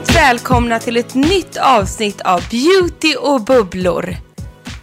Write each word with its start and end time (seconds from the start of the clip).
Varmt 0.00 0.16
välkomna 0.16 0.78
till 0.78 0.96
ett 0.96 1.14
nytt 1.14 1.56
avsnitt 1.56 2.20
av 2.20 2.42
Beauty 2.50 3.14
och 3.16 3.40
bubblor. 3.44 4.16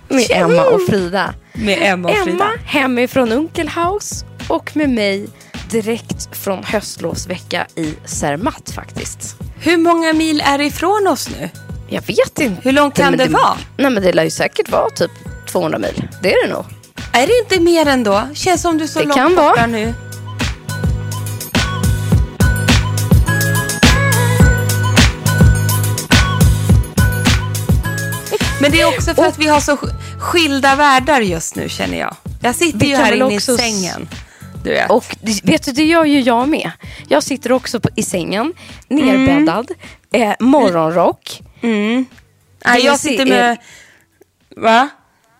Med 0.08 0.26
Emma 0.32 0.64
och 0.64 0.82
Frida. 0.90 1.34
Med 1.54 1.78
Emma 1.82 2.10
och 2.10 2.16
Frida. 2.16 2.44
Emma 2.44 2.52
hemifrån 2.66 3.32
Unkelhaus 3.32 4.26
och 4.50 4.72
med 4.78 4.90
mig 4.90 5.28
direkt 5.72 6.36
från 6.38 6.64
höstlovsvecka 6.64 7.68
i 7.76 7.94
Zermatt 8.06 8.72
faktiskt. 8.76 9.36
Hur 9.60 9.78
många 9.78 10.14
mil 10.14 10.42
är 10.46 10.58
det 10.58 10.66
ifrån 10.66 11.08
oss 11.08 11.30
nu? 11.40 11.50
Jag 11.90 12.02
vet 12.02 12.40
inte. 12.40 12.62
Hur 12.62 12.72
långt 12.72 12.96
kan 12.96 13.10
Men 13.12 13.18
det 13.18 13.34
vara? 13.34 13.58
Nej 13.78 13.92
men 13.92 14.04
det 14.04 14.14
lär 14.14 14.24
ju 14.24 14.30
säkert 14.30 14.70
vara 14.70 14.90
typ 14.90 15.12
200 15.50 15.80
mil. 15.80 16.08
Det 16.22 16.34
är 16.34 16.48
det 16.48 16.54
nog. 16.54 16.66
Är 17.14 17.28
det 17.28 17.40
inte 17.44 17.60
mer 17.60 17.86
ändå? 17.88 18.22
Känns 18.34 18.62
som 18.62 18.78
du 18.78 18.84
är 18.84 18.88
så 18.88 19.00
Det 19.00 19.06
långt 19.06 19.16
kan 19.18 19.36
borta 19.36 19.42
vara. 19.56 19.68
nu. 19.68 19.94
Men 28.62 28.72
det 28.72 28.82
är 28.82 28.88
också 28.88 29.14
för 29.16 29.26
att 29.26 29.40
vi 29.40 29.48
har 29.48 29.60
så 29.60 29.76
sk- 29.76 30.20
skilda 30.20 30.76
världar 30.76 31.22
just 31.22 31.56
nu 31.56 31.70
känner 31.70 32.00
jag. 32.00 32.16
Jag 32.42 32.56
sitter 32.56 32.86
ju 32.86 32.96
här 32.96 33.12
inne 33.28 33.36
i 33.36 33.40
sängen. 33.58 34.10
Du 34.64 34.70
vet. 34.70 34.90
Och 34.90 35.16
vet 35.44 35.64
du, 35.66 35.72
det 35.72 35.84
gör 35.84 36.06
ju 36.06 36.20
jag 36.22 36.50
med. 36.50 36.72
Jag 37.08 37.24
sitter 37.24 37.52
också 37.52 37.80
på, 37.80 37.90
i 37.96 38.04
sängen, 38.04 38.54
nerbäddad, 38.88 39.72
eh, 40.14 40.34
morgonrock. 40.40 41.42
Nej, 42.66 42.80
det 42.82 42.86
jag 42.86 43.00
sitter 43.00 43.26
med... 43.26 43.58
Va? 44.56 44.90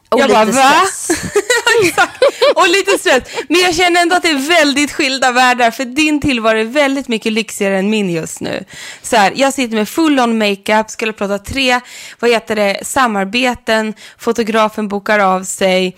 Och 0.10 0.20
jag 0.20 0.30
lite 0.30 0.52
bara, 0.52 0.86
stress. 0.86 1.10
Och 2.56 2.68
lite 2.68 2.98
stress. 2.98 3.24
Men 3.50 3.62
jag 3.62 3.76
känner 3.76 4.02
ändå 4.02 4.16
att 4.16 4.24
det 4.24 4.30
är 4.30 4.50
väldigt 4.50 4.92
skilda 4.92 5.32
världar. 5.32 5.72
För 5.72 5.86
din 5.86 6.22
tillvaro 6.22 6.58
är 6.58 6.64
väldigt 6.64 7.08
mycket 7.08 7.34
lyxigare 7.34 7.78
än 7.78 7.90
min 7.90 8.10
just 8.10 8.42
nu. 8.42 8.64
Så 9.02 9.16
här, 9.16 9.34
jag 9.36 9.54
sitter 9.54 9.76
med 9.76 9.90
full 9.90 10.20
on 10.20 10.38
makeup, 10.38 10.90
skulle 10.90 11.14
prata 11.14 11.40
tre, 11.40 11.80
vad 12.20 12.32
heter 12.32 12.56
det, 12.56 12.80
samarbeten. 12.84 13.94
Fotografen 14.18 14.88
bokar 14.88 15.20
av 15.20 15.44
sig. 15.44 15.98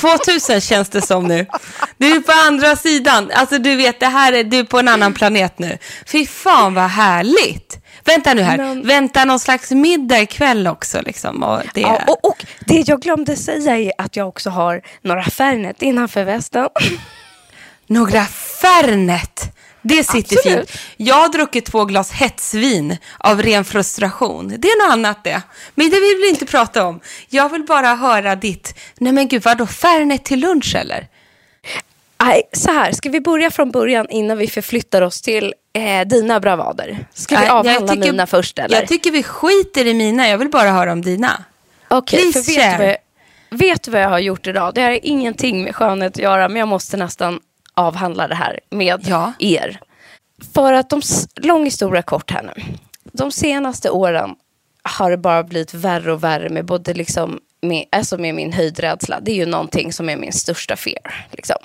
2000 0.00 0.60
känns 0.60 0.88
det 0.88 1.02
som 1.02 1.24
nu. 1.24 1.46
Du 1.98 2.06
är 2.16 2.20
på 2.20 2.32
andra 2.32 2.76
sidan. 2.76 3.30
Alltså 3.34 3.58
du 3.58 3.76
vet, 3.76 4.00
det 4.00 4.06
här 4.06 4.32
är 4.32 4.44
du 4.44 4.58
är 4.58 4.64
på 4.64 4.78
en 4.78 4.88
annan 4.88 5.12
planet 5.14 5.58
nu. 5.58 5.78
Fy 6.06 6.26
fan 6.26 6.74
vad 6.74 6.90
härligt. 6.90 7.78
Vänta 8.04 8.34
nu 8.34 8.42
här. 8.42 8.56
Men- 8.56 8.86
Vänta 8.86 9.24
någon 9.24 9.38
slags 9.40 9.70
middag 9.70 10.20
ikväll 10.20 10.66
också 10.66 11.00
liksom. 11.06 11.42
Och 11.42 11.62
det... 11.74 11.80
Ja, 11.80 12.02
och, 12.06 12.24
och 12.24 12.44
det 12.66 12.88
jag 12.88 13.00
glömde 13.02 13.36
säga 13.36 13.76
är 13.78 13.92
att 13.98 14.16
jag 14.16 14.28
också 14.28 14.50
har 14.50 14.82
några 15.02 15.24
Fernet 15.24 15.82
innanför 15.82 16.24
västen. 16.24 16.68
Några 17.86 18.24
Fernet. 18.60 19.50
Det 19.82 20.04
sitter 20.04 20.36
Absolut. 20.36 20.70
fint. 20.70 20.80
Jag 20.96 21.14
har 21.14 21.28
druckit 21.28 21.64
två 21.64 21.84
glas 21.84 22.12
hetsvin 22.12 22.96
av 23.18 23.42
ren 23.42 23.64
frustration. 23.64 24.54
Det 24.58 24.68
är 24.68 24.86
något 24.86 24.92
annat 24.92 25.24
det. 25.24 25.42
Men 25.74 25.90
det 25.90 26.00
vill 26.00 26.16
vi 26.22 26.28
inte 26.28 26.46
prata 26.46 26.84
om. 26.86 27.00
Jag 27.28 27.48
vill 27.48 27.62
bara 27.62 27.94
höra 27.94 28.36
ditt. 28.36 28.74
Nej 28.98 29.12
men 29.12 29.28
gud, 29.28 29.42
vadå 29.44 29.66
Fernet 29.66 30.24
till 30.24 30.40
lunch 30.40 30.74
eller? 30.76 31.08
Nej, 32.22 32.42
så 32.52 32.72
här, 32.72 32.92
ska 32.92 33.08
vi 33.10 33.20
börja 33.20 33.50
från 33.50 33.70
början 33.70 34.06
innan 34.10 34.38
vi 34.38 34.46
förflyttar 34.46 35.02
oss 35.02 35.22
till 35.22 35.54
eh, 35.72 36.06
dina 36.08 36.40
bravader? 36.40 37.06
Ska 37.14 37.40
vi 37.40 37.46
avhandla 37.46 37.92
tycker- 37.94 38.12
mina 38.12 38.26
först 38.26 38.58
eller? 38.58 38.78
Jag 38.78 38.88
tycker 38.88 39.10
vi 39.10 39.22
skiter 39.22 39.86
i 39.86 39.94
mina. 39.94 40.28
Jag 40.28 40.38
vill 40.38 40.48
bara 40.50 40.70
höra 40.70 40.92
om 40.92 41.02
dina. 41.02 41.44
Okej, 41.88 42.32
för 42.32 42.78
vet 42.78 43.00
vet 43.50 43.82
du 43.82 43.90
vad 43.90 44.00
jag 44.02 44.08
har 44.08 44.18
gjort 44.18 44.46
idag? 44.46 44.74
Det 44.74 44.82
har 44.82 44.98
ingenting 45.02 45.64
med 45.64 45.76
skönhet 45.76 46.12
att 46.12 46.22
göra, 46.22 46.48
men 46.48 46.56
jag 46.56 46.68
måste 46.68 46.96
nästan 46.96 47.40
avhandla 47.74 48.28
det 48.28 48.34
här 48.34 48.60
med 48.70 49.00
Ja. 49.06 49.32
er. 49.38 49.80
För 50.54 50.72
att 50.72 50.90
de, 50.90 51.02
lång 51.36 51.64
historia 51.64 52.02
kort 52.02 52.30
här 52.30 52.42
nu. 52.42 52.62
De 53.12 53.30
senaste 53.32 53.90
åren 53.90 54.30
har 54.82 55.10
det 55.10 55.16
bara 55.16 55.44
blivit 55.44 55.74
värre 55.74 56.12
och 56.12 56.24
värre 56.24 56.48
med 56.48 56.64
både 56.64 56.94
liksom 56.94 57.40
med, 57.62 57.84
alltså 57.92 58.18
med 58.18 58.34
min 58.34 58.52
höjdrädsla. 58.52 59.20
Det 59.20 59.30
är 59.30 59.36
ju 59.36 59.46
någonting 59.46 59.92
som 59.92 60.08
är 60.08 60.16
min 60.16 60.32
största 60.32 60.76
fear. 60.76 61.26
Liksom. 61.30 61.56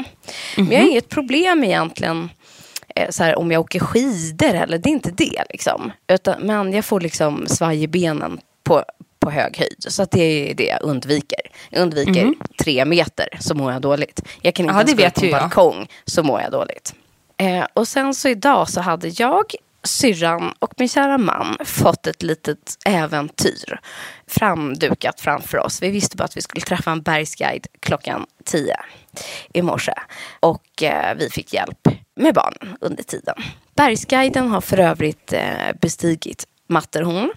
Men 0.57 0.71
jag 0.71 0.79
har 0.79 0.87
inget 0.89 1.09
problem 1.09 1.63
egentligen 1.63 2.29
eh, 2.95 3.09
så 3.09 3.23
här, 3.23 3.39
om 3.39 3.51
jag 3.51 3.59
åker 3.61 3.79
skidor. 3.79 4.53
Eller, 4.53 4.77
det 4.77 4.89
är 4.89 4.91
inte 4.91 5.11
det. 5.11 5.43
Liksom. 5.49 5.91
Utan, 6.07 6.41
men 6.41 6.73
jag 6.73 6.85
får 6.85 7.01
liksom 7.01 7.47
svaj 7.47 7.83
i 7.83 7.87
benen 7.87 8.39
på, 8.63 8.83
på 9.19 9.31
hög 9.31 9.57
höjd. 9.57 9.85
Så 9.87 10.03
att 10.03 10.11
det 10.11 10.51
är 10.51 10.53
det 10.53 10.65
jag 10.65 10.81
undviker. 10.81 11.39
Jag 11.69 11.81
undviker 11.81 12.33
tre 12.63 12.85
meter 12.85 13.27
så 13.39 13.55
mår 13.55 13.71
jag 13.71 13.81
dåligt. 13.81 14.21
Jag 14.41 14.55
kan 14.55 14.65
inte 14.65 14.93
det 14.93 15.01
ens 15.01 15.15
gå 15.15 15.19
på 15.21 15.25
en 15.25 15.31
balkong 15.31 15.87
så 16.05 16.23
mår 16.23 16.41
jag 16.41 16.51
dåligt. 16.51 16.93
Eh, 17.37 17.65
och 17.73 17.87
sen 17.87 18.13
så 18.13 18.29
idag 18.29 18.69
så 18.69 18.81
hade 18.81 19.07
jag, 19.07 19.45
syrran 19.83 20.53
och 20.59 20.73
min 20.77 20.89
kära 20.89 21.17
man 21.17 21.57
fått 21.65 22.07
ett 22.07 22.23
litet 22.23 22.77
äventyr 22.85 23.79
framdukat 24.27 25.21
framför 25.21 25.57
oss. 25.57 25.81
Vi 25.81 25.89
visste 25.89 26.17
bara 26.17 26.23
att 26.23 26.37
vi 26.37 26.41
skulle 26.41 26.65
träffa 26.65 26.91
en 26.91 27.01
bergsguide 27.01 27.67
klockan 27.79 28.25
10 28.45 28.75
i 29.53 29.61
morse. 29.61 29.93
Och 30.39 30.83
eh, 30.83 31.15
vi 31.17 31.29
fick 31.29 31.53
hjälp 31.53 31.87
med 32.15 32.33
barnen 32.33 32.77
under 32.81 33.03
tiden. 33.03 33.35
Bergsguiden 33.75 34.47
har 34.47 34.61
för 34.61 34.79
övrigt 34.79 35.33
eh, 35.33 35.73
bestigit 35.81 36.45
Matterhorn, 36.67 37.31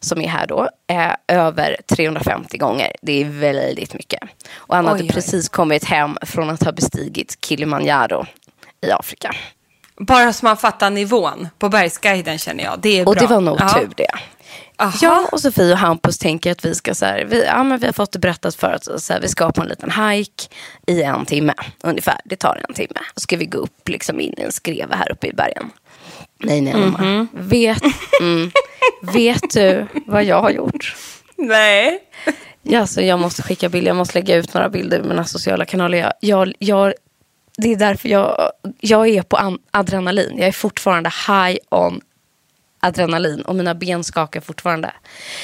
som 0.00 0.20
är 0.20 0.28
här 0.28 0.46
då, 0.46 0.68
eh, 0.90 1.12
över 1.28 1.76
350 1.86 2.58
gånger. 2.58 2.92
Det 3.02 3.20
är 3.20 3.24
väldigt 3.24 3.94
mycket. 3.94 4.20
Och 4.54 4.76
han 4.76 4.84
Oj, 4.84 4.90
hade 4.90 5.02
oj. 5.04 5.08
precis 5.10 5.48
kommit 5.48 5.84
hem 5.84 6.16
från 6.22 6.50
att 6.50 6.62
ha 6.62 6.72
bestigit 6.72 7.36
Kilimanjaro 7.44 8.26
i 8.86 8.90
Afrika. 8.90 9.32
Bara 9.96 10.32
så 10.32 10.44
man 10.46 10.56
fattar 10.56 10.90
nivån 10.90 11.48
på 11.58 11.68
Bergsguiden 11.68 12.38
känner 12.38 12.64
jag. 12.64 12.80
Det 12.80 13.00
är 13.00 13.08
Och 13.08 13.14
bra. 13.14 13.20
det 13.22 13.34
var 13.34 13.40
nog 13.40 13.56
Ja. 13.60 13.68
tur 13.68 13.90
det. 13.96 14.06
Aha. 14.78 14.92
Jag 15.02 15.32
och 15.32 15.40
Sofie 15.40 15.72
och 15.72 15.78
Hampus 15.78 16.18
tänker 16.18 16.52
att 16.52 16.64
vi 16.64 16.74
ska 16.74 16.94
så 16.94 17.04
här, 17.04 17.24
vi, 17.24 17.44
ja, 17.44 17.62
men 17.62 17.78
vi 17.78 17.86
har 17.86 17.92
fått 17.92 18.12
det 18.12 18.18
berättat 18.18 18.54
för 18.54 18.72
att 18.72 19.02
så 19.02 19.12
här, 19.12 19.20
vi 19.20 19.28
ska 19.28 19.50
på 19.52 19.62
en 19.62 19.68
liten 19.68 19.90
hike 19.90 20.44
i 20.86 21.02
en 21.02 21.26
timme 21.26 21.54
ungefär. 21.82 22.20
Det 22.24 22.36
tar 22.36 22.64
en 22.68 22.74
timme. 22.74 23.00
Så 23.14 23.20
ska 23.20 23.36
vi 23.36 23.46
gå 23.46 23.58
upp 23.58 23.88
liksom 23.88 24.20
in 24.20 24.34
i 24.38 24.42
en 24.42 24.52
skreva 24.52 24.96
här 24.96 25.12
uppe 25.12 25.26
i 25.26 25.32
bergen. 25.32 25.70
Nej, 26.42 26.60
nej, 26.60 26.74
mamma. 26.74 26.98
Mhm. 26.98 27.28
Vet, 27.32 27.82
mm, 28.20 28.50
vet 29.02 29.50
du 29.54 29.86
vad 30.06 30.24
jag 30.24 30.40
har 30.42 30.50
gjort? 30.50 30.96
Nej. 31.36 31.98
Ja, 32.62 32.80
alltså, 32.80 33.00
jag 33.02 33.18
måste 33.20 33.42
skicka 33.42 33.68
bilder, 33.68 33.90
jag 33.90 33.96
måste 33.96 34.18
lägga 34.18 34.36
ut 34.36 34.54
några 34.54 34.68
bilder 34.68 34.98
i 34.98 35.02
mina 35.02 35.24
sociala 35.24 35.64
kanaler. 35.64 35.98
Jag, 35.98 36.12
jag, 36.20 36.52
jag, 36.58 36.92
det 37.58 37.72
är 37.72 37.76
därför 37.76 38.08
jag, 38.08 38.50
jag 38.80 39.08
är 39.08 39.22
på 39.22 39.36
an, 39.36 39.58
adrenalin. 39.70 40.34
Jag 40.38 40.48
är 40.48 40.52
fortfarande 40.52 41.10
high 41.28 41.58
on 41.68 42.00
adrenalin 42.80 43.42
och 43.42 43.54
mina 43.54 43.74
ben 43.74 44.04
skakar 44.04 44.40
fortfarande. 44.40 44.92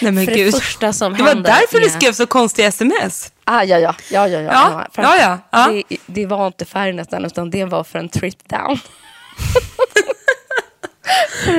Nej, 0.03 0.13
men 0.13 0.27
För 0.27 0.35
gud. 0.35 0.47
det 0.47 0.61
första 0.61 0.93
som 0.93 1.13
Det 1.17 1.23
var 1.23 1.35
därför 1.35 1.81
du 1.81 1.89
skrev 1.89 2.13
så 2.13 2.27
konstiga 2.27 2.69
sms. 2.69 3.33
Ah, 3.45 3.63
ja, 3.63 3.79
ja, 3.79 3.95
ja, 4.11 4.29
ja, 4.29 4.41
ja. 4.41 4.51
Ja, 4.53 4.87
ja, 4.97 5.17
ja, 5.21 5.39
ja. 5.51 5.83
Det, 5.89 5.97
det 6.07 6.27
var 6.27 6.47
inte 6.47 6.65
Färnästen 6.65 7.25
utan 7.25 7.51
det 7.51 7.65
var 7.65 7.85
för 7.85 7.99
en 7.99 8.09
trip 8.09 8.49
down. 8.49 8.79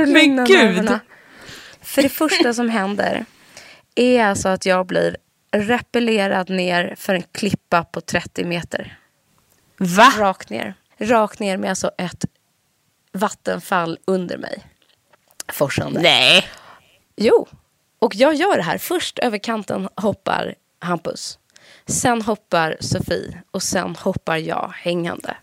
Men 0.07 0.45
gud. 0.45 0.99
För 1.81 2.01
det 2.01 2.09
första 2.09 2.53
som 2.53 2.69
händer 2.69 3.25
är 3.95 4.23
alltså 4.25 4.49
att 4.49 4.65
jag 4.65 4.85
blir 4.85 5.17
repellerad 5.51 6.49
ner 6.49 6.95
för 6.97 7.13
en 7.13 7.23
klippa 7.31 7.83
på 7.83 8.01
30 8.01 8.45
meter. 8.45 8.99
Va? 9.77 10.13
Rakt 10.17 10.49
ner. 10.49 10.73
Rakt 10.97 11.39
ner 11.39 11.57
med 11.57 11.69
alltså 11.69 11.91
ett 11.97 12.25
vattenfall 13.11 13.99
under 14.05 14.37
mig. 14.37 14.65
Forsande. 15.53 16.01
Nej. 16.01 16.47
Jo, 17.15 17.47
och 17.99 18.15
jag 18.15 18.33
gör 18.33 18.57
det 18.57 18.63
här. 18.63 18.77
Först 18.77 19.19
över 19.19 19.37
kanten 19.37 19.89
hoppar 19.95 20.55
Hampus. 20.79 21.39
Sen 21.87 22.21
hoppar 22.21 22.77
Sofie 22.79 23.41
och 23.51 23.63
sen 23.63 23.95
hoppar 23.95 24.37
jag 24.37 24.73
hängande. 24.75 25.35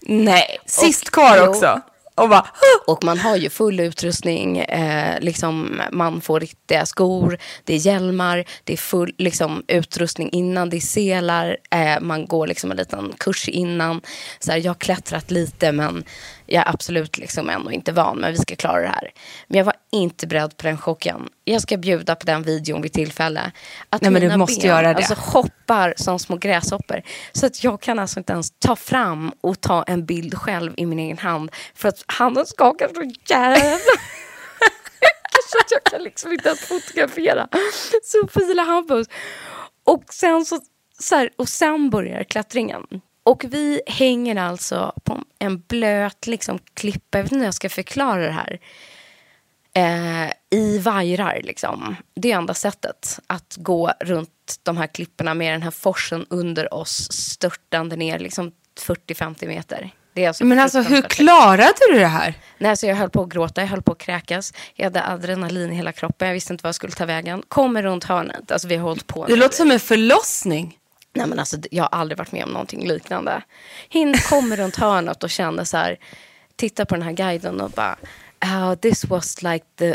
Nej. 0.00 0.58
Sist 0.66 1.10
kvar 1.10 1.36
jo. 1.36 1.80
Och 2.16 2.28
bara, 2.28 2.46
Och 2.86 3.04
man 3.04 3.18
har 3.18 3.36
ju 3.36 3.50
full 3.50 3.80
utrustning, 3.80 4.58
eh, 4.58 5.20
liksom, 5.20 5.82
man 5.92 6.20
får 6.20 6.40
riktiga 6.40 6.86
skor, 6.86 7.38
det 7.64 7.74
är 7.74 7.78
hjälmar, 7.78 8.44
det 8.64 8.72
är 8.72 8.76
full 8.76 9.14
liksom, 9.18 9.64
utrustning 9.68 10.30
innan, 10.32 10.70
det 10.70 10.76
är 10.76 10.80
selar, 10.80 11.56
eh, 11.70 12.00
man 12.00 12.26
går 12.26 12.46
liksom 12.46 12.70
en 12.70 12.76
liten 12.76 13.12
kurs 13.18 13.48
innan. 13.48 14.00
Så 14.38 14.52
här, 14.52 14.58
jag 14.58 14.70
har 14.70 14.74
klättrat 14.74 15.30
lite 15.30 15.72
men 15.72 16.04
jag 16.46 16.66
är 16.66 16.70
absolut 16.70 17.18
liksom 17.18 17.50
ändå 17.50 17.72
inte 17.72 17.92
van, 17.92 18.18
men 18.18 18.32
vi 18.32 18.38
ska 18.38 18.56
klara 18.56 18.80
det 18.80 18.88
här. 18.88 19.10
Men 19.48 19.58
jag 19.58 19.64
var 19.64 19.74
inte 19.92 20.26
beredd 20.26 20.56
på 20.56 20.66
den 20.66 20.78
chocken. 20.78 21.28
Jag 21.44 21.62
ska 21.62 21.76
bjuda 21.76 22.14
på 22.14 22.26
den 22.26 22.42
videon 22.42 22.82
vid 22.82 22.92
tillfälle. 22.92 23.52
Att 23.90 24.02
Nej, 24.02 24.10
men 24.10 24.22
du 24.22 24.36
måste 24.36 24.60
ben, 24.60 24.68
göra 24.68 24.94
det. 24.94 24.96
Alltså, 24.96 25.14
hoppar 25.14 25.94
som 25.96 26.18
små 26.18 26.36
gräshoppor. 26.36 27.02
Så 27.32 27.46
att 27.46 27.64
jag 27.64 27.80
kan 27.80 27.98
alltså 27.98 28.20
inte 28.20 28.32
ens 28.32 28.50
ta 28.58 28.76
fram 28.76 29.32
och 29.40 29.60
ta 29.60 29.82
en 29.82 30.06
bild 30.06 30.34
själv 30.38 30.74
i 30.76 30.86
min 30.86 30.98
egen 30.98 31.18
hand. 31.18 31.50
För 31.74 31.88
att 31.88 32.04
handen 32.06 32.46
skakar 32.46 32.88
så 32.94 33.10
jävla 33.34 33.78
så 35.50 35.58
att 35.58 35.70
jag 35.70 35.84
kan 35.84 36.02
liksom 36.02 36.32
inte 36.32 36.48
ens 36.48 36.60
fotografera. 36.60 37.48
Så 38.02 38.28
fila 38.40 38.62
Hampus. 38.62 39.06
Och 39.84 40.04
sen, 40.10 40.44
så, 40.44 40.60
så 40.98 41.14
här, 41.14 41.30
och 41.36 41.48
sen 41.48 41.90
börjar 41.90 42.24
klättringen. 42.24 42.82
Och 43.26 43.44
vi 43.48 43.80
hänger 43.86 44.36
alltså 44.36 44.92
på 45.04 45.22
en 45.38 45.62
blöt 45.68 46.26
liksom, 46.26 46.58
klippa. 46.74 47.18
Jag 47.18 47.22
vet 47.22 47.32
inte 47.32 47.38
hur 47.38 47.44
jag 47.44 47.54
ska 47.54 47.68
förklara 47.68 48.26
det 48.26 48.32
här. 48.32 48.58
Eh, 49.72 50.32
I 50.50 50.78
vajrar 50.78 51.40
liksom. 51.42 51.96
Det 52.14 52.32
är 52.32 52.36
enda 52.36 52.54
sättet 52.54 53.20
att 53.26 53.56
gå 53.58 53.92
runt 54.00 54.56
de 54.62 54.76
här 54.76 54.86
klipporna 54.86 55.34
med 55.34 55.54
den 55.54 55.62
här 55.62 55.70
forsen 55.70 56.26
under 56.30 56.74
oss 56.74 57.12
störtande 57.12 57.96
ner 57.96 58.18
liksom 58.18 58.52
40-50 58.80 59.46
meter. 59.46 59.90
Alltså 60.26 60.44
men 60.44 60.58
alltså 60.58 60.80
hur 60.80 61.02
klarade 61.02 61.72
du 61.92 61.98
det 61.98 62.06
här? 62.06 62.34
Nej, 62.58 62.70
alltså 62.70 62.86
jag 62.86 62.96
höll 62.96 63.10
på 63.10 63.22
att 63.22 63.28
gråta, 63.28 63.60
jag 63.60 63.68
höll 63.68 63.82
på 63.82 63.92
att 63.92 63.98
kräkas. 63.98 64.52
Jag 64.74 64.84
hade 64.84 65.06
adrenalin 65.06 65.72
i 65.72 65.74
hela 65.74 65.92
kroppen, 65.92 66.28
jag 66.28 66.34
visste 66.34 66.52
inte 66.52 66.62
vad 66.62 66.68
jag 66.68 66.74
skulle 66.74 66.92
ta 66.92 67.04
vägen. 67.04 67.42
Kommer 67.48 67.82
runt 67.82 68.04
hörnet, 68.04 68.50
alltså 68.52 68.68
vi 68.68 68.76
har 68.76 68.88
hållit 68.88 69.06
på. 69.06 69.26
Det 69.26 69.36
låter 69.36 69.56
som 69.56 69.70
en 69.70 69.80
förlossning. 69.80 70.78
Nej 71.16 71.26
men 71.26 71.38
alltså 71.38 71.56
jag 71.70 71.84
har 71.84 71.98
aldrig 71.98 72.18
varit 72.18 72.32
med 72.32 72.44
om 72.44 72.50
någonting 72.50 72.88
liknande. 72.88 73.42
Hin 73.88 74.14
kommer 74.28 74.56
runt 74.56 74.76
hörnet 74.76 75.24
och 75.24 75.30
känner 75.30 75.64
så 75.64 75.76
här, 75.76 75.96
tittar 76.56 76.84
på 76.84 76.94
den 76.94 77.02
här 77.02 77.12
guiden 77.12 77.60
och 77.60 77.70
bara, 77.70 77.96
oh, 78.42 78.74
this 78.74 79.04
was 79.04 79.42
like 79.42 79.64
the, 79.78 79.94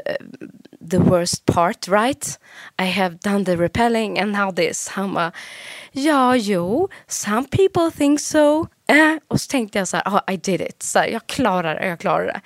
the 0.92 0.98
worst 0.98 1.46
part 1.46 1.88
right? 1.88 2.40
I 2.82 2.86
have 2.86 3.18
done 3.24 3.46
the 3.46 3.56
repelling 3.56 4.20
and 4.20 4.32
now 4.32 4.52
this. 4.52 4.88
Han 4.88 5.14
bara, 5.14 5.32
ja 5.92 6.36
jo, 6.36 6.90
some 7.08 7.48
people 7.48 7.92
think 7.98 8.20
so. 8.20 8.68
Eh. 8.88 9.16
Och 9.28 9.42
så 9.42 9.48
tänkte 9.48 9.78
jag 9.78 9.88
så 9.88 9.98
här, 9.98 10.04
oh, 10.06 10.34
I 10.34 10.38
did 10.38 10.62
it. 10.62 10.84
Så 10.84 11.00
här, 11.00 11.08
jag 11.08 11.28
klarar 11.28 11.76
det, 11.76 11.88
jag 11.88 12.00
klarar 12.00 12.26
det. 12.26 12.42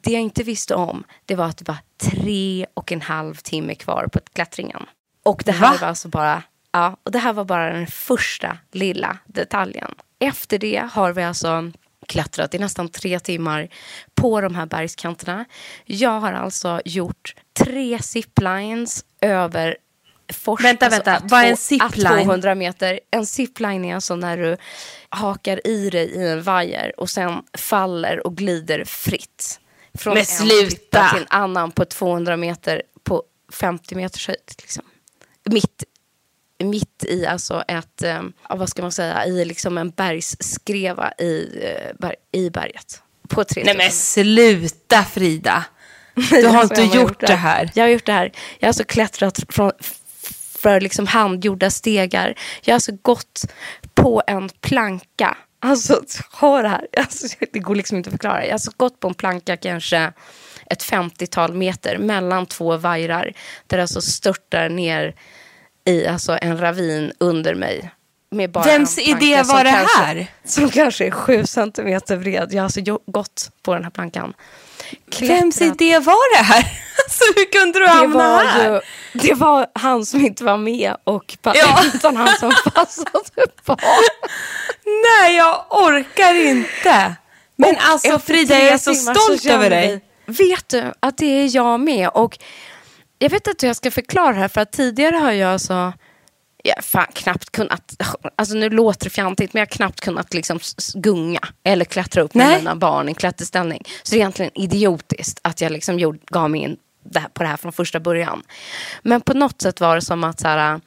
Det 0.00 0.12
jag 0.12 0.22
inte 0.22 0.42
visste 0.42 0.74
om, 0.74 1.04
det 1.26 1.34
var 1.34 1.44
att 1.44 1.58
det 1.58 1.68
var 1.68 1.78
tre 2.10 2.66
och 2.74 2.92
en 2.92 3.02
halv 3.02 3.34
timme 3.34 3.74
kvar 3.74 4.08
på 4.12 4.20
klättringen. 4.32 4.82
Och 5.24 5.42
det 5.46 5.52
här 5.52 5.72
Va? 5.72 5.78
var 5.80 5.88
alltså 5.88 6.08
bara, 6.08 6.42
ja, 6.72 6.96
och 7.02 7.12
det 7.12 7.18
här 7.18 7.32
var 7.32 7.44
bara 7.44 7.72
den 7.72 7.86
första 7.86 8.58
lilla 8.72 9.18
detaljen. 9.26 9.94
Efter 10.18 10.58
det 10.58 10.88
har 10.92 11.12
vi 11.12 11.22
alltså 11.22 11.70
klättrat 12.06 12.54
i 12.54 12.58
nästan 12.58 12.88
tre 12.88 13.20
timmar 13.20 13.68
på 14.14 14.40
de 14.40 14.54
här 14.54 14.66
bergskanterna. 14.66 15.44
Jag 15.84 16.20
har 16.20 16.32
alltså 16.32 16.80
gjort 16.84 17.34
tre 17.52 18.02
ziplines 18.02 19.04
över 19.20 19.76
fors, 20.32 20.64
Vänta, 20.64 20.88
vänta. 20.88 21.16
att 21.16 21.30
Vad 21.30 21.44
är 21.44 21.50
en 21.50 21.56
zipline? 21.56 22.06
att 22.06 22.22
200 22.24 22.54
meter. 22.54 23.00
En 23.10 23.26
zipline 23.26 23.84
är 23.84 23.94
alltså 23.94 24.16
när 24.16 24.36
du 24.36 24.56
hakar 25.08 25.66
i 25.66 25.90
dig 25.90 26.10
i 26.10 26.28
en 26.28 26.42
vajer 26.42 27.00
och 27.00 27.10
sen 27.10 27.42
faller 27.58 28.26
och 28.26 28.36
glider 28.36 28.84
fritt. 28.84 29.60
Från 29.94 30.14
Men 30.14 30.20
en 30.20 30.26
sluta! 30.26 30.66
klippa 30.68 31.10
till 31.10 31.20
en 31.22 31.26
annan 31.30 31.70
på 31.70 31.84
200 31.84 32.36
meter 32.36 32.82
på 33.02 33.22
50 33.52 33.94
meters 33.94 34.26
höjd. 34.28 34.52
Liksom. 34.58 34.84
Mitt, 35.50 35.84
mitt 36.64 37.04
i 37.08 37.26
alltså 37.26 37.64
ett, 37.68 38.02
eh, 38.02 38.22
vad 38.50 38.68
ska 38.68 38.82
man 38.82 38.92
säga, 38.92 39.26
i 39.26 39.44
liksom 39.44 39.78
en 39.78 39.90
bergsskreva 39.90 41.12
i, 41.18 41.60
eh, 41.62 41.96
ber, 41.98 42.14
i 42.32 42.50
berget. 42.50 43.02
På 43.28 43.44
3000 43.44 43.62
Nej 43.64 43.76
men 43.76 43.92
sluta 43.92 45.04
Frida. 45.04 45.64
Du 46.14 46.46
har 46.46 46.58
Alltså, 46.58 46.82
inte 46.82 46.96
har 46.96 47.02
gjort 47.04 47.20
det 47.20 47.34
här. 47.34 47.70
Jag 47.74 47.84
har 47.84 47.88
gjort 47.88 48.06
det 48.06 48.12
här. 48.12 48.32
Jag 48.58 48.66
har 48.66 48.68
alltså 48.68 48.84
klättrat 48.84 49.40
från, 49.48 49.72
för 50.58 50.80
liksom 50.80 51.06
handgjorda 51.06 51.70
stegar. 51.70 52.34
Jag 52.62 52.72
har 52.72 52.76
alltså 52.76 52.92
gått 53.02 53.44
på 53.94 54.22
en 54.26 54.48
planka. 54.48 55.36
Alltså, 55.60 56.02
hör 56.32 56.62
det 56.62 56.68
här. 56.68 56.86
Alltså, 56.96 57.26
det 57.52 57.58
går 57.58 57.74
liksom 57.74 57.96
inte 57.96 58.08
att 58.08 58.12
förklara. 58.12 58.40
Jag 58.40 58.48
har 58.48 58.52
alltså 58.52 58.70
gått 58.76 59.00
på 59.00 59.08
en 59.08 59.14
planka 59.14 59.56
kanske 59.56 60.12
ett 60.70 60.84
50-tal 60.84 61.54
meter 61.54 61.98
mellan 61.98 62.46
två 62.46 62.76
vajrar. 62.76 63.32
Där 63.66 63.76
det 63.76 63.82
alltså 63.82 64.00
störtar 64.00 64.68
ner 64.68 65.14
i 65.84 66.06
alltså 66.06 66.38
en 66.42 66.58
ravin 66.60 67.12
under 67.20 67.54
mig. 67.54 67.90
Med 68.30 68.50
bara 68.50 68.64
Vems 68.64 68.98
idé 68.98 69.42
var 69.42 69.64
det 69.64 69.70
kanske- 69.70 69.98
här? 70.02 70.26
Som 70.44 70.70
kanske 70.70 71.06
är 71.06 71.10
sju 71.10 71.46
centimeter 71.46 72.16
bred. 72.16 72.48
Jag 72.52 72.58
har 72.58 72.64
alltså 72.64 72.80
gått 73.06 73.50
på 73.62 73.74
den 73.74 73.84
här 73.84 73.90
plankan. 73.90 74.32
Vems 75.20 75.62
idé 75.62 75.98
var 75.98 76.38
det 76.38 76.44
här? 76.44 76.64
Alltså 77.04 77.24
hur 77.36 77.52
kunde 77.52 77.78
du 77.78 77.84
Det 77.84 77.90
hamna 77.90 78.18
var, 78.32 78.44
här? 78.44 78.72
ju, 78.72 78.80
det 79.20 79.34
var 79.34 79.66
han 79.74 80.06
som 80.06 80.20
inte 80.26 80.44
var 80.44 80.56
med 80.56 80.96
och 81.04 81.36
Ja. 81.42 81.84
utan 81.94 82.16
han 82.16 82.28
som 82.40 82.52
passade 82.74 83.46
på. 83.64 83.76
Nej, 84.84 85.36
jag 85.36 85.64
orkar 85.70 86.34
inte. 86.34 87.14
Men 87.56 87.74
Och 87.76 87.82
alltså 87.84 88.18
Frida, 88.18 88.54
jag 88.58 88.68
är 88.68 88.78
så 88.78 88.94
stolt 88.94 89.46
över 89.46 89.70
dig. 89.70 90.00
Vet 90.26 90.68
du 90.68 90.92
att 91.00 91.16
det 91.18 91.26
är 91.26 91.56
jag 91.56 91.80
med? 91.80 92.08
Och 92.08 92.38
jag 93.22 93.30
vet 93.30 93.46
inte 93.46 93.66
hur 93.66 93.68
jag 93.68 93.76
ska 93.76 93.90
förklara 93.90 94.32
det 94.32 94.38
här 94.38 94.48
för 94.48 94.60
att 94.60 94.72
tidigare 94.72 95.16
har 95.16 95.32
jag 95.32 95.52
alltså 95.52 95.92
jag 96.64 96.84
fan 96.84 97.06
knappt 97.14 97.50
kunnat, 97.50 97.96
alltså 98.36 98.54
nu 98.54 98.70
låter 98.70 99.04
det 99.04 99.10
fjantigt 99.10 99.54
men 99.54 99.60
jag 99.60 99.66
har 99.66 99.70
knappt 99.70 100.00
kunnat 100.00 100.34
liksom 100.34 100.60
gunga 100.94 101.40
eller 101.62 101.84
klättra 101.84 102.22
upp 102.22 102.34
med 102.34 102.46
Nej. 102.46 102.58
mina 102.58 102.76
barn 102.76 103.08
i 103.08 103.14
klätterställning. 103.14 103.82
Så 104.02 104.10
det 104.10 104.16
är 104.16 104.18
egentligen 104.18 104.50
idiotiskt 104.54 105.40
att 105.42 105.60
jag 105.60 105.72
liksom 105.72 105.98
gjorde, 105.98 106.18
gav 106.26 106.50
mig 106.50 106.60
in 106.60 106.76
på 107.32 107.42
det 107.42 107.48
här 107.48 107.56
från 107.56 107.72
första 107.72 108.00
början. 108.00 108.42
Men 109.02 109.20
på 109.20 109.34
något 109.34 109.62
sätt 109.62 109.80
var 109.80 109.94
det 109.94 110.02
som 110.02 110.24
att 110.24 110.40
så 110.40 110.48
här, 110.48 110.80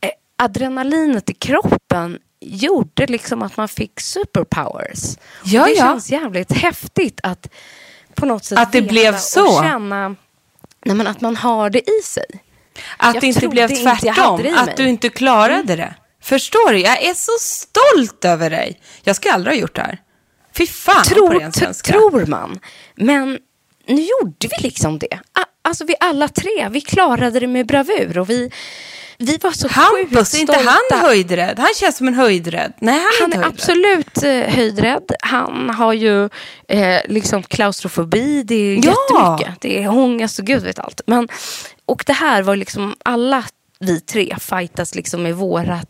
eh, 0.00 0.10
adrenalinet 0.36 1.30
i 1.30 1.34
kroppen 1.34 2.18
gjorde 2.40 3.06
liksom 3.06 3.42
att 3.42 3.56
man 3.56 3.68
fick 3.68 4.00
superpowers. 4.00 5.18
Ja, 5.44 5.60
och 5.60 5.68
det 5.68 5.74
ja. 5.74 5.84
känns 5.84 6.10
jävligt 6.10 6.52
häftigt 6.52 7.20
att 7.22 7.48
på 8.14 8.26
något 8.26 8.44
sätt 8.44 8.58
Att 8.58 8.72
det 8.72 8.82
blev 8.82 9.14
och 9.14 9.20
så. 9.20 9.62
känna 9.62 10.16
nej, 10.84 10.96
men 10.96 11.06
att 11.06 11.20
man 11.20 11.36
har 11.36 11.70
det 11.70 11.78
i 11.90 12.02
sig. 12.04 12.24
Att 12.96 13.14
Jag 13.14 13.20
det 13.22 13.26
inte 13.26 13.48
blev 13.48 13.70
inte 13.70 13.82
tvärtom. 13.82 14.14
hade 14.24 14.42
det 14.42 14.48
i 14.48 14.52
mig. 14.52 14.60
Att 14.60 14.76
du 14.76 14.88
inte 14.88 15.08
klarade 15.08 15.76
det. 15.76 15.94
Förstår 16.22 16.72
du? 16.72 16.78
Jag 16.80 17.02
är 17.02 17.14
så 17.14 17.32
stolt 17.40 18.24
över 18.24 18.50
dig. 18.50 18.80
Jag 19.02 19.16
skulle 19.16 19.34
aldrig 19.34 19.56
ha 19.56 19.60
gjort 19.60 19.74
det 19.76 19.82
här. 19.82 19.98
Fy 20.56 20.66
fan 20.66 21.02
på 21.04 21.04
tror, 21.04 21.82
tror 21.82 22.26
man. 22.26 22.60
Men 22.94 23.38
nu 23.86 24.00
gjorde 24.20 24.48
vi 24.50 24.56
liksom 24.62 24.98
det. 24.98 25.18
Alltså 25.64 25.84
vi 25.84 25.94
alla 26.00 26.28
tre, 26.28 26.68
vi 26.70 26.80
klarade 26.80 27.40
det 27.40 27.46
med 27.46 27.66
bravur 27.66 28.18
och 28.18 28.30
vi, 28.30 28.50
vi 29.24 29.36
var 29.42 29.50
så 29.52 29.68
Hampus, 29.68 30.34
är 30.34 30.38
inte 30.38 30.58
han 30.90 31.00
höjdrädd? 31.00 31.58
Han 31.58 31.68
känns 31.74 31.96
som 31.96 32.08
en 32.08 32.14
höjdrädd. 32.14 32.72
Nej, 32.78 32.94
han 32.94 33.02
är 33.04 33.20
Han 33.20 33.32
är 33.32 33.36
höjdrädd. 33.36 33.54
absolut 33.60 34.22
eh, 34.22 34.54
höjdrädd. 34.56 35.12
Han 35.22 35.70
har 35.70 35.92
ju 35.92 36.24
eh, 36.68 37.00
liksom 37.08 37.42
klaustrofobi. 37.42 38.42
Det 38.42 38.54
är 38.54 38.74
Ja. 38.86 38.94
jättemycket. 39.36 39.60
Det 39.60 39.82
är 39.82 39.88
ångest 39.88 40.38
och 40.38 40.44
gud 40.44 40.62
vet 40.62 40.78
allt. 40.78 41.00
Men, 41.06 41.28
och 41.86 42.02
det 42.06 42.12
här 42.12 42.42
var 42.42 42.56
liksom 42.56 42.94
alla 43.04 43.44
vi 43.80 44.00
tre 44.00 44.36
fightas 44.40 44.94
liksom 44.94 45.22
med 45.22 45.34
våra 45.34 45.80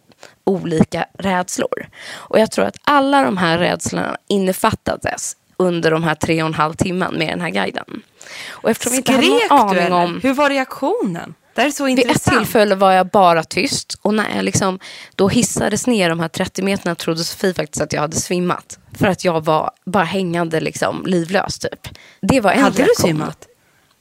olika 0.44 1.04
rädslor. 1.18 1.86
Och 2.12 2.38
jag 2.40 2.50
tror 2.50 2.64
att 2.64 2.76
alla 2.84 3.22
de 3.22 3.36
här 3.36 3.58
rädslorna 3.58 4.16
innefattades 4.28 5.36
under 5.56 5.90
de 5.90 6.02
här 6.04 6.14
tre 6.14 6.42
och 6.42 6.46
en 6.48 6.54
halv 6.54 6.74
timmen 6.74 7.14
med 7.14 7.28
den 7.28 7.40
här 7.40 7.50
guiden. 7.50 8.02
Och 8.50 8.70
eftersom 8.70 8.92
vi 8.92 8.96
inte 8.96 9.12
hade 9.12 9.24
Skrek 9.26 9.50
någon 9.50 9.58
du 9.74 9.80
aning 9.80 9.84
eller? 9.86 9.96
om... 10.04 10.20
Hur 10.22 10.34
var 10.34 10.50
reaktionen? 10.50 11.34
Det 11.54 11.62
är 11.62 11.70
så 11.70 11.84
Vid 11.84 11.98
ett 11.98 12.04
intressant. 12.04 12.36
tillfälle 12.38 12.74
var 12.74 12.92
jag 12.92 13.06
bara 13.06 13.44
tyst 13.44 13.98
och 14.02 14.14
när 14.14 14.36
jag 14.36 14.44
liksom 14.44 14.78
då 15.14 15.28
hissades 15.28 15.86
ner 15.86 16.08
de 16.08 16.20
här 16.20 16.28
30 16.28 16.62
meterna 16.62 16.94
trodde 16.94 17.24
Sofie 17.24 17.54
faktiskt 17.54 17.82
att 17.82 17.92
jag 17.92 18.00
hade 18.00 18.16
svimmat. 18.16 18.78
För 18.98 19.06
att 19.06 19.24
jag 19.24 19.44
var 19.44 19.70
bara 19.84 20.04
hängande 20.04 20.60
liksom 20.60 21.02
livlös 21.06 21.58
typ. 21.58 21.88
Det 22.20 22.40
var 22.40 22.52
en 22.52 22.62
Hade 22.62 22.82
du 22.82 22.88
svimmat? 22.98 23.46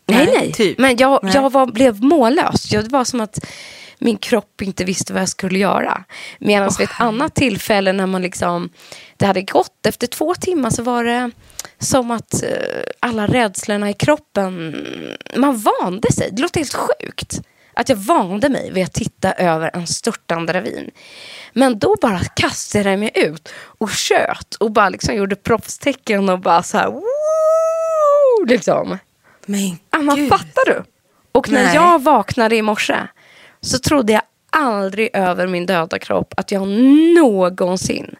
Nej, 0.05 0.25
Nej, 0.25 0.36
nej. 0.39 0.53
typ. 0.53 0.77
Men 0.77 0.98
jag, 0.98 1.20
Nej. 1.24 1.31
jag 1.36 1.50
var, 1.50 1.65
blev 1.65 2.03
mållös. 2.03 2.72
Jag, 2.72 2.84
det 2.84 2.89
var 2.89 3.03
som 3.05 3.22
att 3.22 3.39
min 4.00 4.17
kropp 4.17 4.62
inte 4.62 4.84
visste 4.84 5.13
vad 5.13 5.22
jag 5.22 5.29
skulle 5.29 5.60
göra. 5.60 6.03
Medan 6.39 6.70
vid 6.79 6.88
ett 6.89 6.96
annat 7.01 7.36
tillfälle 7.36 7.93
när 7.93 8.05
man 8.05 8.22
liksom, 8.22 8.70
det 9.17 9.25
hade 9.25 9.41
gått, 9.41 9.86
efter 9.86 10.08
två 10.08 10.36
timmar 10.36 10.70
så 10.70 10.84
var 10.84 11.03
det 11.03 11.31
som 11.82 12.12
att 12.12 12.44
eh, 12.44 12.50
alla 13.00 13.28
rädslorna 13.28 13.90
i 13.90 13.94
kroppen, 13.94 14.86
man 15.36 15.58
vande 15.58 16.12
sig. 16.12 16.30
Det 16.32 16.42
låter 16.42 16.60
helt 16.60 16.74
sjukt. 16.74 17.42
Att 17.74 17.90
jag 17.90 17.96
vande 17.96 18.50
mig 18.50 18.72
vid 18.72 18.84
att 18.84 18.94
titta 18.94 19.34
över 19.34 19.72
en 19.74 19.88
störtande 19.88 20.54
ravin. 20.54 20.92
Men 21.54 21.80
då 21.80 21.96
bara 22.02 22.20
kastade 22.20 22.90
jag 22.90 23.00
mig 23.00 23.12
ut 23.16 23.50
och 23.54 23.90
tjöt 23.92 24.56
och 24.60 24.72
bara 24.72 24.90
liksom 24.90 25.16
gjorde 25.16 25.36
proffstecken 25.36 26.30
och 26.30 26.40
bara 26.40 26.64
så 26.64 26.78
här, 26.78 26.88
"Woo!" 26.88 28.46
liksom. 28.46 28.98
Men 29.46 29.78
Anna, 29.90 30.16
gud. 30.16 30.30
fattar 30.30 30.66
du? 30.66 30.84
Och 31.32 31.50
när 31.50 31.64
Nej. 31.64 31.76
jag 31.76 32.04
vaknade 32.04 32.56
i 32.56 32.62
morse 32.62 32.98
så 33.62 33.80
trodde 33.80 34.14
jag 34.14 34.22
aldrig 34.50 35.10
över 35.14 35.48
min 35.48 35.66
döda 35.66 36.00
kropp 36.00 36.34
att 36.38 36.52
jag 36.52 36.68
någonsin 37.16 38.16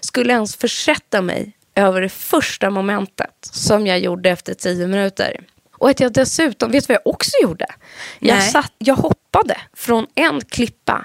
skulle 0.00 0.32
ens 0.32 0.56
försätta 0.56 1.22
mig 1.22 1.56
över 1.80 2.00
det 2.00 2.08
första 2.08 2.70
momentet 2.70 3.34
som 3.40 3.86
jag 3.86 3.98
gjorde 3.98 4.30
efter 4.30 4.54
tio 4.54 4.86
minuter. 4.86 5.40
Och 5.78 5.90
att 5.90 6.00
jag 6.00 6.12
dessutom, 6.12 6.70
vet 6.70 6.86
du 6.86 6.94
vad 6.94 7.00
jag 7.04 7.14
också 7.14 7.30
gjorde? 7.42 7.66
Jag, 8.18 8.42
satt, 8.42 8.72
jag 8.78 8.96
hoppade 8.96 9.56
från 9.72 10.06
en 10.14 10.40
klippa 10.40 11.04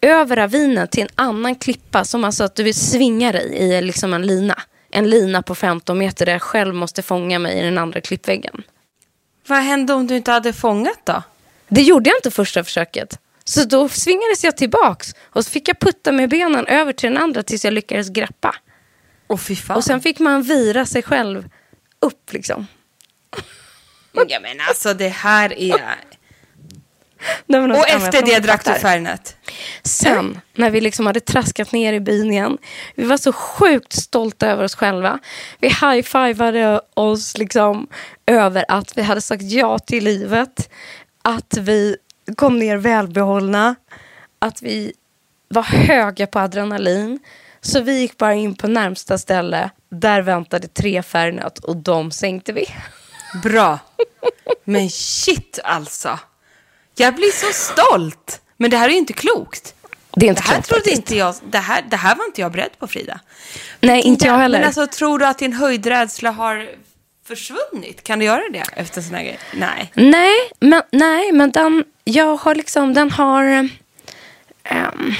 över 0.00 0.36
ravinen 0.36 0.88
till 0.88 1.02
en 1.02 1.08
annan 1.14 1.54
klippa 1.54 2.04
som 2.04 2.24
alltså 2.24 2.44
att 2.44 2.54
du 2.54 2.62
vill 2.62 2.74
svinga 2.74 3.32
dig 3.32 3.54
i 3.54 3.82
liksom 3.82 4.14
en 4.14 4.26
lina. 4.26 4.62
En 4.90 5.10
lina 5.10 5.42
på 5.42 5.54
15 5.54 5.98
meter 5.98 6.26
där 6.26 6.32
jag 6.32 6.42
själv 6.42 6.74
måste 6.74 7.02
fånga 7.02 7.38
mig 7.38 7.58
i 7.58 7.62
den 7.62 7.78
andra 7.78 8.00
klippväggen. 8.00 8.62
Vad 9.46 9.58
hände 9.58 9.92
om 9.92 10.06
du 10.06 10.16
inte 10.16 10.30
hade 10.30 10.52
fångat 10.52 11.00
då? 11.04 11.22
Det 11.68 11.82
gjorde 11.82 12.10
jag 12.10 12.18
inte 12.18 12.30
första 12.30 12.64
försöket. 12.64 13.18
Så 13.44 13.64
då 13.64 13.88
svingades 13.88 14.44
jag 14.44 14.56
tillbaks 14.56 15.14
och 15.22 15.44
så 15.44 15.50
fick 15.50 15.68
jag 15.68 15.78
putta 15.78 16.12
med 16.12 16.30
benen 16.30 16.66
över 16.66 16.92
till 16.92 17.12
den 17.12 17.22
andra 17.22 17.42
tills 17.42 17.64
jag 17.64 17.74
lyckades 17.74 18.08
greppa. 18.08 18.54
Fan. 19.36 19.76
Och 19.76 19.84
sen 19.84 20.00
fick 20.00 20.18
man 20.18 20.42
vira 20.42 20.86
sig 20.86 21.02
själv 21.02 21.48
upp 22.00 22.32
liksom. 22.32 22.66
Ja 24.12 24.40
men 24.40 24.60
alltså 24.68 24.94
det 24.94 25.08
här 25.08 25.58
är... 25.58 25.96
Nej, 27.46 27.60
Och 27.60 27.68
alltså, 27.68 27.88
efter 27.88 28.22
det 28.26 28.38
drack 28.38 28.64
du. 28.64 28.72
Fernet? 28.72 29.36
Sen, 29.82 30.40
när 30.54 30.70
vi 30.70 30.80
liksom 30.80 31.06
hade 31.06 31.20
traskat 31.20 31.72
ner 31.72 31.92
i 31.92 32.00
byn 32.00 32.32
igen. 32.32 32.58
Vi 32.94 33.04
var 33.04 33.16
så 33.16 33.32
sjukt 33.32 33.92
stolta 33.92 34.46
över 34.46 34.64
oss 34.64 34.74
själva. 34.74 35.18
Vi 35.60 35.68
high-fivade 35.68 36.80
oss 36.94 37.38
liksom 37.38 37.88
över 38.26 38.64
att 38.68 38.98
vi 38.98 39.02
hade 39.02 39.20
sagt 39.20 39.42
ja 39.42 39.78
till 39.78 40.04
livet. 40.04 40.70
Att 41.22 41.56
vi 41.60 41.96
kom 42.36 42.58
ner 42.58 42.76
välbehållna. 42.76 43.74
Att 44.38 44.62
vi 44.62 44.92
var 45.48 45.62
höga 45.62 46.26
på 46.26 46.38
adrenalin. 46.38 47.18
Så 47.62 47.80
vi 47.80 48.00
gick 48.00 48.18
bara 48.18 48.34
in 48.34 48.54
på 48.54 48.68
närmsta 48.68 49.18
ställe. 49.18 49.70
Där 49.90 50.22
väntade 50.22 50.68
tre 50.68 51.02
Fernet 51.02 51.58
och 51.58 51.76
de 51.76 52.10
sänkte 52.10 52.52
vi. 52.52 52.66
Bra. 53.42 53.78
Men 54.64 54.90
shit 54.90 55.58
alltså. 55.64 56.18
Jag 56.94 57.14
blir 57.14 57.30
så 57.30 57.52
stolt. 57.52 58.40
Men 58.56 58.70
det 58.70 58.76
här 58.76 58.88
är 58.88 58.92
ju 58.92 58.98
inte 58.98 59.12
klokt. 59.12 59.74
Det 60.16 60.26
är 60.26 60.30
inte 60.30 60.42
Det 60.42 60.46
här 60.48 60.54
klokt 60.54 60.68
trodde 60.68 60.80
faktiskt. 60.80 60.96
inte 60.98 61.16
jag, 61.16 61.34
det 61.50 61.58
här, 61.58 61.82
det 61.90 61.96
här 61.96 62.14
var 62.16 62.24
inte 62.24 62.40
jag 62.40 62.52
beredd 62.52 62.78
på 62.78 62.86
Frida. 62.86 63.20
Nej, 63.80 64.02
inte 64.02 64.26
jag 64.26 64.38
heller. 64.38 64.58
Men 64.58 64.66
alltså 64.66 64.86
tror 64.86 65.18
du 65.18 65.26
att 65.26 65.38
din 65.38 65.52
höjdrädsla 65.52 66.30
har 66.30 66.68
försvunnit? 67.24 68.04
Kan 68.04 68.18
du 68.18 68.24
göra 68.24 68.42
det 68.52 68.64
efter 68.76 69.02
sån 69.02 69.14
här 69.14 69.22
grej? 69.22 69.38
Nej. 69.54 69.92
Nej, 69.94 70.36
men, 70.60 70.82
nej, 70.92 71.32
men 71.32 71.50
den, 71.50 71.84
jag 72.04 72.36
har 72.36 72.54
liksom, 72.54 72.94
den 72.94 73.10
har... 73.10 73.68
ehm, 74.64 75.14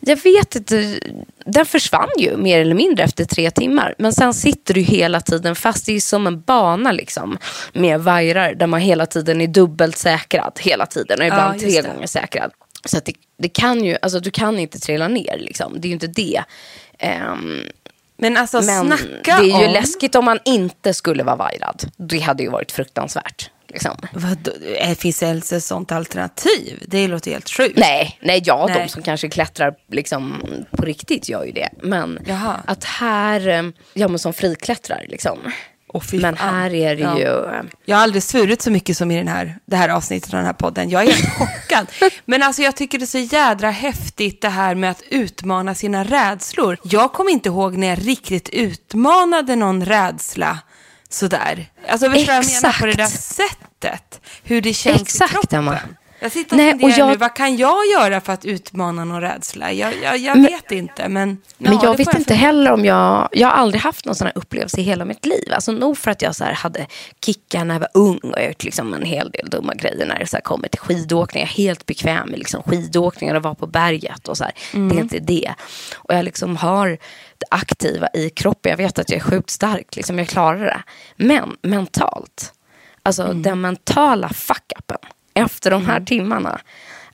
jag 0.00 0.16
vet 0.16 0.56
inte, 0.56 1.00
den 1.44 1.66
försvann 1.66 2.08
ju 2.18 2.36
mer 2.36 2.60
eller 2.60 2.74
mindre 2.74 3.04
efter 3.04 3.24
tre 3.24 3.50
timmar. 3.50 3.94
Men 3.98 4.12
sen 4.12 4.34
sitter 4.34 4.74
du 4.74 4.80
hela 4.80 5.20
tiden 5.20 5.56
fast. 5.56 5.86
Det 5.86 5.92
är 5.92 6.00
som 6.00 6.26
en 6.26 6.40
bana 6.40 6.92
liksom 6.92 7.38
med 7.72 8.00
vajrar 8.00 8.54
där 8.54 8.66
man 8.66 8.80
hela 8.80 9.06
tiden 9.06 9.40
är 9.40 9.46
dubbelt 9.46 9.96
säkrad. 9.98 10.58
Hela 10.60 10.86
tiden 10.86 11.18
och 11.20 11.26
ibland 11.26 11.62
just 11.62 11.74
tre 11.76 11.82
det. 11.82 11.88
gånger 11.88 12.06
säkrad. 12.06 12.50
Så 12.84 12.96
att 12.98 13.04
det, 13.04 13.12
det 13.38 13.48
kan 13.48 13.84
ju, 13.84 13.96
alltså 14.02 14.20
du 14.20 14.30
kan 14.30 14.58
inte 14.58 14.78
trilla 14.80 15.08
ner 15.08 15.36
liksom. 15.38 15.80
Det 15.80 15.86
är 15.86 15.90
ju 15.90 15.94
inte 15.94 16.06
det. 16.06 16.42
Ehm, 16.98 17.60
Men 18.16 18.36
alltså 18.36 18.62
men 18.62 18.86
snacka 18.86 19.40
det 19.40 19.50
är 19.50 19.60
ju 19.60 19.66
om... 19.66 19.72
läskigt 19.72 20.14
om 20.14 20.24
man 20.24 20.38
inte 20.44 20.94
skulle 20.94 21.22
vara 21.22 21.36
vajrad. 21.36 21.82
Det 21.96 22.18
hade 22.18 22.42
ju 22.42 22.50
varit 22.50 22.72
fruktansvärt. 22.72 23.50
Liksom. 23.70 23.96
Vadå? 24.12 24.50
Eh, 24.78 24.94
Finns 24.94 25.22
ens 25.22 25.52
ett 25.52 25.64
sånt 25.64 25.92
alternativ? 25.92 26.84
Det 26.88 27.08
låter 27.08 27.30
helt 27.30 27.50
sjukt. 27.50 27.78
Nej, 27.78 28.18
nej, 28.22 28.42
ja, 28.44 28.66
Nej. 28.68 28.78
de 28.82 28.88
som 28.88 29.02
kanske 29.02 29.28
klättrar 29.28 29.74
liksom 29.90 30.42
på 30.70 30.82
riktigt 30.82 31.28
gör 31.28 31.44
ju 31.44 31.52
det. 31.52 31.68
Men 31.82 32.18
Jaha. 32.26 32.60
att 32.66 32.84
här, 32.84 33.48
eh, 33.48 33.62
ja 33.94 34.08
men 34.08 34.18
som 34.18 34.32
friklättrar 34.32 35.04
liksom. 35.08 35.38
Fy 36.10 36.20
men 36.20 36.36
här 36.36 36.74
är 36.74 36.96
det 36.96 37.02
Ja. 37.02 37.18
ju, 37.18 37.44
Jag 37.84 37.96
har 37.96 38.02
aldrig 38.02 38.22
svurit 38.22 38.62
så 38.62 38.70
mycket 38.70 38.96
som 38.96 39.10
i 39.10 39.16
den 39.16 39.28
här, 39.28 39.58
det 39.66 39.76
här 39.76 39.88
avsnittet 39.88 40.32
av 40.34 40.36
den 40.36 40.46
här 40.46 40.52
podden. 40.52 40.90
Jag 40.90 41.02
är 41.02 41.12
helt 41.12 41.28
chockad. 41.38 41.86
Men 42.24 42.42
alltså 42.42 42.62
jag 42.62 42.76
tycker 42.76 42.98
det 42.98 43.04
är 43.04 43.06
så 43.06 43.18
jädra 43.18 43.70
häftigt 43.70 44.42
det 44.42 44.48
här 44.48 44.74
med 44.74 44.90
att 44.90 45.02
utmana 45.10 45.74
sina 45.74 46.04
rädslor. 46.04 46.76
Jag 46.84 47.12
kommer 47.12 47.30
inte 47.30 47.48
ihåg 47.48 47.76
när 47.76 47.86
jag 47.88 48.06
riktigt 48.06 48.48
utmanade 48.48 49.56
någon 49.56 49.84
rädsla 49.84 50.58
sådär. 51.10 51.66
Alltså 51.88 52.10
förstår 52.10 52.20
du 52.20 52.26
vad 52.26 52.44
jag 52.44 52.62
menar 52.62 52.78
på 52.80 52.86
det 52.86 52.92
där 52.92 53.04
Exakt. 53.04 53.22
sättet? 53.24 54.20
Hur 54.42 54.60
det 54.62 54.74
känns 54.74 54.98
i 54.98 55.02
exakt 55.02 55.32
kroppen. 55.32 55.58
Emma. 55.58 55.78
Jag 56.22 56.32
sitter 56.32 56.52
och 56.52 56.56
Nej, 56.56 56.70
funderar 56.70 56.92
och 56.92 56.98
jag- 56.98 57.08
nu, 57.10 57.16
vad 57.16 57.34
kan 57.34 57.56
jag 57.56 57.86
göra 57.86 58.20
för 58.20 58.32
att 58.32 58.44
utmana 58.44 59.04
någon 59.04 59.20
rädsla? 59.20 59.72
Jag, 59.72 59.94
jag, 60.02 60.18
jag 60.18 60.36
Men- 60.36 60.44
vet 60.46 60.72
inte, 60.72 61.08
men... 61.08 61.38
Men 61.58 61.72
ja, 61.72 61.80
jag 61.84 61.96
vet 61.96 62.14
inte 62.14 62.34
heller 62.34 62.72
om 62.72 62.84
jag... 62.84 63.28
Jag 63.32 63.48
har 63.48 63.54
aldrig 63.54 63.82
haft 63.82 64.04
någon 64.04 64.14
sån 64.14 64.26
här 64.26 64.38
upplevelse 64.38 64.80
i 64.80 64.82
hela 64.82 65.04
mitt 65.04 65.26
liv. 65.26 65.52
Alltså 65.52 65.72
nog 65.72 65.98
för 65.98 66.10
att 66.10 66.22
jag 66.22 66.36
så 66.36 66.44
hade 66.44 66.86
kickar 67.24 67.64
när 67.64 67.74
jag 67.74 67.80
var 67.80 67.88
ung 67.94 68.18
och 68.18 68.42
gjort 68.42 68.64
liksom 68.64 68.94
en 68.94 69.02
hel 69.04 69.30
del 69.30 69.50
dumma 69.50 69.74
grejer 69.74 70.06
när 70.06 70.18
det 70.18 70.26
så 70.26 70.36
här 70.36 70.42
kommer 70.42 70.68
till 70.68 70.80
skidåkning. 70.80 71.40
Jag 71.42 71.50
är 71.50 71.54
helt 71.54 71.86
bekväm 71.86 72.28
med 72.28 72.38
liksom 72.38 72.62
skidåkning 72.62 73.36
och 73.36 73.42
vara 73.42 73.54
på 73.54 73.66
berget 73.66 74.28
och 74.28 74.36
så 74.36 74.44
här. 74.44 74.52
Det 74.72 74.78
Mm. 74.78 74.96
är 74.98 75.02
inte 75.02 75.18
det. 75.18 75.54
Och 75.94 76.14
jag 76.14 76.24
liksom 76.24 76.56
har 76.56 76.88
det 77.38 77.46
aktiva 77.50 78.08
i 78.14 78.30
kroppen. 78.30 78.70
Jag 78.70 78.76
vet 78.76 78.98
att 78.98 79.10
jag 79.10 79.16
är 79.16 79.24
sjukt 79.24 79.50
stark. 79.50 79.96
Liksom 79.96 80.18
jag 80.18 80.28
klarar 80.28 80.64
det. 80.64 80.82
Men 81.24 81.56
mentalt. 81.62 82.52
Alltså 83.02 83.22
Mm. 83.22 83.42
den 83.42 83.60
mentala 83.60 84.28
fuck-upen 84.28 84.98
efter 85.40 85.70
de 85.70 85.86
här 85.86 86.00
timmarna. 86.00 86.60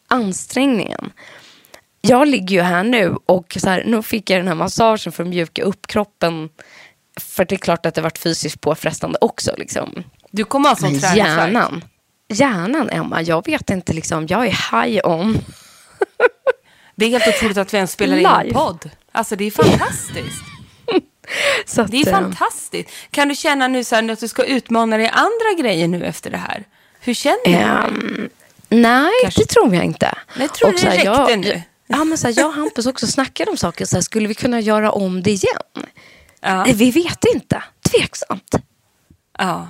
Ansträngningen 0.08 1.12
jag 2.08 2.28
ligger 2.28 2.56
ju 2.56 2.62
här 2.62 2.84
nu 2.84 3.16
och 3.26 3.56
så 3.60 3.68
här, 3.68 3.84
nu 3.86 4.02
fick 4.02 4.30
jag 4.30 4.40
den 4.40 4.48
här 4.48 4.54
massagen 4.54 5.12
för 5.12 5.22
att 5.22 5.28
mjuka 5.28 5.62
upp 5.62 5.86
kroppen. 5.86 6.48
För 7.20 7.44
det 7.44 7.54
är 7.54 7.58
klart 7.58 7.86
att 7.86 7.94
det 7.94 8.00
varit 8.00 8.18
fysiskt 8.18 8.60
påfrestande 8.60 9.18
också. 9.20 9.54
Liksom. 9.58 10.04
Du 10.30 10.44
kommer 10.44 10.68
Men 10.68 10.76
träningsvärk. 10.76 11.16
hjärnan, 11.16 11.84
hjärnan 12.28 12.90
Emma, 12.90 13.22
jag 13.22 13.46
vet 13.46 13.70
inte, 13.70 13.92
liksom, 13.92 14.26
jag 14.26 14.46
är 14.46 14.84
high 14.84 15.00
on. 15.06 15.38
Det 16.94 17.06
är 17.06 17.10
helt 17.10 17.28
otroligt 17.28 17.56
att 17.56 17.74
vi 17.74 17.76
ens 17.76 17.92
spelar 17.92 18.16
in 18.16 18.26
en 18.26 18.52
podd. 18.52 18.90
Alltså 19.12 19.36
det 19.36 19.44
är 19.44 19.50
fantastiskt. 19.50 20.42
Att, 21.78 21.90
Det 21.90 22.00
är 22.00 22.06
eh, 22.08 22.12
fantastiskt. 22.12 22.90
Kan 23.10 23.28
du 23.28 23.34
känna 23.34 23.68
nu 23.68 23.84
så 23.84 23.94
här, 23.94 24.10
att 24.10 24.20
du 24.20 24.28
ska 24.28 24.44
utmana 24.44 24.96
dig 24.96 25.06
i 25.06 25.08
andra 25.08 25.62
grejer 25.62 25.88
nu 25.88 26.04
efter 26.04 26.30
det 26.30 26.36
här? 26.36 26.64
Hur 27.06 27.14
känner 27.14 27.44
du? 27.44 27.52
ehm, 27.52 28.28
nej, 28.68 29.10
Kanske- 29.22 29.40
det 29.42 29.46
tror 29.46 29.74
jag 29.74 29.84
inte. 29.84 30.18
Nej, 30.36 30.48
tror 30.48 30.72
så 30.72 30.86
det 30.86 30.92
räckte 30.92 31.04
jag, 31.06 31.38
nu? 31.38 31.62
Ja, 31.86 32.04
men 32.04 32.18
så 32.18 32.26
här, 32.26 32.34
jag 32.38 32.46
och 32.46 32.54
Hampus 32.54 32.86
också 32.86 33.06
snackade 33.06 33.50
om 33.50 33.56
saker. 33.56 33.84
Så 33.84 33.96
här, 33.96 34.02
skulle 34.02 34.28
vi 34.28 34.34
kunna 34.34 34.60
göra 34.60 34.92
om 34.92 35.22
det 35.22 35.30
igen? 35.30 35.86
Ja. 36.40 36.66
Vi 36.74 36.90
vet 36.90 37.24
inte. 37.34 37.62
Tveksamt. 37.90 38.54
Ja. 39.38 39.68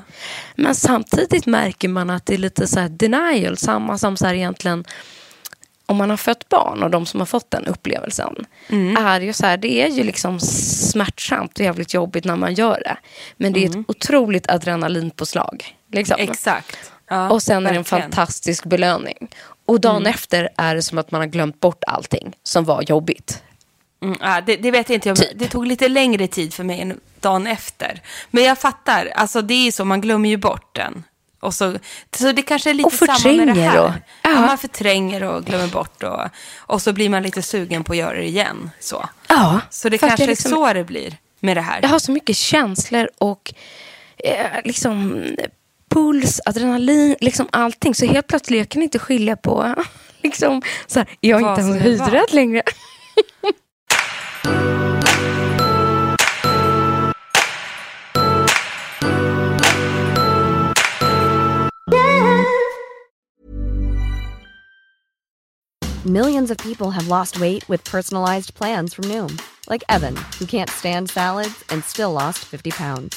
Men 0.55 0.75
samtidigt 0.75 1.47
märker 1.47 1.88
man 1.88 2.11
att 2.11 2.26
det 2.26 2.35
är 2.35 2.38
lite 2.38 2.66
så 2.66 2.81
här 2.81 2.88
denial. 2.88 3.57
Samma 3.57 3.99
som 3.99 4.16
så 4.16 4.26
här 4.26 4.35
egentligen 4.35 4.85
om 5.87 5.97
man 5.97 6.11
har 6.11 6.16
fött 6.16 6.49
barn 6.49 6.83
och 6.83 6.90
de 6.90 7.07
som 7.07 7.21
har 7.21 7.26
fått 7.26 7.50
den 7.50 7.66
upplevelsen. 7.66 8.47
Är 8.99 9.21
ju 9.21 9.33
så 9.33 9.47
här, 9.47 9.57
det 9.57 9.83
är 9.83 9.88
ju 9.88 10.02
liksom 10.05 10.40
smärtsamt 10.40 11.59
och 11.59 11.64
jävligt 11.64 11.95
jobbigt 11.95 12.25
när 12.25 12.37
man 12.37 12.55
gör 12.55 12.81
det. 12.85 12.97
Men 13.37 13.52
det 13.52 13.64
är 13.64 13.71
ett 13.71 13.76
otroligt 13.88 14.50
adrenalinpåslag. 14.50 15.76
Liksom. 15.93 16.16
Exakt. 16.21 16.93
Ja, 17.08 17.30
och 17.30 17.42
sen 17.42 17.56
är 17.66 17.70
det 17.70 17.76
en 17.76 17.82
verkligen. 17.82 18.02
fantastisk 18.02 18.64
belöning. 18.64 19.28
Och 19.66 19.80
dagen 19.80 20.06
efter 20.06 20.48
är 20.56 20.75
det 20.75 20.82
som 20.82 20.98
att 20.98 21.10
man 21.10 21.20
har 21.20 21.28
glömt 21.28 21.60
bort 21.60 21.84
allting 21.86 22.32
som 22.42 22.64
var 22.64 22.82
jobbigt. 22.82 23.42
Mm, 24.02 24.18
ja, 24.20 24.40
det, 24.46 24.56
det 24.56 24.70
vet 24.70 24.88
jag 24.88 24.96
inte. 24.96 25.08
jag. 25.08 25.16
Typ. 25.16 25.30
Det 25.34 25.48
tog 25.48 25.66
lite 25.66 25.88
längre 25.88 26.26
tid 26.28 26.54
för 26.54 26.64
mig 26.64 26.80
än 26.80 27.00
dagen 27.20 27.46
efter. 27.46 28.02
Men 28.30 28.44
jag 28.44 28.58
fattar. 28.58 29.06
Alltså 29.14 29.42
det 29.42 29.54
är 29.68 29.72
så, 29.72 29.84
man 29.84 30.00
glömmer 30.00 30.28
ju 30.28 30.36
bort 30.36 30.75
den. 30.75 31.04
Och 31.40 31.54
så, 31.54 31.78
så 32.16 32.32
det 32.32 32.42
kanske 32.42 32.70
är 32.70 32.75
lite 32.75 32.90
samma 32.96 33.36
med 33.36 33.48
det 33.48 33.52
här. 33.60 33.80
och- 33.84 33.90
ja. 34.22 34.30
ja. 34.30 34.40
man 34.40 34.58
förtränger 34.58 35.22
och 35.22 35.44
glömmer 35.44 35.68
bort. 35.68 36.02
Och, 36.02 36.20
och 36.56 36.82
så 36.82 36.92
blir 36.92 37.08
man 37.08 37.22
lite 37.22 37.42
sugen 37.42 37.84
på 37.84 37.92
att 37.92 37.98
göra 37.98 38.14
det 38.16 38.26
igen. 38.28 38.70
Så, 38.80 39.08
Ja, 39.28 39.60
så 39.70 39.88
det 39.88 39.98
kanske 39.98 40.22
är 40.25 40.28
liksom- 40.28 40.50
så 40.50 40.72
det 40.72 40.84
blir 40.84 41.16
med 41.40 41.56
det 41.56 41.60
här. 41.60 41.78
Jag 41.82 41.88
har 41.88 41.98
så 41.98 42.12
mycket 42.12 42.36
känslor 42.36 43.08
och 43.18 43.54
eh, 44.16 44.46
liksom 44.64 45.22
puls, 45.96 46.40
adrenalin, 46.44 47.16
liksom 47.20 47.48
allting. 47.52 47.94
Så 47.94 48.06
helt 48.06 48.26
plötsligt 48.26 48.58
jag 48.58 48.68
kan 48.68 48.82
inte 48.82 48.98
skilja 48.98 49.36
på, 49.36 49.74
liksom, 50.22 50.62
så 50.86 50.98
här, 50.98 51.08
jag 51.20 51.42
är 51.42 51.50
inte 51.50 51.60
ens 51.60 51.82
höjdrädd 51.82 52.32
längre. 52.32 52.62
Millions 66.04 66.50
of 66.50 66.56
people 66.58 66.90
have 66.90 67.08
lost 67.08 67.36
weight 67.36 67.70
with 67.70 67.90
personalized 67.90 68.54
plans 68.54 68.94
from 68.94 69.08
Noom, 69.08 69.38
like 69.70 69.84
Evan, 69.88 70.16
who 70.38 70.46
can't 70.46 70.70
stand 70.70 71.10
salads 71.10 71.64
and 71.68 71.84
still 71.84 72.12
lost 72.12 72.38
50 72.38 72.70
pounds. 72.70 73.16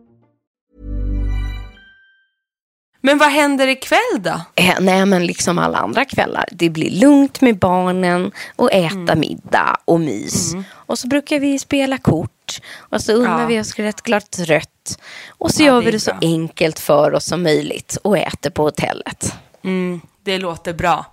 Men 3.01 3.17
vad 3.17 3.29
händer 3.31 3.67
ikväll 3.67 3.99
då? 4.19 4.41
Eh, 4.55 4.75
nej, 4.79 5.05
men 5.05 5.25
liksom 5.25 5.59
alla 5.59 5.77
andra 5.77 6.05
kvällar. 6.05 6.45
Det 6.51 6.69
blir 6.69 6.89
lugnt 6.91 7.41
med 7.41 7.57
barnen 7.59 8.31
och 8.55 8.71
äta 8.73 8.95
Mm. 8.95 9.19
middag 9.19 9.77
och 9.85 9.99
mys. 9.99 10.53
Och 10.73 10.99
så 10.99 11.07
brukar 11.07 11.39
vi 11.39 11.59
spela 11.59 11.97
kort. 11.97 12.59
Och 12.77 13.01
så 13.01 13.13
unnar 13.13 13.41
Ja. 13.41 13.47
vi 13.47 13.59
oss 13.59 13.79
ett 13.79 14.01
glas 14.01 14.39
rött. 14.39 14.99
Och 15.29 15.51
så 15.51 15.61
Ja, 15.63 15.65
gör 15.65 15.75
det 15.75 15.81
vi 15.81 15.87
är 15.87 15.91
det 15.91 15.99
så 15.99 16.11
bra. 16.11 16.19
enkelt 16.21 16.79
för 16.79 17.13
oss 17.13 17.25
som 17.25 17.43
möjligt 17.43 17.97
och 18.01 18.17
äter 18.17 18.49
på 18.49 18.63
hotellet. 18.63 19.33
Mm, 19.63 20.01
det 20.23 20.37
låter 20.37 20.73
bra. 20.73 21.05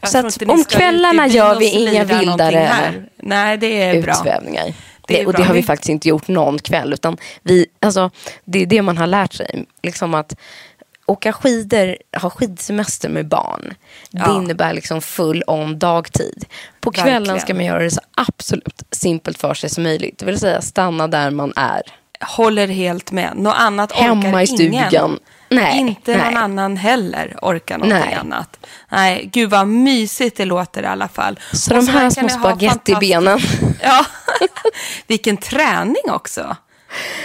Jag 0.00 0.10
Så 0.10 0.18
att 0.26 0.42
om 0.42 0.64
kvällarna 0.64 1.26
gör 1.26 1.58
vi 1.58 1.70
inga 1.70 2.04
vildare. 2.04 2.94
Nej, 3.16 3.56
det 3.58 3.82
är 3.82 4.02
bra. 4.02 4.12
utsvävningar. 4.12 4.74
Det 5.06 5.14
är 5.14 5.18
Det, 5.20 5.26
och 5.26 5.32
bra. 5.32 5.40
det 5.42 5.46
har 5.46 5.54
vi 5.54 5.60
Vi- 5.60 5.66
faktiskt 5.66 5.88
inte 5.88 6.08
gjort 6.08 6.28
någon 6.28 6.58
kväll. 6.58 6.92
Utan 6.92 7.16
vi, 7.42 7.66
alltså, 7.80 8.10
det 8.44 8.62
är 8.62 8.66
det 8.66 8.82
man 8.82 8.98
har 8.98 9.06
lärt 9.06 9.32
sig. 9.32 9.64
Liksom 9.82 10.14
att 10.14 10.36
åka 11.10 11.32
skidor, 11.32 11.96
ha 12.20 12.30
skidsemester 12.30 13.08
med 13.08 13.28
barn. 13.28 13.74
Det 14.10 14.18
Ja. 14.26 14.36
innebär 14.36 14.72
liksom 14.74 15.00
full 15.02 15.42
on 15.46 15.78
dagtid. 15.78 16.44
På 16.80 16.90
kvällen 16.90 17.14
Verkligen. 17.22 17.40
ska 17.40 17.54
man 17.54 17.64
göra 17.64 17.82
det 17.82 17.90
så 17.90 18.00
absolut 18.16 18.82
simpelt 18.90 19.38
för 19.38 19.54
sig 19.54 19.70
som 19.70 19.82
möjligt. 19.82 20.18
Det 20.18 20.26
vill 20.26 20.38
säga 20.38 20.60
stanna 20.62 21.08
där 21.08 21.30
man 21.30 21.52
är. 21.56 21.82
Håller 22.20 22.66
helt 22.68 23.12
med. 23.12 23.32
Något 23.36 23.54
annat 23.58 23.92
orkar 23.92 24.02
Hemma 24.02 24.42
i 24.42 24.46
ingen. 24.46 24.84
stugan. 24.88 25.18
Nej, 25.48 25.78
Inte 25.78 26.16
någon 26.16 26.26
nej. 26.26 26.34
annan 26.34 26.76
heller 26.76 27.36
orkar 27.42 27.78
någonting 27.78 28.00
Nej. 28.10 28.14
annat. 28.14 28.56
Nej, 28.88 29.30
gud 29.32 29.50
vad 29.50 29.66
mysigt 29.68 30.36
det 30.36 30.44
låter 30.44 30.82
i 30.82 30.86
alla 30.86 31.08
fall. 31.08 31.38
Så 31.52 31.76
Och 31.76 31.84
de 31.84 31.90
här 31.92 32.10
små 32.10 32.28
spagettibenen. 32.28 33.38
fantastiskt- 33.38 33.80
Ja, 33.82 34.04
vilken 35.06 35.36
träning 35.36 36.10
också. 36.10 36.56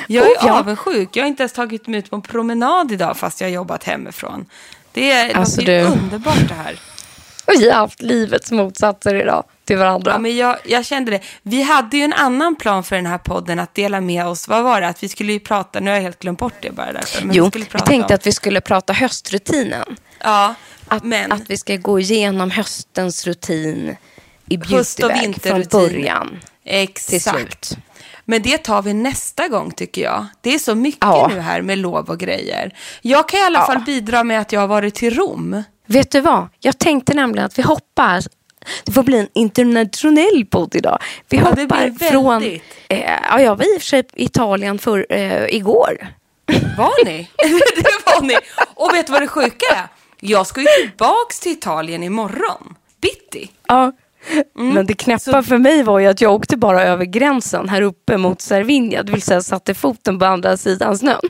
Jag 0.07 0.25
är 0.25 0.29
Oh, 0.29 0.35
ja. 0.47 0.59
avundsjuk. 0.59 1.09
Jag 1.13 1.23
har 1.23 1.27
inte 1.27 1.43
ens 1.43 1.53
tagit 1.53 1.87
mig 1.87 1.99
ut 1.99 2.09
på 2.09 2.15
en 2.15 2.21
promenad 2.21 2.91
idag 2.91 3.17
fast 3.17 3.41
jag 3.41 3.47
har 3.47 3.53
jobbat 3.53 3.83
hemifrån. 3.83 4.45
Det 4.91 5.11
är, 5.11 5.35
Alltså, 5.37 5.61
du- 5.61 5.81
underbart 5.81 6.47
det 6.47 6.53
här. 6.53 6.79
Vi 7.47 7.69
har 7.69 7.77
haft 7.79 8.01
livets 8.01 8.51
motsatser 8.51 9.15
idag. 9.15 9.43
till 9.65 9.77
varandra. 9.77 10.11
Ja, 10.11 10.17
men 10.17 10.35
jag, 10.37 10.57
jag 10.65 10.85
kände 10.85 11.11
det. 11.11 11.19
Vi 11.41 11.61
hade 11.61 11.97
ju 11.97 12.03
en 12.03 12.13
annan 12.13 12.55
plan 12.55 12.83
för 12.83 12.95
den 12.95 13.05
här 13.05 13.17
podden 13.17 13.59
att 13.59 13.73
dela 13.75 14.01
med 14.01 14.25
oss. 14.27 14.47
Vad 14.47 14.63
var 14.63 14.81
det? 14.81 14.87
Att 14.87 15.03
vi 15.03 15.09
skulle 15.09 15.33
ju 15.33 15.39
prata, 15.39 15.79
nu 15.79 15.89
har 15.89 15.95
jag 15.95 16.03
helt 16.03 16.19
glömt 16.19 16.39
bort 16.39 16.53
det 16.61 16.71
bara 16.71 16.93
därför. 16.93 17.25
Men 17.25 17.35
jo, 17.35 17.49
vi, 17.53 17.59
vi 17.59 17.65
tänkte 17.65 18.13
om, 18.13 18.15
att 18.15 18.27
vi 18.27 18.31
skulle 18.31 18.61
prata 18.61 18.93
höstrutinen. 18.93 19.95
Ja, 20.19 20.55
Att, 20.87 21.03
men 21.03 21.31
att 21.31 21.49
vi 21.49 21.57
ska 21.57 21.75
gå 21.75 21.99
igenom 21.99 22.51
höstens 22.51 23.27
rutin 23.27 23.95
i 24.49 24.57
beautyväg 24.57 25.41
från 25.41 25.63
början 25.71 26.39
till 26.63 26.73
Exakt. 26.73 27.21
slut. 27.65 27.77
Men 28.25 28.41
det 28.41 28.57
tar 28.57 28.81
vi 28.81 28.93
nästa 28.93 29.47
gång 29.47 29.71
tycker 29.71 30.01
jag. 30.01 30.25
Det 30.41 30.53
är 30.53 30.59
så 30.59 30.75
mycket 30.75 30.97
Ja. 31.01 31.27
nu 31.33 31.39
här 31.39 31.61
med 31.61 31.77
lov 31.77 32.09
och 32.09 32.19
grejer. 32.19 32.77
Jag 33.01 33.29
kan 33.29 33.39
i 33.39 33.43
alla 33.43 33.59
Ja. 33.59 33.65
fall 33.65 33.79
bidra 33.85 34.23
med 34.23 34.41
att 34.41 34.51
jag 34.51 34.59
har 34.59 34.67
varit 34.67 34.95
till 34.95 35.15
Rom. 35.15 35.63
Vet 35.87 36.11
du 36.11 36.21
vad? 36.21 36.47
Jag 36.59 36.77
tänkte 36.79 37.13
nämligen 37.13 37.45
att 37.45 37.59
vi 37.59 37.63
hoppar. 37.63 38.21
Det 38.85 38.91
får 38.91 39.03
bli 39.03 39.17
en 39.19 39.27
internationell 39.33 40.45
podd 40.49 40.75
idag. 40.75 40.99
Vi 41.29 41.37
Ja, 41.37 41.43
hoppar 41.43 42.09
från... 42.11 42.43
Eh, 42.43 42.99
ja, 43.29 43.41
jag 43.41 43.55
var 43.55 43.73
i 43.73 43.77
och 43.77 43.81
för 43.81 43.87
sig 43.87 44.03
i 44.13 44.23
Italien 44.25 44.79
för, 44.79 45.05
eh, 45.09 45.45
igår. 45.55 46.07
Var 46.77 47.05
ni? 47.05 47.29
det 47.75 48.05
var 48.05 48.21
ni. 48.21 48.35
Och 48.75 48.93
vet 48.93 49.05
du 49.07 49.13
vad 49.13 49.21
det 49.21 49.27
sjuka 49.27 49.65
är? 49.75 49.87
Jag 50.19 50.47
ska 50.47 50.61
ju 50.61 50.67
tillbaks 50.81 51.39
till 51.39 51.51
Italien 51.51 52.03
imorgon. 52.03 52.75
Bitti. 53.01 53.51
Ja. 53.67 53.91
Mm. 54.55 54.73
Men 54.73 54.85
det 54.85 54.93
knäppa 54.93 55.43
för 55.43 55.57
mig 55.57 55.83
var 55.83 55.99
ju 55.99 56.07
att 56.07 56.21
jag 56.21 56.33
åkte 56.33 56.57
bara 56.57 56.83
över 56.83 57.05
gränsen 57.05 57.69
här 57.69 57.81
uppe 57.81 58.17
mot 58.17 58.41
Cervinia. 58.41 59.03
Det 59.03 59.11
vill 59.11 59.21
säga 59.21 59.41
satte 59.41 59.73
foten 59.73 60.19
på 60.19 60.25
andra 60.25 60.57
sidan 60.57 60.97
snön. 60.97 61.21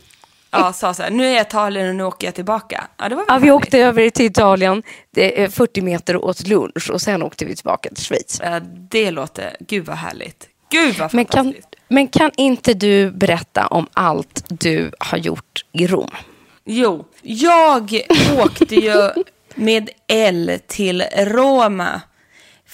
Ja, 0.51 0.73
sa 0.73 0.93
så 0.93 1.03
här, 1.03 1.09
nu 1.11 1.25
är 1.25 1.29
jag 1.31 1.37
i 1.37 1.41
Italien 1.41 1.89
och 1.89 1.95
nu 1.95 2.03
åker 2.03 2.27
jag 2.27 2.35
tillbaka. 2.35 2.87
Ja, 2.97 3.09
det 3.09 3.15
var 3.15 3.25
Ja, 3.27 3.37
vi 3.37 3.51
åkte 3.51 3.79
över 3.79 4.09
till 4.09 4.25
Italien, 4.25 4.83
det 5.11 5.43
är 5.43 5.47
40 5.47 5.81
meter 5.81 6.25
åt 6.25 6.47
lunch 6.47 6.89
och 6.93 7.01
sen 7.01 7.23
åkte 7.23 7.45
vi 7.45 7.55
tillbaka 7.55 7.89
till 7.89 8.03
Schweiz. 8.03 8.41
Ja, 8.43 8.59
det 8.89 9.11
låter, 9.11 9.55
gud 9.59 9.85
vad 9.85 9.97
härligt. 9.97 10.47
Gud 10.71 10.95
vad 10.97 11.13
Men 11.13 11.25
kan, 11.25 11.43
fantastiskt. 11.45 11.75
men 11.87 12.07
kan 12.07 12.31
inte 12.37 12.73
du 12.73 13.11
berätta 13.11 13.67
om 13.67 13.87
allt 13.93 14.45
du 14.47 14.91
har 14.99 15.17
gjort 15.17 15.65
i 15.71 15.87
Rom? 15.87 16.09
Jo, 16.65 17.05
jag 17.21 18.01
åkte 18.43 18.75
ju 18.75 19.09
med 19.55 19.89
L 20.07 20.59
till 20.67 21.03
Roma 21.17 22.01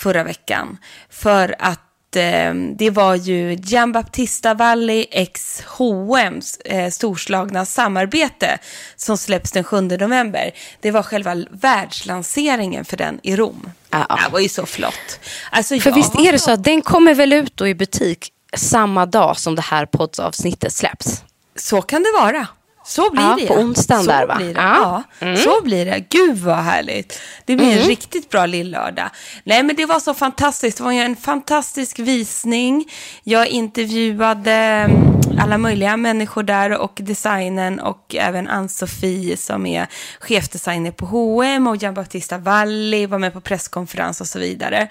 förra 0.02 0.24
veckan. 0.24 0.78
För 1.10 1.56
att 1.60 2.16
eh, 2.16 2.54
det 2.78 2.90
var 2.90 3.16
ju 3.16 3.54
Giambattista 3.54 4.54
Valli 4.54 5.08
x 5.12 5.64
H&M's 5.68 6.62
eh, 6.66 6.90
storslagna 6.90 7.66
samarbete 7.66 8.58
som 8.96 9.18
släpps 9.18 9.52
den 9.52 9.64
7 9.64 9.82
november. 9.82 10.52
Det 10.80 10.92
var 10.92 11.04
själva 11.04 11.36
världslanseringen 11.52 12.86
för 12.86 12.98
den 12.98 13.20
i 13.24 13.36
Rom. 13.36 13.72
Ja. 13.90 14.20
Det 14.26 14.32
var 14.32 14.40
ju 14.40 14.50
så 14.50 14.66
flott. 14.66 15.20
Alltså, 15.52 15.80
För 15.80 15.92
visst 15.92 16.16
är 16.16 16.32
det 16.32 16.40
så- 16.40 16.52
att 16.52 16.64
den 16.64 16.82
kommer 16.82 17.14
väl 17.14 17.34
ut 17.34 17.58
då 17.58 17.68
i 17.68 17.76
butik 17.76 18.30
samma 18.58 19.06
dag 19.06 19.38
som 19.38 19.56
det 19.56 19.62
här 19.62 19.86
poddavsnittet 19.86 20.74
släpps? 20.74 21.24
Så 21.56 21.82
kan 21.82 22.04
det 22.04 22.12
vara. 22.22 22.48
Så 22.86 23.12
blir 23.12 23.22
Ja, 23.22 23.38
det. 23.40 23.48
på 23.48 23.54
onsdagen 23.54 24.04
så 24.04 24.12
där, 24.12 24.26
va? 24.28 24.36
Blir 24.36 24.54
det. 24.54 24.62
Ja. 24.62 25.04
Mm. 25.20 25.38
Så 25.38 25.62
blir 25.64 25.86
det. 25.86 26.00
Gud 26.10 26.38
vad 26.38 26.58
härligt. 26.58 27.20
Det 27.46 27.56
blir 27.56 27.78
en 27.82 27.88
riktigt 27.88 28.30
bra 28.30 28.46
lillördag. 28.46 29.10
Nej, 29.44 29.64
men 29.64 29.76
det 29.76 29.86
var 29.86 30.00
så 30.00 30.14
fantastiskt. 30.14 30.78
Det 30.78 30.84
var 30.84 30.92
en 30.92 31.16
fantastisk 31.16 32.00
visning. 32.00 32.92
Jag 33.24 33.48
intervjuade 33.48 34.52
mm, 34.52 35.12
alla 35.40 35.58
möjliga 35.58 35.98
människor 35.98 36.44
där 36.44 36.78
och 36.78 36.98
designen 37.02 37.80
och 37.80 38.16
även 38.16 38.48
Ann-Sofie 38.48 39.38
som 39.38 39.66
är 39.66 39.88
chefdesigner 40.20 40.92
på 40.92 41.06
H&M 41.06 41.68
och 41.68 41.76
Giambattista 41.76 42.38
Valli 42.38 43.06
var 43.06 43.20
med 43.20 43.34
på 43.34 43.42
presskonferens 43.42 44.22
och 44.22 44.28
så 44.28 44.40
vidare. 44.40 44.88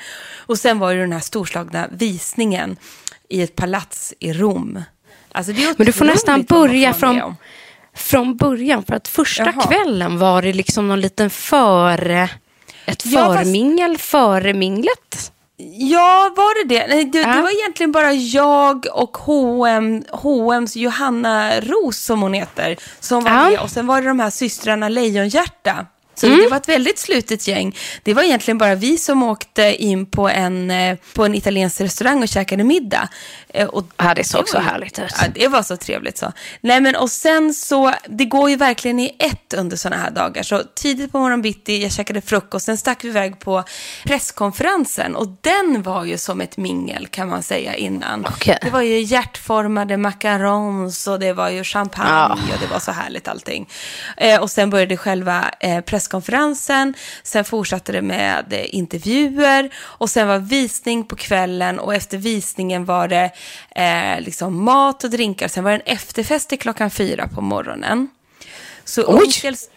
Och 0.46 0.58
sen 0.58 0.78
var 0.78 0.94
det 0.94 1.00
den 1.00 1.12
här 1.12 1.20
storslagna 1.20 1.88
visningen 1.90 2.76
i 3.28 3.42
ett 3.42 3.56
palats 3.56 4.14
i 4.18 4.32
Rom. 4.32 4.82
Alltså, 5.32 5.52
Men 5.76 5.86
du 5.86 5.92
får 5.92 6.04
nästan 6.04 6.42
börja 6.42 6.94
från, 6.94 7.22
om. 7.22 7.36
Från 8.00 8.36
början. 8.36 8.82
För 8.84 8.94
att 8.94 9.08
första 9.08 9.44
Jaha. 9.44 9.66
kvällen 9.66 10.18
var 10.18 10.42
det 10.42 10.52
liksom 10.52 10.88
någon 10.88 11.00
liten 11.00 11.30
före... 11.30 12.28
Ett 12.86 13.06
Ja, 13.06 13.20
fast- 13.24 13.38
förmingel 13.38 13.98
före 13.98 14.54
minglet. 14.54 15.32
Ja, 15.76 16.32
var 16.36 16.62
det 16.68 16.74
det? 16.74 16.86
Nej, 16.86 17.04
det, 17.04 17.18
Ja. 17.18 17.34
det 17.34 17.42
var 17.42 17.60
egentligen 17.60 17.92
bara 17.92 18.12
jag 18.12 18.86
och 18.92 19.16
H&M, 19.16 20.04
H&M's 20.12 20.78
Johanna 20.78 21.60
Ros 21.60 21.96
som 21.98 22.22
hon 22.22 22.32
heter, 22.34 22.76
som 23.00 23.24
var 23.24 23.30
Ja. 23.30 23.50
Med. 23.50 23.58
Och 23.60 23.70
sen 23.70 23.86
var 23.86 24.02
det 24.02 24.08
de 24.08 24.20
här 24.20 24.30
systrarna 24.30 24.88
Lejonhjärta. 24.88 25.86
Så 26.20 26.26
det 26.42 26.48
var 26.50 26.56
ett 26.56 26.68
väldigt 26.68 26.98
slutet 26.98 27.48
gäng. 27.48 27.76
Det 28.02 28.14
var 28.14 28.22
egentligen 28.22 28.58
bara 28.58 28.74
vi 28.74 28.98
som 28.98 29.22
åkte 29.22 29.76
in 29.84 30.06
på 30.06 30.28
en, 30.28 30.70
eh, 30.70 30.96
på 31.14 31.24
en 31.24 31.34
italiensk 31.34 31.80
restaurang 31.80 32.22
och 32.22 32.28
käkade 32.28 32.64
middag. 32.64 33.08
Eh, 33.48 33.66
Och 33.66 33.84
Ja, 33.96 34.14
det 34.14 34.24
såg 34.24 34.48
så 34.48 34.58
härligt 34.58 34.98
ut. 34.98 35.14
Ja, 35.20 35.26
det 35.34 35.48
var 35.48 35.62
så 35.62 35.76
trevligt 35.76 36.18
så. 36.18 36.32
Nej 36.60 36.80
men 36.80 36.96
och 36.96 37.10
sen 37.10 37.54
så, 37.54 37.92
det 38.08 38.24
går 38.24 38.50
ju 38.50 38.56
verkligen 38.56 39.00
i 39.00 39.16
ett 39.18 39.54
under 39.54 39.76
sådana 39.76 40.02
här 40.02 40.10
dagar. 40.10 40.42
Så 40.42 40.62
tidigt 40.74 41.12
på 41.12 41.18
morgon 41.18 41.42
bitti, 41.42 41.82
jag 41.82 41.92
käkade 41.92 42.20
frukost, 42.20 42.66
sen 42.66 42.76
stack 42.76 43.04
vi 43.04 43.08
iväg 43.08 43.38
på 43.40 43.64
presskonferensen. 44.04 45.16
Och 45.16 45.26
den 45.40 45.82
var 45.82 46.04
ju 46.04 46.18
som 46.18 46.40
ett 46.40 46.56
mingel 46.56 47.06
kan 47.06 47.28
man 47.28 47.42
säga 47.42 47.74
innan. 47.74 48.26
Okej. 48.26 48.58
Det 48.62 48.70
var 48.70 48.82
ju 48.82 49.00
hjärtformade 49.00 49.96
macarons 49.96 51.06
och 51.06 51.18
det 51.20 51.32
var 51.32 51.48
ju 51.50 51.64
champagne 51.64 52.52
och 52.54 52.60
det 52.60 52.66
var 52.66 52.78
så 52.78 52.92
härligt 52.92 53.28
allting. 53.28 53.68
Eh, 54.16 54.40
och 54.40 54.50
sen 54.50 54.70
började 54.70 54.96
själva 54.96 55.50
eh, 55.60 55.80
presskonferensen, 55.80 56.09
sen 57.22 57.44
fortsatte 57.44 57.92
det 57.92 58.02
med 58.02 58.66
intervjuer 58.68 59.70
och 59.76 60.10
sen 60.10 60.28
var 60.28 60.38
visning 60.38 61.04
på 61.04 61.16
kvällen 61.16 61.78
och 61.78 61.94
efter 61.94 62.18
visningen 62.18 62.84
var 62.84 63.08
det 63.08 63.30
eh, 63.76 64.20
liksom 64.20 64.64
mat 64.64 65.04
och 65.04 65.10
drinkar. 65.10 65.48
Sen 65.48 65.64
var 65.64 65.70
det 65.70 65.76
en 65.76 65.94
efterfest 65.96 66.48
till 66.48 66.58
klockan 66.58 66.90
fyra 66.90 67.28
på 67.28 67.40
morgonen. 67.40 68.08
Så 68.84 69.02
Oj! 69.06 69.22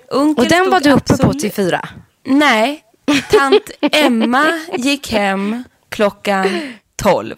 Unckel 0.10 0.44
Och 0.44 0.50
den 0.50 0.70
var 0.70 0.80
du 0.80 0.92
uppe 0.92 1.08
på 1.08 1.14
absolut- 1.14 1.40
till 1.42 1.52
fyra? 1.52 1.90
Nej, 2.26 2.84
tant 3.32 3.72
Emma 3.92 4.60
gick 4.78 5.12
hem 5.12 5.64
klockan 5.90 6.74
tolv. 6.96 7.36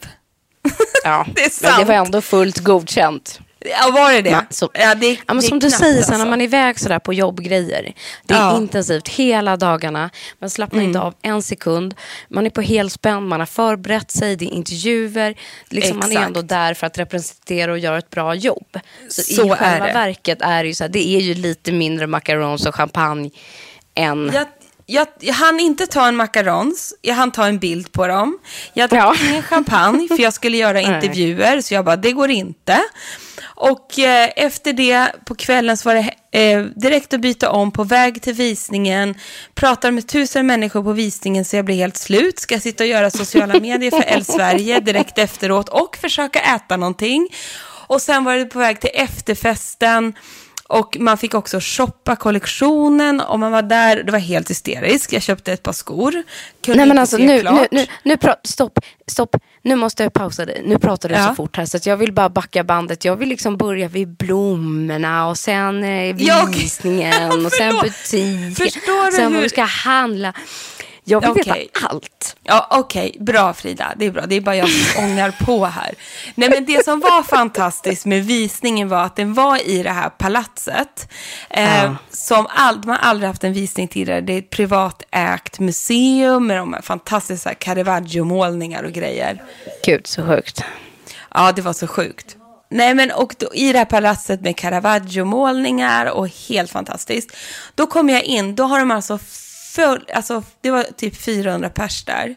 Ja, 1.04 1.26
Det 1.36 1.42
är 1.42 1.64
men 1.64 1.72
det 1.72 1.78
sant. 1.78 1.88
var 1.88 1.96
ändå 1.96 2.22
fullt 2.22 2.58
godkänt. 2.58 3.40
Ja, 3.70 3.92
var 3.92 4.14
det 4.14 4.22
det? 4.22 4.30
Ja, 4.30 4.44
så- 4.50 4.70
ja, 4.74 4.96
det, 4.96 5.08
Ja, 5.12 5.18
men 5.28 5.38
det 5.40 5.46
är 5.46 5.50
som 5.50 5.60
du 5.60 5.70
säger, 5.72 6.02
så 6.02 6.08
när 6.12 6.16
alltså. 6.16 6.30
man 6.30 6.42
är 6.42 6.46
iväg 6.46 6.80
sådär 6.80 7.00
på 7.00 7.14
jobbgrejer. 7.14 7.94
Det 8.26 8.34
är 8.34 8.38
Ja. 8.38 8.58
intensivt 8.58 9.08
hela 9.08 9.58
dagarna. 9.58 10.10
Man 10.40 10.50
slappnar 10.50 10.82
inte 10.82 11.00
Mm. 11.00 11.08
av 11.08 11.14
en 11.22 11.42
sekund. 11.42 11.94
Man 12.30 12.46
är 12.46 12.50
på 12.50 12.62
helspänn, 12.62 13.28
man 13.28 13.40
har 13.40 13.48
förberett 13.48 14.12
sig, 14.12 14.36
det 14.36 14.46
är 14.46 14.50
intervjuer. 14.54 15.36
Liksom 15.70 15.98
man 16.00 16.12
är 16.12 16.20
ändå 16.22 16.42
där 16.42 16.74
för 16.74 16.88
att 16.88 16.98
representera 16.98 17.72
och 17.72 17.80
göra 17.80 17.98
ett 17.98 18.10
bra 18.10 18.36
jobb. 18.36 18.80
Så, 19.10 19.22
Så 19.22 19.46
i 19.46 19.50
är 19.50 19.56
själva 19.56 19.86
det. 19.88 19.94
verket 19.94 20.42
är 20.42 20.64
det 20.64 20.68
ju 20.68 20.76
så 20.76 20.84
här, 20.84 20.90
det 20.90 21.08
är 21.08 21.20
ju 21.20 21.34
lite 21.34 21.72
mindre 21.72 22.08
macarons 22.08 22.66
och 22.66 22.76
champagne 22.76 23.30
än... 23.96 24.32
Jag, 24.34 24.48
jag, 24.88 25.08
jag 25.20 25.34
hann 25.34 25.60
inte 25.60 25.88
ta 25.88 26.08
en 26.08 26.16
macarons, 26.16 26.94
jag 27.02 27.16
hann 27.16 27.32
ta 27.32 27.48
en 27.48 27.60
bild 27.60 27.92
på 27.92 28.08
dem. 28.08 28.38
Jag 28.74 28.90
drack 28.90 29.18
Ja. 29.22 29.30
ingen 29.30 29.44
champagne 29.44 30.08
för 30.08 30.20
jag 30.24 30.34
skulle 30.34 30.58
göra 30.58 30.82
intervjuer, 30.96 31.62
så 31.62 31.74
jag 31.74 31.86
bara, 31.86 31.96
det 31.96 32.12
går 32.12 32.30
inte. 32.30 32.80
Och 33.56 34.00
eh, 34.00 34.30
efter 34.36 34.74
det, 34.74 35.12
på 35.26 35.36
kvällen, 35.36 35.78
så 35.78 35.90
var 35.90 35.96
det 35.96 36.40
eh, 36.40 36.64
direkt 36.64 37.14
att 37.14 37.22
byta 37.22 37.52
om 37.52 37.72
på 37.72 37.84
väg 37.84 38.22
till 38.22 38.34
visningen. 38.34 39.16
Pratar 39.54 39.92
med 39.92 40.08
tusen 40.08 40.48
människor 40.48 40.84
på 40.84 40.94
visningen 40.94 41.46
så 41.46 41.56
jag 41.56 41.66
blir 41.66 41.76
helt 41.76 41.98
slut. 41.98 42.40
Ska 42.40 42.60
sitta 42.60 42.84
och 42.84 42.88
göra 42.88 43.12
sociala 43.12 43.60
medier 43.60 43.92
för 43.92 44.04
L 44.08 44.26
Sverige 44.26 44.80
direkt 44.80 45.18
efteråt 45.18 45.70
och 45.70 45.98
försöka 46.02 46.40
äta 46.40 46.78
någonting. 46.78 47.28
Och 47.88 48.02
sen 48.02 48.24
var 48.24 48.36
det 48.36 48.46
på 48.46 48.60
väg 48.60 48.82
till 48.82 48.90
efterfesten. 48.94 50.14
Och 50.70 50.98
man 51.00 51.18
fick 51.18 51.34
också 51.34 51.58
shoppa 51.62 52.16
kollektionen 52.16 53.22
och 53.22 53.40
man 53.40 53.52
var 53.52 53.62
där, 53.62 54.04
det 54.04 54.12
var 54.12 54.20
helt 54.20 54.50
hysteriskt. 54.50 55.14
Jag 55.14 55.22
köpte 55.22 55.54
ett 55.54 55.64
par 55.64 55.74
skor. 55.74 56.12
Kunde 56.66 56.78
Nej 56.78 56.88
men 56.88 56.98
alltså 57.00 57.18
nu, 57.18 57.40
klart. 57.42 57.72
nu, 57.72 57.86
nu, 58.04 58.18
nu 58.18 58.18
stopp, 58.44 58.80
stopp. 59.08 59.36
Nu 59.62 59.76
måste 59.76 60.04
jag 60.04 60.14
pausa 60.14 60.46
dig. 60.46 60.62
Nu 60.66 60.78
pratar 60.80 61.10
du 61.10 61.16
Ja. 61.16 61.28
så 61.28 61.36
fort 61.36 61.58
här 61.58 61.66
så 61.66 61.78
jag 61.90 61.98
vill 61.98 62.14
bara 62.14 62.30
backa 62.30 62.64
bandet. 62.64 63.06
Jag 63.06 63.16
vill 63.16 63.30
liksom 63.30 63.58
börja 63.58 63.88
vid 63.88 64.08
blommorna 64.08 65.28
och 65.28 65.38
sen 65.38 65.84
eh, 65.84 66.16
visningen 66.50 67.46
och 67.46 67.52
sen 67.52 67.76
butiken. 67.82 68.56
Förstår 68.56 69.06
du 69.06 69.12
sen 69.12 69.24
vad 69.26 69.34
hur- 69.34 69.42
vi 69.42 69.50
ska 69.50 69.64
handla. 69.64 70.34
Jag 71.08 71.22
vill 71.22 71.30
Okej. 71.42 71.70
veta 71.74 71.88
allt. 71.88 72.36
Ja, 72.44 72.68
okej. 72.72 73.18
Bra 73.20 73.54
Frida. 73.54 73.94
Det 73.98 74.06
är 74.06 74.12
bra. 74.12 74.26
Det 74.26 74.36
är 74.36 74.42
bara 74.42 74.56
jag 74.56 74.70
som 74.70 75.04
ångar 75.06 75.36
på 75.46 75.66
här. 75.66 75.94
Nej, 76.36 76.50
men 76.50 76.66
det 76.66 76.86
som 76.86 77.00
var 77.00 77.24
fantastiskt 77.24 78.06
med 78.06 78.26
visningen 78.26 78.90
var 78.90 79.04
att 79.04 79.16
den 79.16 79.34
var 79.34 79.70
i 79.70 79.84
det 79.84 79.90
här 79.90 80.10
palatset. 80.10 81.12
Eh, 81.50 81.84
Ja. 81.84 81.96
Som 82.10 82.48
all, 82.50 82.84
man 82.86 82.98
aldrig 83.02 83.28
haft 83.28 83.44
en 83.44 83.54
visning 83.54 83.88
tidigare. 83.88 84.22
Det 84.22 84.34
är 84.34 84.38
ett 84.40 84.50
privatägt 84.50 85.60
museum 85.60 86.48
med 86.48 86.58
de 86.58 86.74
här 86.74 86.82
fantastiska 86.82 87.54
Caravaggio-målningar 87.54 88.84
och 88.84 88.92
grejer. 88.92 89.44
Gud 89.86 90.08
så 90.08 90.26
sjukt. 90.28 90.64
Ja, 91.34 91.52
det 91.52 91.62
var 91.62 91.74
så 91.74 91.88
sjukt. 91.88 92.36
Nej, 92.70 92.94
men 92.96 93.12
och 93.12 93.36
då, 93.38 93.54
i 93.54 93.72
det 93.72 93.78
här 93.78 93.86
palatset 93.86 94.42
med 94.42 94.56
Caravaggio-målningar 94.58 96.06
och 96.06 96.28
helt 96.50 96.72
fantastiskt. 96.72 97.32
Då 97.76 97.88
kom 97.88 98.10
jag 98.10 98.24
in, 98.24 98.56
då 98.56 98.64
har 98.64 98.80
de 98.80 98.92
alltså 98.92 99.20
full, 99.76 100.06
alltså 100.14 100.44
det 100.62 100.72
var 100.72 100.84
typ 100.84 101.16
400 101.16 101.70
pers 101.70 102.04
där. 102.06 102.36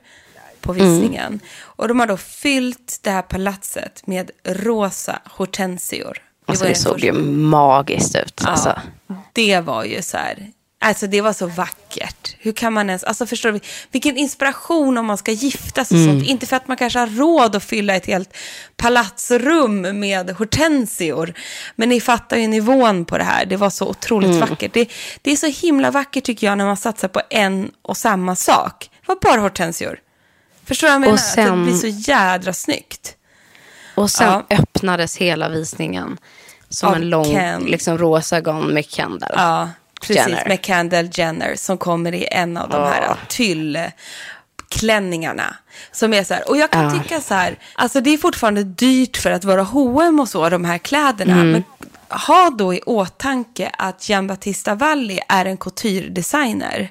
på 0.61 0.73
visningen. 0.73 1.41
Och 1.61 1.89
de 1.89 2.01
har 2.01 2.07
då 2.07 2.17
fyllt 2.17 2.99
det 3.03 3.11
här 3.11 3.23
palatset 3.23 4.07
med 4.07 4.31
rosa 4.45 5.19
hortensior. 5.25 6.19
Alltså 6.47 6.65
var 6.65 6.69
det 6.69 6.75
såg 6.75 7.01
ju 7.01 7.13
magiskt 7.13 8.17
ut. 8.17 8.41
Ja, 8.45 8.49
Alltså. 8.51 8.81
det 9.33 9.61
var 9.61 9.85
ju 9.85 10.03
så 10.03 10.17
här. 10.17 10.53
Alltså 10.81 11.07
det 11.07 11.21
var 11.21 11.33
så 11.33 11.47
vackert. 11.47 12.37
Hur 12.39 12.53
kan 12.53 12.73
man 12.73 12.89
ens, 12.91 13.05
alltså 13.05 13.27
förstår 13.27 13.53
du, 13.53 13.61
vilken 13.93 14.17
inspiration 14.17 14.99
om 14.99 15.07
man 15.07 15.19
ska 15.19 15.33
gifta 15.33 15.85
sig 15.85 16.05
Mm. 16.05 16.15
sånt. 16.19 16.29
Inte 16.29 16.47
för 16.47 16.57
att 16.57 16.69
man 16.69 16.77
kanske 16.77 16.99
har 16.99 17.07
råd 17.07 17.57
att 17.57 17.65
fylla 17.65 17.95
ett 17.97 18.07
helt 18.07 18.37
palatsrum 18.77 20.01
med 20.01 20.31
hortensior. 20.31 21.35
Men 21.77 21.89
ni 21.89 22.01
fattar 22.01 22.37
ju 22.37 22.47
nivån 22.49 23.05
på 23.05 23.19
det 23.19 23.25
här. 23.25 23.47
Det 23.47 23.57
var 23.57 23.71
så 23.71 23.87
otroligt 23.89 24.29
Mm. 24.37 24.41
vackert. 24.49 24.73
Det, 24.75 24.91
det 25.23 25.31
är 25.33 25.37
så 25.37 25.47
himla 25.47 25.91
vackert 25.91 26.25
tycker 26.25 26.47
jag 26.47 26.59
när 26.59 26.67
man 26.67 26.77
satsar 26.77 27.09
på 27.09 27.21
en 27.31 27.71
och 27.83 27.97
samma 27.97 28.37
sak. 28.37 28.91
Det 29.01 29.09
var 29.09 29.19
bara 29.23 29.41
hortensior. 29.41 29.99
Förstår 30.65 30.87
du 30.87 30.91
vad 30.91 30.95
jag 30.95 31.01
menar? 31.01 31.13
Och 31.13 31.19
Att 31.19 31.25
sen- 31.35 31.59
det 31.59 31.65
blir 31.65 31.75
så 31.93 32.11
jädra 32.11 32.53
snyggt. 32.53 33.15
Och 33.95 34.11
sen 34.11 34.27
Ja. 34.49 34.57
öppnades 34.57 35.17
hela 35.17 35.49
visningen 35.49 36.19
som 36.69 36.89
Av 36.89 36.95
en 36.97 37.09
lång 37.11 37.25
Ken. 37.25 37.63
liksom, 37.63 37.99
rosa 37.99 38.41
gown 38.41 38.67
med 38.75 38.85
Kendall. 38.85 39.33
Ja, 39.37 39.71
precis. 40.01 40.17
Jenner. 40.17 40.45
Med 40.49 40.65
Kendall 40.65 41.09
Jenner 41.13 41.55
som 41.57 41.79
kommer 41.79 42.15
i 42.15 42.29
en 42.31 42.57
av 42.57 42.69
de 42.69 42.83
här 42.83 43.17
tyllklänningarna. 43.29 45.57
Som 45.93 46.15
är 46.15 46.25
så 46.25 46.35
här, 46.35 46.51
och 46.51 46.57
jag 46.57 46.71
kan 46.71 46.85
Ja. 46.85 46.91
tycka 47.03 47.21
så 47.21 47.35
här, 47.35 47.59
alltså 47.75 48.01
det 48.01 48.11
är 48.11 48.19
fortfarande 48.19 48.65
dyrt 48.65 49.17
för 49.17 49.31
att 49.31 49.45
vara 49.45 49.63
H&M 49.63 50.21
och 50.21 50.29
så, 50.29 50.49
de 50.49 50.65
här 50.65 50.79
kläderna. 50.79 51.33
Mm. 51.33 51.51
Men 51.53 51.65
ha 52.11 52.51
då 52.51 52.75
i 52.75 52.81
åtanke 52.87 53.71
att 53.79 54.09
Gian 54.09 54.27
Battista 54.27 54.75
Valli 54.75 55.21
är 55.29 55.45
en 55.45 55.57
couture-designer. 55.57 56.89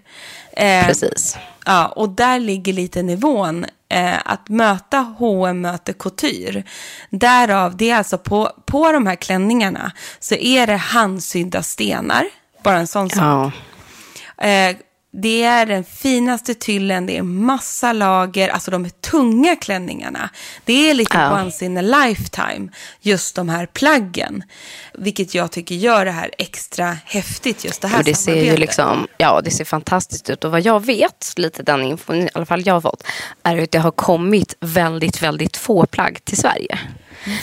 Eh, 0.51 0.85
Precis. 0.85 1.37
Ja, 1.65 1.87
och 1.87 2.09
där 2.09 2.39
ligger 2.39 2.73
lite 2.73 3.01
nivån. 3.03 3.65
Eh, 3.89 4.15
att 4.25 4.49
möta 4.49 4.97
H&M 4.97 5.61
möter 5.61 5.93
couture. 5.93 6.63
Därav, 7.09 7.77
det 7.77 7.89
är 7.89 7.95
alltså 7.95 8.17
på, 8.17 8.51
på 8.65 8.91
de 8.91 9.07
här 9.07 9.15
klänningarna 9.15 9.91
så 10.19 10.35
är 10.35 10.67
det 10.67 10.75
handsydda 10.75 11.63
stenar. 11.63 12.25
Bara 12.67 12.79
en 12.79 12.87
sån 12.87 13.09
sak. 13.09 13.19
Ja. 14.37 14.45
Eh, 14.47 14.75
det 15.21 15.43
är 15.43 15.65
den 15.65 15.83
finaste 15.83 16.53
tyllen, 16.53 17.05
det 17.05 17.17
är 17.17 17.21
massa 17.23 17.93
lager, 17.93 18.49
alltså 18.49 18.71
de 18.71 18.85
är 18.85 18.89
tunga 18.89 19.55
klänningarna. 19.55 20.29
Det 20.65 20.89
är 20.89 20.93
lite 20.93 21.17
Ja. 21.17 21.41
once 21.43 21.65
in 21.65 21.77
a 21.77 21.81
lifetime, 21.81 22.69
just 23.01 23.35
de 23.35 23.49
här 23.49 23.65
plaggen. 23.65 24.43
Vilket 24.93 25.35
jag 25.35 25.51
tycker 25.51 25.75
gör 25.75 26.05
det 26.05 26.11
här 26.11 26.31
extra 26.37 26.97
häftigt, 27.05 27.65
just 27.65 27.81
det 27.81 27.87
här 27.87 28.03
det 28.03 28.13
ser 28.15 28.31
ju 28.31 28.37
samarbetet. 28.37 28.59
liksom, 28.59 29.07
ja 29.17 29.41
det 29.43 29.51
ser 29.51 29.65
fantastiskt 29.65 30.29
ut. 30.29 30.43
Och 30.43 30.51
vad 30.51 30.61
jag 30.61 30.85
vet, 30.85 31.33
lite 31.37 31.63
den 31.63 31.81
infon 31.83 32.15
i 32.15 32.29
alla 32.33 32.45
fall 32.45 32.67
jag 32.67 32.73
har 32.73 32.81
fått, 32.81 33.03
är 33.43 33.57
att 33.63 33.71
det 33.71 33.79
har 33.79 33.91
kommit 33.91 34.53
väldigt, 34.59 35.21
väldigt 35.23 35.57
få 35.57 35.85
plagg 35.85 36.25
till 36.25 36.37
Sverige. 36.37 36.79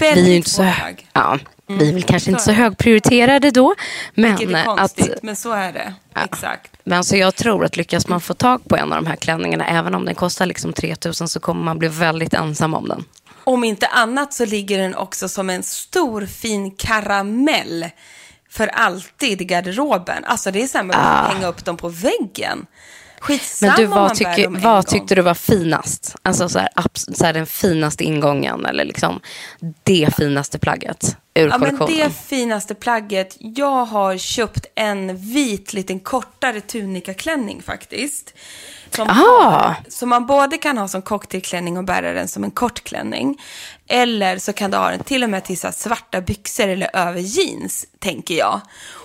Väldigt 0.01 0.25
vi 0.25 0.33
är 0.33 0.37
inte 0.37 0.51
få 0.51 0.57
så, 0.57 0.63
plagg. 0.79 1.07
ja, 1.13 1.39
vi 1.67 1.89
är 1.89 1.93
väl 1.93 2.03
kanske 2.03 2.31
inte 2.31 2.43
så 2.43 2.53
högprioriterade 2.53 3.51
då. 3.51 3.75
Men, 4.15 4.37
Vilket 4.37 4.57
är 4.57 4.61
att, 4.61 4.79
konstigt, 4.79 5.23
men 5.23 5.37
så 5.37 5.53
är 5.53 5.73
det. 5.73 5.95
Exakt. 6.25 6.71
men 6.85 7.05
så 7.05 7.17
jag 7.17 7.35
tror 7.35 7.65
att 7.65 7.77
lyckas 7.77 8.09
man 8.09 8.21
få 8.21 8.35
tag 8.35 8.69
på 8.69 8.77
en 8.77 8.93
av 8.93 9.03
de 9.03 9.07
här 9.09 9.17
klänningarna, 9.17 9.67
även 9.67 9.95
om 9.95 10.05
den 10.05 10.15
kostar 10.15 10.47
liksom 10.47 10.73
3000 10.73 11.29
så 11.29 11.41
kommer 11.41 11.65
man 11.65 11.79
bli 11.79 11.89
väldigt 11.89 12.35
ensam 12.35 12.75
om 12.75 12.89
den. 12.89 13.05
Om 13.45 13.65
inte 13.65 13.87
annat 13.87 14.33
så 14.33 14.45
ligger 14.47 14.79
den 14.79 14.95
också 14.95 15.29
som 15.29 15.51
en 15.51 15.63
stor 15.63 16.27
fin 16.27 16.71
karamell 16.71 17.87
för 18.51 18.67
alltid 18.67 19.41
i 19.43 19.45
garderoben. 19.45 20.25
Alltså 20.25 20.51
det 20.51 20.63
är 20.63 20.67
så 20.67 20.79
här, 20.79 20.85
man 20.85 20.97
Ah. 20.97 21.33
hänga 21.33 21.47
upp 21.47 21.65
dem 21.65 21.77
på 21.77 21.89
väggen. 21.89 22.67
Skitsamma 23.21 23.73
Men 23.73 23.81
du, 23.81 23.87
vad, 23.87 24.15
tycker, 24.15 24.49
vad 24.49 24.87
tyckte 24.87 25.15
du 25.15 25.23
var 25.23 25.35
finast? 25.35 26.17
Alltså 26.23 26.49
så 26.49 26.59
här, 26.59 26.69
så 27.15 27.25
här, 27.25 27.33
den 27.33 27.47
finaste 27.47 28.05
ingången 28.05 28.67
eller 28.67 28.85
liksom 28.85 29.21
det 29.83 30.09
finaste 30.17 30.59
plagget 30.59 31.17
ur 31.35 31.49
Ja, 31.49 31.59
men 31.59 31.77
kollektionen? 31.79 32.09
det 32.09 32.15
finaste 32.29 32.75
plagget. 32.75 33.37
Jag 33.39 33.85
har 33.85 34.17
köpt 34.19 34.67
en 34.75 35.17
vit 35.17 35.73
liten 35.73 36.01
kortare 36.01 36.61
tunikaklänning 36.61 37.63
faktiskt. 37.63 38.35
Som, 38.91 39.09
Ah. 39.11 39.75
som 39.89 40.09
man 40.09 40.27
både 40.27 40.59
kan 40.59 40.79
ha 40.79 40.89
som 40.89 41.03
cocktailklänning 41.03 41.79
och 41.79 41.85
bära 41.85 42.13
den 42.13 42.29
som 42.29 42.45
en 42.45 42.51
kort 42.51 42.85
klänning. 42.85 43.41
Eller 43.89 44.39
så 44.39 44.53
kan 44.53 44.71
du 44.71 44.77
ha 44.77 44.91
den 44.91 45.01
till 45.05 45.25
och 45.25 45.31
med 45.31 45.45
till 45.45 45.59
svarta 45.59 46.21
byxor 46.21 46.69
eller 46.69 46.97
över 46.97 47.21
jeans, 47.21 47.87
tänker 47.99 48.35
jag. 48.35 48.61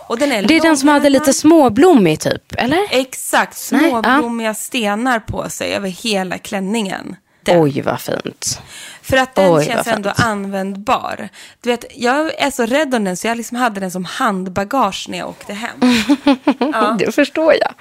Och 0.07 0.19
den 0.19 0.31
är 0.31 0.41
Det 0.43 0.55
är 0.55 0.61
den 0.61 0.77
som 0.77 0.89
hade 0.89 1.09
lite 1.09 1.33
småblommig 1.33 2.19
typ, 2.19 2.55
eller? 2.57 2.79
Exakt, 2.89 3.69
Nej, 3.71 3.81
ja. 3.83 3.89
småblommiga 4.03 4.53
stenar 4.53 5.19
på 5.19 5.49
sig 5.49 5.73
över 5.75 5.89
hela 5.89 6.37
klänningen. 6.37 7.15
Den. 7.49 7.61
Oj, 7.61 7.81
vad 7.81 8.01
fint. 8.01 8.61
För 9.01 9.17
att 9.17 9.35
den 9.35 9.53
Oj, 9.53 9.65
känns 9.65 9.87
ändå 9.87 10.09
användbar. 10.15 11.29
Du 11.61 11.69
vet, 11.69 11.85
jag 11.95 12.33
är 12.41 12.51
så 12.51 12.65
rädd 12.65 12.95
om 12.95 13.03
den 13.03 13.17
så 13.17 13.27
jag 13.27 13.37
liksom 13.37 13.57
hade 13.57 13.79
den 13.79 13.91
som 13.91 14.05
handbagage 14.05 15.05
när 15.09 15.17
jag 15.17 15.29
åkte 15.29 15.53
hem. 15.53 15.79
Det 16.99 17.15
förstår 17.15 17.53
jag. 17.53 17.73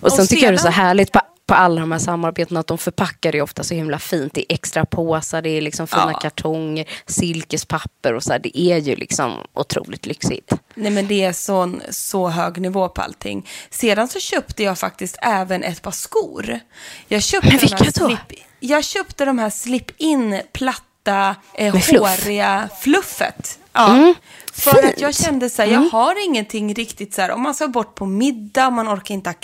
Och 0.00 0.12
sen 0.12 0.22
Och 0.22 0.28
tycker 0.28 0.44
jag 0.44 0.52
det 0.52 0.56
är 0.56 0.62
så 0.62 0.68
härligt 0.68 1.12
på, 1.12 1.20
på 1.48 1.54
alla 1.54 1.80
de 1.80 1.92
här 1.92 1.98
samarbetena 1.98 2.60
att 2.60 2.66
de 2.66 2.78
förpackar 2.78 3.32
det 3.32 3.42
ofta 3.42 3.64
så 3.64 3.74
himla 3.74 3.98
fint 3.98 4.38
i 4.38 4.44
extra 4.48 4.84
påsar, 4.86 5.42
det 5.42 5.50
är 5.50 5.60
liksom 5.60 5.86
fina 5.86 6.10
Ja. 6.12 6.18
kartonger, 6.18 6.88
silkespapper 7.06 8.14
och 8.14 8.22
så 8.22 8.32
här. 8.32 8.38
Det 8.38 8.58
är 8.60 8.76
ju 8.78 8.96
liksom 8.96 9.32
otroligt 9.54 10.06
lyxigt. 10.06 10.52
Nej 10.74 10.90
men 10.92 11.06
det 11.06 11.24
är 11.24 11.32
sån, 11.32 11.82
så 11.90 12.28
hög 12.28 12.60
nivå 12.60 12.88
på 12.88 13.02
allting. 13.02 13.46
Sedan 13.70 14.08
så 14.08 14.20
köpte 14.20 14.62
jag 14.62 14.78
faktiskt 14.78 15.16
även 15.22 15.62
ett 15.64 15.82
par 15.82 15.90
skor. 15.90 16.60
Jag 17.08 17.22
köpte 17.22 17.48
Men 17.48 17.58
vilka 17.58 17.84
då? 17.84 18.06
slip- 18.08 18.42
Jag 18.60 18.84
köpte 18.84 19.24
de 19.24 19.38
här 19.38 19.50
slip-in 19.50 20.40
platta, 20.52 21.36
eh, 21.54 21.74
fluff? 21.74 22.00
håriga 22.24 22.68
fluffet. 22.80 23.58
Ja. 23.72 23.94
Mm, 23.96 24.14
För 24.52 24.72
fint. 24.72 24.84
att 24.84 25.00
jag 25.00 25.14
kände 25.14 25.50
så 25.50 25.62
här, 25.62 25.68
jag 25.72 25.80
har 25.80 26.24
ingenting 26.26 26.74
riktigt 26.74 27.14
så 27.14 27.22
här, 27.22 27.30
om 27.30 27.42
man 27.42 27.54
ska 27.54 27.68
bort 27.68 27.94
på 27.94 28.06
middag, 28.06 28.70
man 28.70 28.88
orkar 28.88 29.14
inte 29.14 29.30
ha 29.30 29.34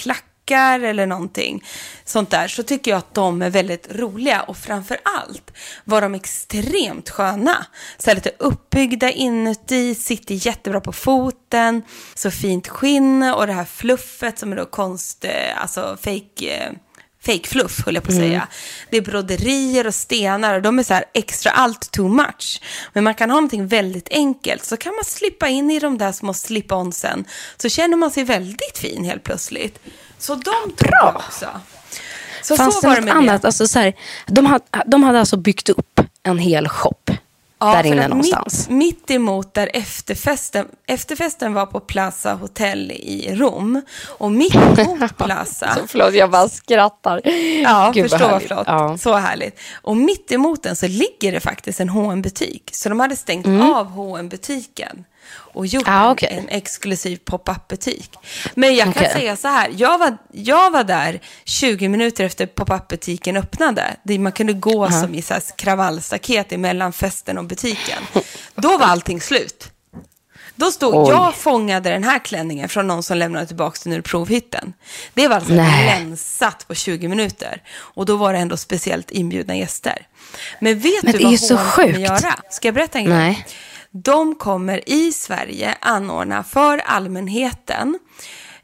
klackar 0.45 0.81
eller 0.81 1.07
någonting 1.07 1.65
sånt 2.05 2.31
där, 2.31 2.49
så 2.49 2.63
tycker 2.63 2.91
jag 2.91 2.99
att 2.99 3.15
de 3.15 3.43
är 3.43 3.51
väldigt 3.51 3.89
roliga 3.91 4.43
och 4.43 4.57
framför 4.57 4.99
allt 5.03 5.53
var 5.85 6.01
de 6.01 6.15
extremt 6.15 7.11
sköna. 7.11 7.67
Så 7.99 8.11
här 8.11 8.15
lite 8.15 8.31
uppbyggda 8.39 9.11
inuti, 9.11 9.95
sitter 9.95 10.47
jättebra 10.47 10.81
på 10.81 10.93
foten, 10.93 11.83
så 12.15 12.31
fint 12.31 12.69
skinn 12.69 13.23
och 13.23 13.47
det 13.47 13.53
här 13.53 13.65
fluffet 13.65 14.39
som 14.39 14.53
är 14.53 14.57
då 14.57 14.67
konst, 14.67 15.25
eh, 15.25 15.63
alltså 15.63 15.97
fake 16.03 16.47
eh, 16.47 16.73
fake 17.27 17.49
fluff 17.49 17.85
höll 17.87 17.95
jag 17.95 18.05
på 18.05 18.11
att 18.11 18.17
säga. 18.17 18.49
Det 18.91 18.97
är 18.97 19.03
broderier 19.03 19.87
och 19.87 19.95
stenar 19.95 20.55
och 20.55 20.63
de 20.63 20.79
är 20.79 20.83
så 20.83 20.95
här 20.95 21.05
extra 21.15 21.51
allt 21.51 21.91
too 21.91 22.09
much. 22.09 22.63
Men 22.93 23.05
man 23.05 23.15
kan 23.15 23.31
ha 23.31 23.37
någonting 23.37 23.67
väldigt 23.67 24.09
enkelt 24.11 24.65
så 24.65 24.77
kan 24.77 24.95
man 24.95 25.05
slippa 25.05 25.49
in 25.49 25.71
i 25.71 25.79
de 25.79 25.99
där 25.99 26.13
små 26.13 26.33
slip-onsen 26.33 27.25
så 27.57 27.69
känner 27.69 27.97
man 27.97 28.11
sig 28.11 28.25
väldigt 28.25 28.79
fin 28.79 29.05
helt 29.05 29.23
plötsligt. 29.23 29.79
Så 30.19 30.35
de 30.35 30.73
tog 30.77 30.91
jag 30.91 31.17
också. 31.17 31.47
Så 32.43 32.57
Fanns 32.57 32.75
så 32.75 32.81
det 32.81 32.87
var 32.87 32.95
det 32.95 33.01
något 33.01 33.15
annat? 33.15 33.43
det. 33.43 33.49
Alltså, 33.49 33.67
så 33.67 33.79
här, 33.79 33.95
de, 34.27 34.47
hade, 34.47 34.65
de 34.87 35.03
hade 35.03 35.21
alltså 35.21 35.37
byggt 35.37 35.69
upp 35.69 36.01
en 36.23 36.39
hel 36.39 36.69
shop 36.69 36.95
där 37.59 37.83
för 37.83 37.89
inne 37.89 38.09
någonstans. 38.09 38.69
Mitt, 38.69 38.99
mitt 38.99 39.11
emot 39.11 39.55
där 39.55 39.71
efterfesten, 39.75 40.67
efterfesten 40.87 41.55
var 41.55 41.67
på 41.67 41.81
Plaza 41.81 42.35
Hotel 42.35 42.91
i 42.93 43.35
Rom. 43.35 43.83
Och 44.19 44.33
mitt 44.33 44.55
emot 44.79 45.17
Plaza 45.17 45.77
förlåt, 45.89 46.15
jag 46.15 46.31
bara 46.31 46.49
skrattar. 46.49 47.21
Ja, 47.63 47.91
Gud, 47.95 48.11
förstå 48.11 48.29
vad 48.29 48.43
flott. 48.43 48.65
Ja. 48.67 48.99
Så 48.99 49.15
härligt. 49.15 49.61
Och 49.83 49.97
mitt 49.97 50.33
emot 50.33 50.63
den 50.63 50.77
så 50.77 50.87
ligger 50.89 51.33
det 51.33 51.41
faktiskt 51.41 51.81
en 51.81 51.89
hm 51.89 52.23
butik 52.23 52.71
Så 52.73 52.89
de 52.89 53.01
hade 53.01 53.17
stängt 53.17 53.47
av 53.47 53.87
hm 53.87 54.29
butiken 54.29 55.05
och 55.31 55.67
gjort. 55.67 55.85
Ah, 55.87 56.05
en, 56.05 56.11
okej. 56.11 56.29
en 56.33 56.49
exklusiv 56.49 57.17
pop-up-butik. 57.17 58.11
Men 58.55 58.77
jag 58.77 58.95
kan 58.95 59.11
säga 59.11 59.37
så 59.37 59.49
här, 59.49 59.71
jag 59.77 59.99
var, 59.99 60.17
jag 60.33 60.71
var 60.71 60.85
där 60.85 61.21
20 61.45 61.89
minuter 61.89 62.25
efter 62.25 62.47
pop-up-butiken 62.47 63.37
öppnade. 63.37 63.97
Man 64.19 64.33
kunde 64.33 64.53
gå 64.53 64.91
som 64.91 65.15
i 65.15 65.23
så 65.23 65.35
här 65.35 65.43
kravallstaket 65.57 66.53
emellan 66.53 66.93
festen 66.93 67.39
och 67.39 67.45
butiken. 67.45 68.03
Då 68.55 68.79
var 68.79 68.87
allting 68.87 69.21
slut. 69.21 69.71
Då 70.57 70.71
stod, 70.71 70.95
Oj. 70.95 71.11
jag 71.11 71.35
fångade 71.35 71.91
den 71.91 72.05
här 72.05 72.19
klänningen 72.19 72.69
från 72.69 72.87
någon 72.87 73.03
som 73.03 73.17
lämnade 73.17 73.47
tillbaka 73.47 73.79
den 73.85 73.93
ur 73.93 74.01
provhytten. 74.01 74.73
Det 75.15 75.29
var 75.29 75.37
alltså 75.37 75.53
Nej. 75.53 75.87
länsat 75.87 76.69
på 76.69 76.75
20 76.75 77.09
minuter. 77.09 77.63
Och 77.77 78.07
då 78.07 78.17
var 78.17 78.33
det 78.33 78.39
ändå 78.39 78.57
speciellt 78.57 79.11
inbjudna 79.11 79.57
gäster. 79.57 80.07
Men 80.61 80.79
vet 80.79 81.03
Men 81.03 81.13
du 81.13 81.19
vad 81.19 81.59
H&M 81.59 81.59
kommer 81.75 81.99
göra? 81.99 82.35
Ska 82.51 82.69
jag 82.69 82.75
berätta 82.75 82.99
en 82.99 83.05
grej? 83.05 83.15
Nej. 83.15 83.47
De 83.97 84.35
kommer 84.35 84.89
i 84.89 85.13
Sverige 85.13 85.75
anordna 85.81 86.45
för 86.45 86.79
allmänheten 86.79 87.99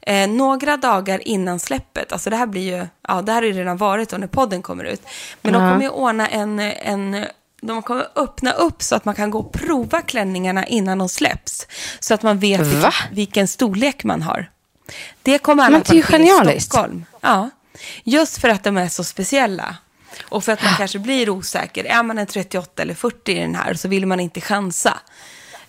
eh, 0.01 0.29
några 0.29 0.77
dagar 0.77 1.27
innan 1.27 1.59
släppet. 1.59 2.11
Alltså 2.11 2.29
det 2.29 2.35
här 2.35 2.45
blir 2.47 2.77
ju, 2.77 2.87
ja 3.07 3.21
det 3.21 3.31
här 3.31 3.41
har 3.41 3.47
ju 3.47 3.53
redan 3.53 3.77
varit 3.77 4.09
då 4.09 4.17
när 4.17 4.27
podden 4.27 4.61
kommer 4.61 4.83
ut. 4.83 5.01
Men 5.41 5.53
de 5.53 5.63
Ja. 5.63 5.69
kommer 5.71 5.83
ju 5.83 5.89
ordna 5.89 6.27
en, 6.27 6.59
en 6.59 7.25
de 7.61 7.81
kommer 7.81 8.07
öppna 8.15 8.51
upp 8.51 8.83
så 8.83 8.95
att 8.95 9.05
man 9.05 9.15
kan 9.15 9.31
gå 9.31 9.39
och 9.39 9.51
prova 9.53 10.01
klänningarna 10.01 10.65
innan 10.67 10.97
de 10.97 11.09
släpps. 11.09 11.67
Så 11.99 12.13
att 12.13 12.23
man 12.23 12.39
vet 12.39 12.61
vilken, 12.61 12.91
vilken 13.11 13.47
storlek 13.47 14.03
man 14.03 14.21
har. 14.21 14.49
Det 15.21 15.37
kommer 15.37 15.63
alla 15.63 15.71
Men 15.71 15.81
det 15.87 15.91
är 15.93 15.95
ju 15.95 16.03
genialiskt. 16.03 16.65
Stockholm. 16.71 17.05
Ja, 17.21 17.49
just 18.03 18.37
för 18.37 18.49
att 18.49 18.63
de 18.63 18.77
är 18.77 18.87
så 18.87 19.03
speciella. 19.03 19.75
Och 20.29 20.43
för 20.43 20.51
att 20.51 20.63
man 20.63 20.73
kanske 20.77 20.99
blir 20.99 21.29
osäker, 21.29 21.83
är 21.83 22.03
man 22.03 22.17
en 22.17 22.27
38 22.27 22.81
eller 22.81 22.93
40 22.93 23.31
i 23.31 23.39
den 23.39 23.55
här 23.55 23.73
så 23.73 23.87
vill 23.87 24.05
man 24.05 24.19
inte 24.19 24.41
chansa. 24.41 24.97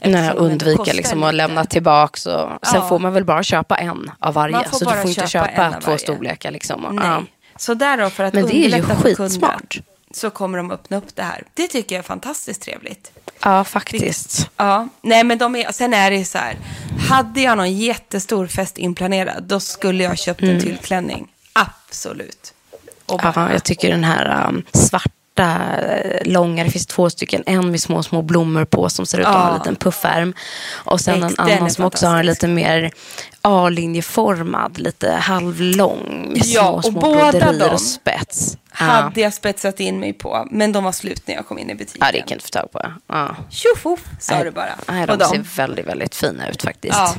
Nej, 0.04 0.30
undvika 0.30 0.92
liksom 0.92 1.22
att 1.22 1.34
lämna 1.34 1.64
tillbaka. 1.64 2.36
Och, 2.36 2.66
sen 2.66 2.80
Ja. 2.80 2.88
får 2.88 2.98
man 2.98 3.12
väl 3.12 3.24
bara 3.24 3.42
köpa 3.42 3.76
en 3.76 4.10
av 4.18 4.34
varje. 4.34 4.68
Så 4.72 4.84
du 4.84 4.90
får 4.96 5.08
inte 5.08 5.26
köpa 5.26 5.70
två 5.72 5.86
varje. 5.86 5.98
storlekar. 5.98 6.50
Liksom. 6.50 6.84
Och, 6.84 6.94
Nej. 6.94 7.04
ja. 7.06 7.22
Så 7.56 7.74
därav 7.74 8.10
för 8.10 8.24
att 8.24 8.34
Men 8.34 8.46
det 8.46 8.56
är 8.56 8.76
ju 8.76 8.82
skitsmart. 8.82 9.80
så 10.10 10.30
kommer 10.30 10.58
de 10.58 10.70
öppna 10.70 10.96
upp 10.96 11.16
det 11.16 11.22
här. 11.22 11.42
Det 11.54 11.68
tycker 11.68 11.94
jag 11.94 11.98
är 11.98 12.06
fantastiskt 12.06 12.62
trevligt. 12.62 13.12
ja, 13.44 13.64
faktiskt. 13.64 14.50
Ja, 14.56 14.88
nej 15.02 15.24
men 15.24 15.38
de 15.38 15.56
är, 15.56 15.72
sen 15.72 15.94
är 15.94 16.10
det 16.10 16.16
ju 16.16 16.24
så 16.24 16.38
här. 16.38 16.56
Hade 17.08 17.40
jag 17.40 17.56
någon 17.58 17.72
jättestor 17.78 18.46
fest 18.46 18.78
inplanerad, 18.78 19.42
då 19.44 19.60
skulle 19.60 20.04
jag 20.04 20.18
köpt 20.18 20.42
en 20.42 20.60
tyllklänning. 20.60 21.28
Absolut. 21.52 22.52
Och 22.52 22.52
bara, 22.52 22.61
Ja, 23.22 23.52
jag 23.52 23.64
tycker 23.64 23.90
den 23.90 24.04
här 24.04 24.46
um, 24.48 24.62
svarta, 24.72 25.58
eh, 25.78 26.32
långa, 26.32 26.64
det 26.64 26.70
finns 26.70 26.86
två 26.86 27.10
stycken. 27.10 27.42
En 27.46 27.70
med 27.70 27.80
små, 27.80 28.02
små 28.02 28.22
blommor 28.22 28.64
på 28.64 28.88
som 28.88 29.06
ser 29.06 29.18
ut 29.20 29.26
att 29.26 29.34
ha 29.34 29.40
Ja. 29.42 29.52
en 29.52 29.58
liten 29.58 29.76
puffärm. 29.76 30.34
Och 30.72 31.00
sen 31.00 31.24
Ex- 31.24 31.34
en 31.38 31.44
annan 31.44 31.70
som 31.70 31.84
också 31.84 32.06
har 32.06 32.18
en 32.18 32.26
lite 32.26 32.48
mer 32.48 32.90
A-linjeformad, 33.42 34.78
lite 34.78 35.12
halvlång. 35.12 36.32
Ja, 36.34 36.42
små, 36.44 36.68
och 36.76 36.84
små 36.84 37.00
båda 37.00 37.52
dem 37.52 37.70
och 37.72 37.80
spets. 37.80 38.56
hade 38.70 39.20
jag 39.20 39.34
spetsat 39.34 39.80
in 39.80 40.00
mig 40.00 40.12
på, 40.12 40.48
men 40.50 40.72
de 40.72 40.84
var 40.84 40.92
slut 40.92 41.22
när 41.28 41.34
jag 41.34 41.46
kom 41.46 41.58
in 41.58 41.70
i 41.70 41.74
butiken. 41.74 41.98
Ja, 42.06 42.12
det 42.12 42.18
gick 42.18 42.30
inte 42.30 42.34
att 42.36 42.42
få 42.42 42.48
tag 42.48 42.72
på. 42.72 42.92
Ja. 43.06 43.36
Tjoff, 43.50 44.00
sa 44.20 44.34
Nej, 44.34 44.44
du 44.44 44.50
bara. 44.50 44.74
Nej, 44.88 45.06
de 45.06 45.20
ser 45.20 45.56
väldigt, 45.56 45.86
väldigt 45.86 46.14
fina 46.14 46.48
ut 46.48 46.62
faktiskt. 46.62 46.94
Ja. 46.98 47.14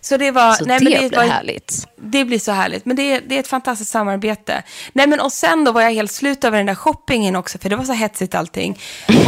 Så 0.00 0.16
det 0.16 0.30
var... 0.30 0.52
Så 0.52 0.64
nej, 0.64 0.78
det 0.78 0.84
men 0.84 0.92
det 0.92 1.08
blir 1.08 1.18
var, 1.18 1.24
härligt. 1.24 1.86
Det 1.96 2.24
blir 2.24 2.38
så 2.38 2.52
härligt. 2.52 2.84
Men 2.86 2.96
det 2.96 3.02
är, 3.02 3.20
det 3.26 3.36
är 3.36 3.40
ett 3.40 3.48
fantastiskt 3.48 3.90
samarbete. 3.90 4.62
Nej, 4.92 5.06
men 5.06 5.20
och 5.20 5.32
sen 5.32 5.64
då 5.64 5.72
var 5.72 5.82
jag 5.82 5.92
helt 5.92 6.12
slut 6.12 6.44
över 6.44 6.56
den 6.56 6.66
där 6.66 6.74
shoppingen 6.74 7.36
också, 7.36 7.58
för 7.58 7.68
det 7.68 7.76
var 7.76 7.84
så 7.84 7.92
hetsigt 7.92 8.34
allting. 8.34 8.78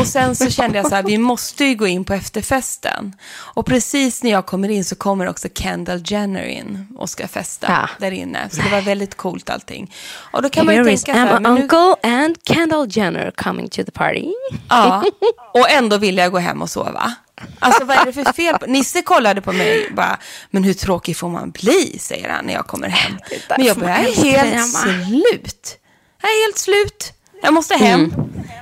Och 0.00 0.06
sen 0.06 0.36
så 0.36 0.50
kände 0.50 0.78
jag 0.78 0.88
så 0.88 0.94
här, 0.94 1.02
vi 1.02 1.18
måste 1.18 1.64
ju 1.64 1.74
gå 1.74 1.86
in 1.86 2.04
på 2.04 2.14
efterfesten. 2.14 3.16
Och 3.36 3.66
precis 3.66 4.22
när 4.22 4.30
jag 4.30 4.46
kommer 4.46 4.68
in 4.68 4.84
så 4.84 4.96
kommer 4.96 5.28
också 5.28 5.48
Kendall 5.54 6.02
Jenner 6.04 6.44
in 6.44 6.86
och 6.98 7.10
ska 7.10 7.28
festa 7.28 7.66
Ja. 7.68 7.88
där 7.98 8.10
inne. 8.10 8.48
Så 8.50 8.62
det 8.62 8.70
var 8.70 8.80
väldigt 8.80 9.14
coolt 9.14 9.50
allting. 9.50 9.94
Och 10.32 10.42
då 10.42 10.48
kan 10.48 10.66
man 10.66 10.74
ju 10.74 10.80
Here 10.80 10.96
tänka 10.96 11.12
så 11.12 11.18
här, 11.18 11.26
Emma 11.26 11.40
men 11.40 11.54
nu, 11.54 11.60
Uncle 11.62 12.10
and 12.10 12.36
Kendall 12.48 12.86
Jenner 12.90 13.30
coming 13.30 13.68
to 13.68 13.84
the 13.84 13.90
party. 13.90 14.32
Ja, 14.68 15.04
och 15.54 15.70
ändå 15.70 15.96
ville 15.96 16.22
jag 16.22 16.32
gå 16.32 16.38
hem 16.38 16.62
och 16.62 16.70
sova. 16.70 17.14
Alltså 17.58 17.84
vad 17.84 17.96
är 17.96 18.04
det 18.04 18.12
för 18.12 18.32
fel? 18.32 18.58
på- 18.58 18.66
Nisse 18.66 19.02
kollade 19.02 19.40
på 19.40 19.52
mig 19.52 19.88
bara, 19.96 20.18
men 20.50 20.64
hur 20.64 20.74
tråkig 20.74 21.16
får 21.16 21.28
man 21.28 21.50
bli, 21.50 21.98
säger 22.00 22.28
han 22.28 22.44
när 22.44 22.54
jag 22.54 22.66
kommer 22.66 22.88
hem. 22.88 23.18
Men 23.56 23.66
jag 23.66 23.76
bara, 23.76 24.02
jag 24.02 24.08
är 24.10 24.24
helt 24.44 24.72
slut. 24.76 25.76
Jag 26.22 26.30
är 26.30 26.46
helt 26.46 26.58
slut. 26.58 27.12
Jag 27.42 27.54
måste 27.54 27.74
hem. 27.74 28.14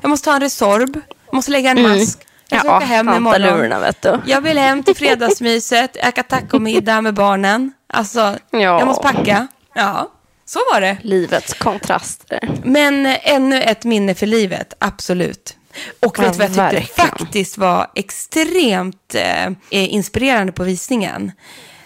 Jag 0.02 0.08
måste 0.08 0.30
ha 0.30 0.34
en 0.34 0.40
Resorb. 0.42 1.00
Jag 1.26 1.34
måste 1.34 1.50
lägga 1.50 1.70
en 1.70 1.82
mask. 1.82 2.18
Jag 2.48 2.60
ska 2.60 2.68
Ja, 2.68 2.76
åka 2.76 2.86
hem 2.86 3.08
imorgon. 3.08 3.80
vet 3.80 4.02
du. 4.02 4.20
Jag 4.26 4.40
vill 4.40 4.58
hem 4.58 4.82
till 4.82 4.96
fredagsmyset, 4.96 5.96
äta 5.96 6.22
tacomiddag 6.22 7.00
med 7.00 7.14
barnen. 7.14 7.72
Alltså, 7.92 8.36
Ja. 8.50 8.58
jag 8.58 8.86
måste 8.86 9.02
packa. 9.02 9.46
Ja, 9.74 10.10
så 10.46 10.58
var 10.72 10.80
det. 10.80 10.96
Livets 11.02 11.54
kontraster. 11.54 12.50
Men 12.64 13.06
ännu 13.06 13.62
ett 13.62 13.84
minne 13.84 14.14
för 14.14 14.26
livet, 14.26 14.74
absolut. 14.78 15.56
Och 16.00 16.18
Ja, 16.18 16.22
vet 16.22 16.32
du 16.32 16.38
vad 16.48 16.50
jag 16.50 16.70
tyckte 16.70 16.94
faktiskt 17.02 17.58
var 17.58 17.90
extremt 17.94 19.14
eh, 19.14 19.46
eh, 19.46 19.52
inspirerande 19.70 20.52
på 20.52 20.64
visningen? 20.64 21.32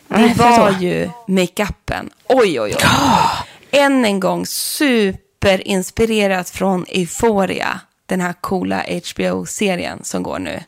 Det 0.08 0.34
för 0.34 0.58
var 0.58 0.76
ju 0.80 1.10
makeupen. 1.26 2.10
Oj, 2.28 2.60
oj, 2.60 2.74
oj. 2.76 2.82
Än 3.70 4.04
en 4.04 4.20
gång 4.20 4.46
superinspirerat 4.46 6.50
från 6.50 6.84
Euphoria. 6.88 7.80
Den 8.06 8.20
här 8.20 8.34
coola 8.40 8.84
HBO-serien 9.04 10.04
som 10.04 10.22
går 10.22 10.38
nu. 10.38 10.60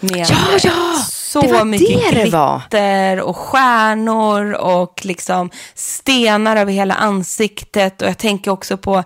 Med 0.00 0.26
Ja, 0.30 0.36
ja, 0.62 0.96
så 1.28 1.40
det 1.40 1.64
mycket 1.64 1.88
det 1.88 1.94
det 2.10 2.22
glitter 2.22 3.20
och 3.20 3.36
stjärnor 3.36 4.52
och 4.52 5.00
liksom 5.04 5.50
stenar 5.74 6.56
över 6.56 6.72
hela 6.72 6.94
ansiktet. 6.94 8.02
Och 8.02 8.08
jag 8.08 8.18
tänker 8.18 8.50
också 8.50 8.76
på 8.76 9.04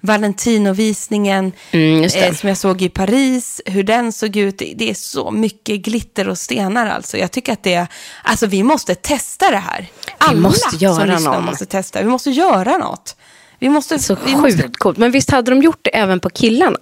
Valentino-visningen 0.00 1.52
Mm, 1.70 2.02
det. 2.02 2.16
eh, 2.26 2.34
som 2.34 2.48
jag 2.48 2.58
såg 2.58 2.82
i 2.82 2.88
Paris, 2.88 3.60
hur 3.66 3.82
den 3.82 4.12
såg 4.12 4.36
ut. 4.36 4.58
Det 4.58 4.90
är 4.90 4.94
så 4.94 5.30
mycket 5.30 5.80
glitter 5.80 6.28
och 6.28 6.38
stenar 6.38 6.86
alltså. 6.86 7.16
Jag 7.18 7.30
tycker 7.30 7.52
att 7.52 7.62
det, 7.62 7.86
alltså 8.22 8.46
vi 8.46 8.62
måste 8.62 8.94
testa 8.94 9.50
det 9.50 9.56
här. 9.56 9.86
Alla 10.18 10.40
måste 10.40 10.76
göra 10.76 10.94
som 10.94 11.08
lyssnar 11.08 11.32
någon. 11.32 11.44
måste 11.44 11.66
testa. 11.66 12.02
Vi 12.02 12.08
måste 12.08 12.30
göra 12.30 12.76
något. 12.78 13.16
Vi 13.58 13.68
måste, 13.68 13.98
Så 13.98 14.16
vi 14.26 14.36
måste 14.36 14.68
coolt. 14.78 14.98
Men 14.98 15.10
visst 15.10 15.30
hade 15.30 15.50
de 15.50 15.62
gjort 15.62 15.78
det 15.82 15.90
även 15.96 16.20
på 16.20 16.30
killarna? 16.30 16.78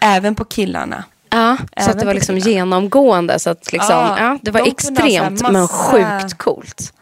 även 0.00 0.34
på 0.34 0.44
killarna. 0.44 1.04
Ja, 1.30 1.56
så 1.84 1.90
att 1.90 1.98
det 1.98 2.06
var 2.06 2.14
liksom 2.14 2.38
genomgående. 2.38 3.38
Så 3.38 3.50
att 3.50 3.72
liksom, 3.72 3.94
Ja, 3.96 4.16
ja, 4.18 4.38
det 4.42 4.50
var 4.50 4.60
de 4.60 4.64
här 4.64 4.72
extremt 4.72 5.42
men 5.42 5.52
massa- 5.52 5.74
sjukt 6.20 6.38
coolt. 6.38 6.92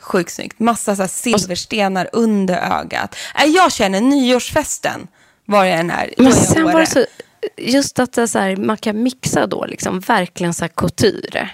Sjukt 0.00 0.32
snyggt. 0.32 0.58
Massa 0.60 0.96
så 0.96 1.02
här 1.02 1.08
silverstenar 1.08 2.08
under 2.12 2.80
ögat. 2.80 3.16
Äh, 3.44 3.46
Jag 3.46 3.72
känner 3.72 4.00
nyårsfesten 4.00 5.06
var 5.44 5.64
jag 5.64 5.78
än 5.80 5.90
är. 5.90 6.10
då 6.16 6.22
är 6.22 6.24
Men 6.24 6.32
sen 6.32 6.64
var 6.64 6.80
det 6.80 6.86
så, 6.86 7.04
just 7.56 7.98
att 7.98 8.12
det 8.12 8.28
så 8.28 8.38
här, 8.38 8.56
man 8.56 8.76
kan 8.76 9.02
mixa 9.02 9.46
då 9.46 9.66
liksom 9.66 10.00
verkligen 10.00 10.54
så 10.54 10.64
här 10.64 10.68
couture. 10.68 11.50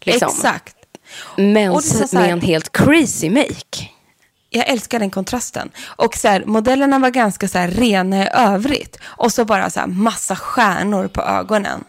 Liksom. 0.00 0.28
Exakt. 0.28 0.74
Men 1.36 1.72
här- 2.16 2.20
med 2.20 2.30
en 2.32 2.40
helt 2.40 2.72
crazy 2.72 3.30
make. 3.30 3.88
Jag 4.50 4.68
älskar 4.68 4.98
den 4.98 5.10
kontrasten. 5.10 5.70
Och 5.86 6.16
så 6.16 6.28
här, 6.28 6.44
modellerna 6.44 6.98
var 6.98 7.10
ganska 7.10 7.48
så 7.48 7.58
här 7.58 7.68
rena 7.68 8.24
i 8.24 8.28
övrigt. 8.34 8.98
Och 9.04 9.32
så 9.32 9.44
bara 9.44 9.70
så 9.70 9.80
här 9.80 9.86
massa 9.86 10.36
stjärnor 10.36 11.08
på 11.08 11.22
ögonen. 11.22 11.84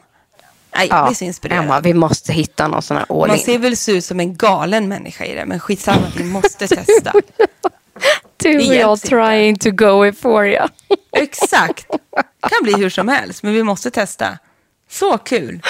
Nej, 0.76 0.88
jag 0.89 1.06
blir 1.08 1.15
så 1.15 1.24
inspirerad. 1.24 1.63
Emma, 1.63 1.80
vi 1.80 1.93
måste 1.93 2.34
hitta 2.34 2.67
någon 2.67 2.82
sån 2.82 2.98
här 2.98 3.06
all 3.10 3.28
Man 3.28 3.38
in. 3.38 3.43
ser 3.43 3.58
väl 3.58 3.78
så 3.78 3.91
ut 3.91 4.06
som 4.06 4.19
en 4.19 4.36
galen 4.36 4.88
människa 4.88 5.26
i 5.26 5.36
det, 5.36 5.45
men 5.45 5.60
skitsamma, 5.60 6.08
vi 6.17 6.24
måste 6.24 6.67
testa. 6.67 7.13
Det 8.38 8.56
all 8.56 8.62
hjälps 8.62 9.04
inte. 9.04 9.15
trying 9.15 9.56
to 9.58 9.72
go 9.72 10.06
euphoria? 10.06 10.69
Exakt. 11.12 11.88
kan 12.41 12.63
bli 12.63 12.74
hur 12.74 12.89
som 12.89 13.08
helst, 13.08 13.43
men 13.43 13.54
vi 13.54 13.63
måste 13.63 13.91
testa. 13.91 14.38
Så 14.89 15.17
kul. 15.17 15.62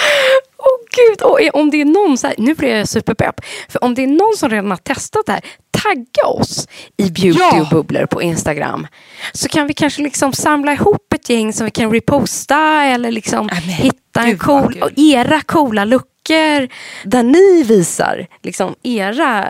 Gud, 0.96 1.22
och 1.22 1.60
om 1.60 1.70
det 1.70 1.80
är 1.80 1.84
någon 1.84 2.18
så 2.18 2.26
här, 2.26 2.36
nu 2.38 2.54
blir 2.54 2.76
jag 2.76 2.88
superpepp. 2.88 3.40
För 3.68 3.84
om 3.84 3.94
det 3.94 4.02
är 4.02 4.06
någon 4.06 4.36
som 4.36 4.48
redan 4.50 4.70
har 4.70 4.76
testat 4.76 5.26
det 5.26 5.32
här, 5.32 5.40
tagga 5.82 6.26
oss 6.26 6.68
i 6.96 7.10
beauty 7.10 7.38
Ja. 7.40 7.60
och 7.60 7.68
bubblor 7.68 8.06
på 8.06 8.22
Instagram. 8.22 8.86
Så 9.32 9.48
kan 9.48 9.66
vi 9.66 9.74
kanske 9.74 10.02
liksom 10.02 10.32
samla 10.32 10.72
ihop 10.72 11.12
ett 11.14 11.28
gäng 11.30 11.52
som 11.52 11.64
vi 11.64 11.70
kan 11.70 11.92
reposta 11.92 12.84
eller 12.84 13.10
liksom 13.10 13.48
Ja, 13.52 13.60
men 13.60 13.74
hitta 13.74 14.20
en 14.22 14.38
cool, 14.38 14.78
och 14.82 14.90
era 14.96 15.40
coola 15.40 15.84
luckor 15.84 16.68
där 17.04 17.22
ni 17.22 17.62
visar 17.62 18.26
liksom 18.42 18.74
era 18.82 19.48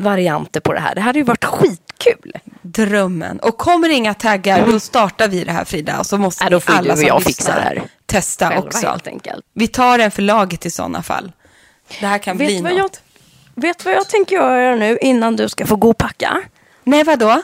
varianter 0.00 0.60
på 0.60 0.72
det 0.72 0.80
här. 0.80 0.94
Det 0.94 1.00
hade 1.00 1.18
ju 1.18 1.24
varit 1.24 1.44
skitkul. 2.04 2.32
Drömmen. 2.62 3.40
Och 3.40 3.58
kommer 3.58 3.88
inga 3.88 4.14
taggar, 4.14 4.66
då 4.66 4.80
startar 4.80 5.28
vi 5.28 5.44
det 5.44 5.52
här 5.52 5.64
Frida. 5.64 5.98
Och 5.98 6.06
så 6.06 6.18
måste 6.18 6.44
Ja, 6.44 6.50
då 6.50 6.60
får 6.60 6.72
alla 6.72 6.96
som 6.96 7.06
jag 7.06 7.26
lyssnar 7.26 7.54
det 7.56 7.60
här. 7.62 7.82
testa 8.06 8.48
Själva, 8.48 8.66
också. 8.66 8.86
helt 8.88 9.06
enkelt. 9.06 9.44
Vi 9.54 9.68
tar 9.68 9.98
en 9.98 10.10
för 10.10 10.22
laget 10.22 10.66
i 10.66 10.70
sådana 10.70 11.02
fall. 11.02 11.32
Det 12.00 12.06
här 12.06 12.18
kan 12.18 12.38
Vet 12.38 12.48
bli 12.48 12.60
vad 12.60 12.76
något. 12.76 13.00
jag, 13.54 13.62
vet 13.62 13.84
vad 13.84 13.94
jag 13.94 14.08
tänker 14.08 14.36
göra 14.36 14.76
nu 14.76 14.98
innan 15.02 15.36
du 15.36 15.48
ska 15.48 15.66
få 15.66 15.76
gå 15.76 15.90
och 15.90 15.98
packa? 15.98 16.42
Nej, 16.84 17.04
vadå? 17.04 17.42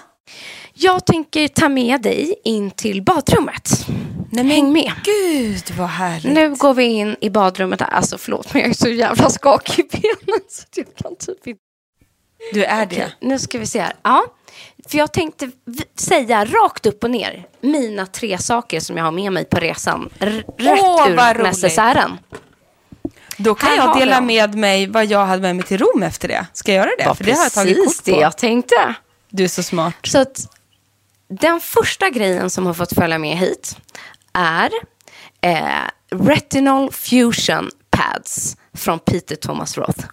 Jag 0.75 1.07
tänker 1.07 1.49
ta 1.49 1.69
med 1.69 2.03
dig 2.03 2.35
in 2.45 2.71
till 2.71 3.03
badrummet. 3.03 3.87
Nej, 4.31 4.45
Häng 4.45 4.73
med. 4.73 4.93
Gud, 5.05 5.62
vad 5.79 5.88
härligt. 5.88 6.33
Nu 6.33 6.55
går 6.55 6.75
vi 6.75 6.85
in 6.85 7.17
i 7.21 7.31
badrummet. 7.31 7.81
här. 7.81 7.88
Alltså 7.88 8.19
förlåt, 8.19 8.55
men 8.55 8.62
jag 8.62 8.71
är 8.71 8.75
så 8.75 8.88
jävla 8.88 9.31
skakig 9.31 9.85
i 9.85 9.88
benen. 9.97 10.40
Så 10.49 10.64
jag 10.75 10.87
kan 10.97 11.17
typ 11.17 11.47
inte... 11.47 11.61
Du 12.53 12.64
är 12.64 12.87
det. 12.87 12.97
Okej, 12.97 13.14
nu 13.21 13.38
ska 13.38 13.59
vi 13.59 13.67
se 13.67 13.81
här. 13.81 13.93
Ja, 14.03 14.25
för 14.88 14.99
jag 14.99 15.12
tänkte 15.12 15.51
säga 15.99 16.45
rakt 16.45 16.87
upp 16.87 17.05
och 17.05 17.11
ner 17.11 17.47
mina 17.61 18.07
tre 18.07 18.38
saker 18.38 18.81
som 18.81 18.97
jag 18.97 19.05
har 19.05 19.12
med 19.12 19.33
mig 19.33 19.45
på 19.45 19.57
resan. 19.61 20.11
R- 20.21 20.45
rätt 20.59 20.81
Åh, 20.83 21.09
ur 21.11 21.43
necessären. 21.43 22.19
Då 23.37 23.55
kan 23.55 23.69
Här 23.69 23.77
jag 23.77 23.99
dela 23.99 24.14
dem. 24.17 24.27
med 24.27 24.55
mig 24.55 24.87
vad 24.87 25.07
jag 25.07 25.27
hade 25.27 25.43
med 25.43 25.57
mig 25.57 25.64
till 25.64 25.79
Rom 25.79 26.03
efter 26.03 26.29
det. 26.29 26.47
Ska 26.53 26.73
jag 26.73 26.87
göra 26.87 26.97
det? 26.99 27.07
var 27.07 27.14
För 27.14 27.25
det 27.25 27.33
har 27.33 27.43
jag 27.43 27.53
tagit 27.53 27.85
kort 27.87 28.05
det 28.05 28.12
på. 28.12 28.21
jag 28.21 28.38
tänkte. 28.38 28.95
Du 29.29 29.45
är 29.45 29.49
så 29.49 29.62
smart. 29.62 29.95
Så 30.03 30.19
att 30.19 30.40
den 31.29 31.61
första 31.61 32.11
grejen 32.11 32.51
som 32.51 32.67
har 32.67 32.75
fått 32.75 32.93
följa 32.93 33.19
med 33.19 33.38
hit 33.38 33.77
är 34.33 34.71
eh, 35.40 35.67
Retinol 36.11 36.93
Fusion 36.93 37.71
Pads 37.90 38.57
från 38.75 38.99
Peter 38.99 39.37
Thomas 39.37 39.79
Roth. 39.79 40.07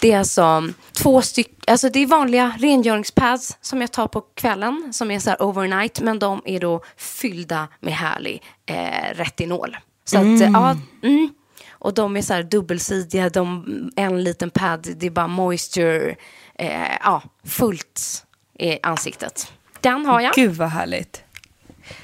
Det 0.00 0.12
är 0.12 0.18
alltså 0.18 0.68
två 0.92 1.22
stycken, 1.22 1.54
alltså 1.66 1.88
det 1.88 1.98
är 1.98 2.06
vanliga 2.06 2.54
rengöringspads 2.58 3.58
som 3.60 3.80
jag 3.80 3.92
tar 3.92 4.08
på 4.08 4.20
kvällen 4.20 4.92
som 4.92 5.10
är 5.10 5.18
så 5.18 5.34
overnight 5.34 6.00
men 6.00 6.18
de 6.18 6.42
är 6.44 6.60
då 6.60 6.82
fyllda 6.96 7.68
med 7.80 7.94
härlig 7.94 8.42
eh, 8.66 9.14
retinol. 9.14 9.76
Så 10.04 10.18
att, 10.18 10.24
eh, 10.24 10.50
ja, 10.52 10.76
mm. 11.02 11.34
Och 11.70 11.94
de 11.94 12.16
är 12.16 12.22
så 12.22 12.34
här 12.34 12.42
dubbelsidiga, 12.42 13.30
de, 13.30 13.64
en 13.96 14.24
liten 14.24 14.50
pad, 14.50 14.88
det 14.96 15.06
är 15.06 15.10
bara 15.10 15.26
moisture, 15.26 16.16
eh, 16.54 16.96
ja, 17.00 17.22
fullt 17.44 18.24
i 18.58 18.78
ansiktet. 18.82 19.52
Den 19.80 20.06
har 20.06 20.20
jag. 20.20 20.34
Gud 20.34 20.56
vad 20.56 20.68
härligt. 20.68 21.22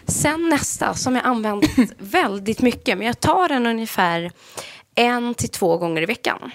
sen 0.07 0.49
nästa 0.49 0.95
som 0.95 1.14
jag 1.14 1.26
använt 1.26 1.64
väldigt 1.99 2.61
mycket, 2.61 2.99
men 2.99 3.07
jag 3.07 3.20
tar 3.20 3.49
den 3.49 3.66
ungefär 3.66 4.32
en 4.99 5.34
till 5.34 5.49
två 5.49 5.76
gånger 5.76 6.03
i 6.03 6.07
veckan. 6.07 6.51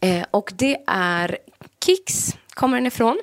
Eh, 0.00 0.24
och 0.30 0.52
det 0.54 0.78
är 0.86 1.38
Kicks, 1.84 2.36
kommer 2.54 2.76
den 2.76 2.86
ifrån. 2.86 3.20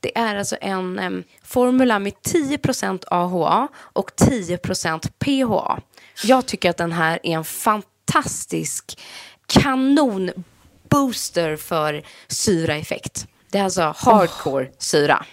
Det 0.00 0.18
är 0.18 0.36
alltså 0.36 0.56
en 0.60 0.98
em, 0.98 1.24
formula 1.42 1.98
med 1.98 2.12
10% 2.12 3.04
AHA 3.08 3.68
och 3.76 4.10
10% 4.16 5.08
PHA. 5.18 5.80
Jag 6.24 6.46
tycker 6.46 6.70
att 6.70 6.76
den 6.76 6.92
här 6.92 7.18
är 7.22 7.36
en 7.36 7.44
fantastisk 7.44 8.98
kanonbooster 9.46 11.56
för 11.56 12.02
syraeffekt. 12.28 13.26
Det 13.50 13.58
är 13.58 13.64
alltså 13.64 13.94
hardcore 13.96 14.70
syra. 14.78 15.24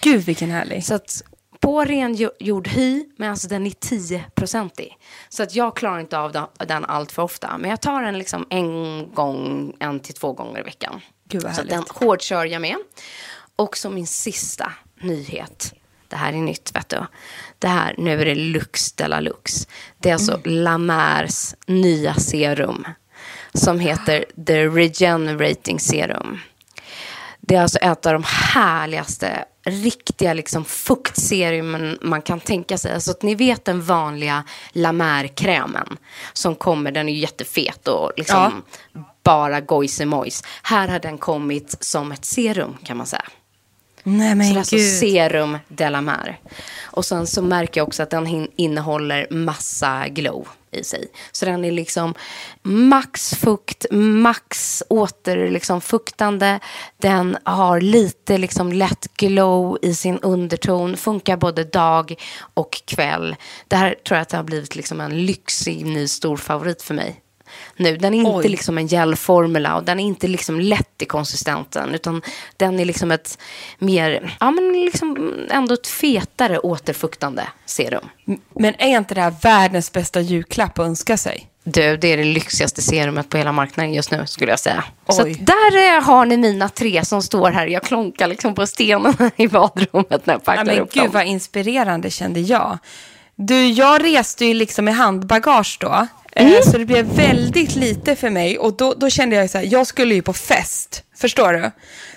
Gud 0.00 0.24
vilken 0.24 0.50
härlig. 0.50 0.84
Så 0.84 0.94
att 0.94 1.22
på 1.64 1.84
rengjord 1.84 2.68
hy, 2.68 3.04
men 3.16 3.30
alltså 3.30 3.48
den 3.48 3.66
är 3.66 3.70
10-procentig. 3.70 4.96
Så 5.28 5.42
att 5.42 5.54
jag 5.54 5.76
klarar 5.76 6.00
inte 6.00 6.18
av 6.18 6.32
den- 6.66 6.84
allt 6.84 7.12
för 7.12 7.22
ofta. 7.22 7.58
Men 7.58 7.70
jag 7.70 7.80
tar 7.80 8.02
den 8.02 8.18
liksom 8.18 8.46
en 8.50 9.10
gång, 9.14 9.72
en 9.80 10.00
till 10.00 10.14
två 10.14 10.32
gånger 10.32 10.60
i 10.60 10.62
veckan. 10.62 11.00
Gud, 11.28 11.42
vad 11.42 11.54
så 11.54 11.60
att 11.60 11.68
den 11.68 11.84
hårdkör 11.90 12.44
jag 12.44 12.60
med. 12.62 12.76
Och 13.56 13.76
som 13.76 13.94
min 13.94 14.06
sista 14.06 14.72
nyhet. 15.00 15.74
Det 16.08 16.16
här 16.16 16.32
är 16.32 16.36
nytt, 16.36 16.76
vet 16.76 16.88
du. 16.88 17.06
Det 17.58 17.68
här, 17.68 17.94
nu 17.98 18.20
är 18.20 18.24
det 18.24 18.34
Lux 18.34 18.92
de 18.92 19.06
la 19.08 19.20
Lux. 19.20 19.68
Det 19.98 20.08
är 20.10 20.12
alltså 20.14 20.40
La 20.44 20.78
Mers 20.78 21.54
nya 21.66 22.14
serum. 22.14 22.84
Som 23.54 23.80
heter 23.80 24.24
The 24.46 24.66
Regenerating 24.66 25.80
Serum. 25.80 26.40
Det 27.40 27.54
är 27.54 27.62
alltså 27.62 27.78
ett 27.78 28.06
av 28.06 28.12
de 28.12 28.24
härligaste, 28.26 29.44
riktiga 29.64 30.34
liksom 30.34 30.64
fuktserumen 30.64 31.98
man 32.02 32.22
kan 32.22 32.40
tänka 32.40 32.78
sig. 32.78 32.94
Alltså 32.94 33.10
att 33.10 33.22
ni 33.22 33.34
vet 33.34 33.64
den 33.64 33.82
vanliga 33.82 34.44
La 34.72 34.92
Mer-krämen 34.92 35.96
som 36.32 36.54
kommer, 36.54 36.92
den 36.92 37.08
är 37.08 37.12
ju 37.12 37.18
jättefet 37.18 37.88
och 37.88 38.12
liksom 38.16 38.62
bara 39.22 39.60
gojsemojs. 39.60 40.42
Här 40.62 40.88
har 40.88 40.98
den 40.98 41.18
kommit 41.18 41.76
som 41.80 42.12
ett 42.12 42.24
serum 42.24 42.76
kan 42.84 42.96
man 42.96 43.06
säga. 43.06 43.24
Nej 44.02 44.30
Så 44.30 44.36
men 44.36 44.48
det 44.48 44.54
är 44.54 44.58
alltså 44.58 44.76
serum 45.00 45.58
de 45.68 45.90
la 45.90 46.00
Mer. 46.00 46.38
Och 46.82 47.04
sen 47.04 47.26
så 47.26 47.42
märker 47.42 47.80
jag 47.80 47.88
också 47.88 48.02
att 48.02 48.10
den 48.10 48.48
innehåller 48.56 49.26
massa 49.30 50.08
glow 50.08 50.48
i 50.74 50.84
sig. 50.84 51.08
Så 51.32 51.44
den 51.44 51.64
är 51.64 51.72
liksom 51.72 52.14
max 52.62 53.34
fukt, 53.34 53.86
max 53.90 54.82
åter 54.88 55.50
liksom 55.50 55.80
fuktande. 55.80 56.60
Den 56.98 57.36
har 57.44 57.80
lite 57.80 58.38
liksom 58.38 58.72
lätt 58.72 59.16
glow 59.16 59.78
i 59.82 59.94
sin 59.94 60.18
underton. 60.18 60.96
Funkar 60.96 61.36
både 61.36 61.64
dag 61.64 62.14
och 62.54 62.82
kväll. 62.86 63.36
Det 63.68 63.76
här 63.76 63.94
tror 64.06 64.16
jag 64.16 64.22
att 64.22 64.28
det 64.28 64.36
har 64.36 64.44
blivit 64.44 64.76
liksom 64.76 65.00
en 65.00 65.26
lyxig 65.26 65.86
ny 65.86 66.08
stor 66.08 66.36
favorit 66.36 66.82
för 66.82 66.94
mig. 66.94 67.23
Nu, 67.76 67.96
den 67.96 68.14
är 68.14 68.18
inte 68.18 68.30
Oj. 68.30 68.48
liksom 68.48 68.78
en 68.78 68.86
gelformula 68.86 69.76
och 69.76 69.84
den 69.84 70.00
är 70.00 70.04
inte 70.04 70.28
liksom 70.28 70.60
lätt 70.60 71.02
i 71.02 71.04
konsistensen 71.04 71.94
utan 71.94 72.22
den 72.56 72.80
är 72.80 72.84
liksom 72.84 73.10
ett 73.10 73.38
mer, 73.78 74.36
ja 74.40 74.50
men 74.50 74.72
liksom 74.72 75.34
ändå 75.50 75.74
ett 75.74 75.86
fetare 75.86 76.58
återfuktande 76.58 77.46
serum. 77.66 78.04
Men 78.54 78.74
är 78.78 78.88
inte 78.98 79.14
det 79.14 79.20
här 79.20 79.34
världens 79.42 79.92
bästa 79.92 80.20
julklapp 80.20 80.78
att 80.78 80.86
önska 80.86 81.16
sig? 81.16 81.46
Du, 81.66 81.96
det 81.96 82.12
är 82.12 82.16
det 82.16 82.24
lyxigaste 82.24 82.82
serumet 82.82 83.28
på 83.28 83.36
hela 83.36 83.52
marknaden 83.52 83.94
just 83.94 84.10
nu 84.10 84.26
skulle 84.26 84.52
jag 84.52 84.58
säga. 84.60 84.84
Så 85.08 85.24
Oj. 85.24 85.32
att 85.32 85.46
där 85.46 85.96
eh, 85.96 86.02
har 86.02 86.26
ni 86.26 86.36
mina 86.36 86.68
tre 86.68 87.04
som 87.04 87.22
står 87.22 87.50
här. 87.50 87.66
Jag 87.66 87.82
klonkar 87.82 88.28
liksom 88.28 88.54
på 88.54 88.66
stenen 88.66 89.14
i 89.36 89.48
badrummet 89.48 90.26
när 90.26 90.34
jag 90.34 90.40
Ja, 90.40 90.44
packar 90.44 90.64
men 90.64 90.78
upp 90.78 90.92
gud 90.92 91.02
dem. 91.02 91.12
vad 91.12 91.26
inspirerande 91.26 92.10
kände 92.10 92.40
jag. 92.40 92.78
Du, 93.36 93.66
jag 93.66 94.04
reste 94.04 94.44
ju 94.44 94.54
liksom 94.54 94.84
med 94.84 94.94
handbagage 94.96 95.78
då. 95.80 96.06
Eh, 96.34 96.46
Mm. 96.46 96.62
Så 96.62 96.78
det 96.78 96.84
blev 96.84 97.04
väldigt 97.06 97.74
lite 97.76 98.16
för 98.16 98.30
mig. 98.30 98.58
Och 98.58 98.76
då, 98.76 98.94
då 98.94 99.10
kände 99.10 99.36
jag 99.36 99.50
så 99.50 99.58
här, 99.58 99.64
jag 99.64 99.86
skulle 99.86 100.14
ju 100.14 100.22
på 100.22 100.32
fest. 100.32 101.02
Förstår 101.16 101.52
du? 101.52 101.70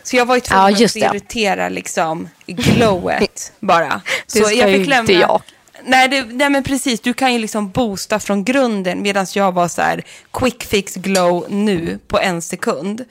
Så 0.03 0.15
jag 0.15 0.25
var 0.25 0.35
ju 0.35 0.41
tvungen 0.41 0.75
Ja, 0.77 0.85
att 0.85 0.93
prioritera 0.93 1.69
liksom 1.69 2.29
glowet 2.45 3.51
bara. 3.59 4.01
Det 4.33 4.39
ska 4.39 4.69
ju 4.69 4.85
inte 4.85 5.13
jag. 5.13 5.41
Nej, 5.87 6.07
det, 6.07 6.23
nej, 6.23 6.49
men 6.49 6.63
precis. 6.63 6.99
Du 6.99 7.13
kan 7.13 7.33
ju 7.33 7.39
liksom 7.39 7.69
boosta 7.69 8.19
från 8.19 8.43
grunden 8.43 9.01
medan 9.01 9.25
jag 9.33 9.51
var 9.51 9.67
så 9.67 9.81
här 9.81 10.03
quick 10.33 10.63
fix 10.63 10.95
glow 10.95 11.45
nu 11.49 11.99
på 12.07 12.19
en 12.19 12.41
sekund. 12.41 13.05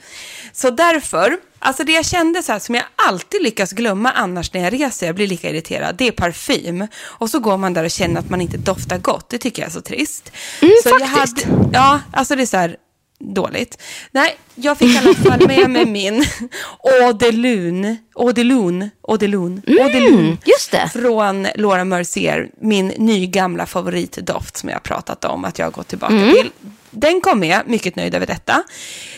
Så 0.51 0.69
därför, 0.69 1.37
alltså 1.59 1.83
det 1.83 1.91
jag 1.91 2.05
kände 2.05 2.43
så 2.43 2.51
här 2.51 2.59
som 2.59 2.75
jag 2.75 2.83
alltid 2.95 3.43
lyckas 3.43 3.71
glömma 3.71 4.11
annars 4.11 4.53
när 4.53 4.63
jag 4.63 4.73
reser, 4.73 5.05
jag 5.05 5.15
blir 5.15 5.27
lika 5.27 5.49
irriterad, 5.49 5.95
det 5.95 6.07
är 6.07 6.11
parfym. 6.11 6.87
Och 7.01 7.29
så 7.29 7.39
går 7.39 7.57
man 7.57 7.73
där 7.73 7.83
och 7.83 7.91
känner 7.91 8.19
att 8.19 8.29
man 8.29 8.41
inte 8.41 8.57
doftar 8.57 8.97
gott, 8.97 9.29
det 9.29 9.37
tycker 9.37 9.61
jag 9.61 9.69
är 9.69 9.73
så 9.73 9.81
trist. 9.81 10.31
Mm, 10.61 10.73
så 10.83 10.89
Jag 10.89 11.09
faktiskt. 11.09 11.47
hade, 11.47 11.69
ja, 11.73 11.99
alltså 12.13 12.35
det 12.35 12.41
är 12.41 12.45
så 12.45 12.57
här 12.57 12.75
dåligt. 13.19 13.81
Nej, 14.11 14.37
jag 14.55 14.77
fick 14.77 14.95
i 14.95 14.97
alla 14.97 15.13
fall 15.15 15.47
med 15.47 15.69
mig 15.69 15.85
min 15.91 16.25
Eau 16.83 17.13
de 17.13 17.31
Lune, 17.31 17.97
Eau 18.19 18.31
de 18.31 18.43
Lune, 18.43 18.89
Eau 19.07 19.17
de 19.17 19.27
Lune, 19.27 19.61
Eau 19.67 19.89
de 19.89 19.99
Lune 19.99 20.17
Mm, 20.27 20.37
just 20.45 20.71
det. 20.71 20.89
från 20.93 21.47
Laura 21.55 21.83
Mercier, 21.85 22.49
min 22.61 22.87
nygamla 22.87 23.65
favoritdoft 23.65 24.57
som 24.57 24.69
jag 24.69 24.83
pratat 24.83 25.25
om 25.25 25.45
att 25.45 25.59
jag 25.59 25.65
har 25.65 25.71
gått 25.71 25.87
tillbaka 25.87 26.13
Mm. 26.13 26.31
till. 26.33 26.51
Den 26.91 27.21
kom 27.21 27.39
med, 27.39 27.61
mycket 27.65 27.95
nöjd 27.95 28.15
över 28.15 28.25
detta. 28.25 28.63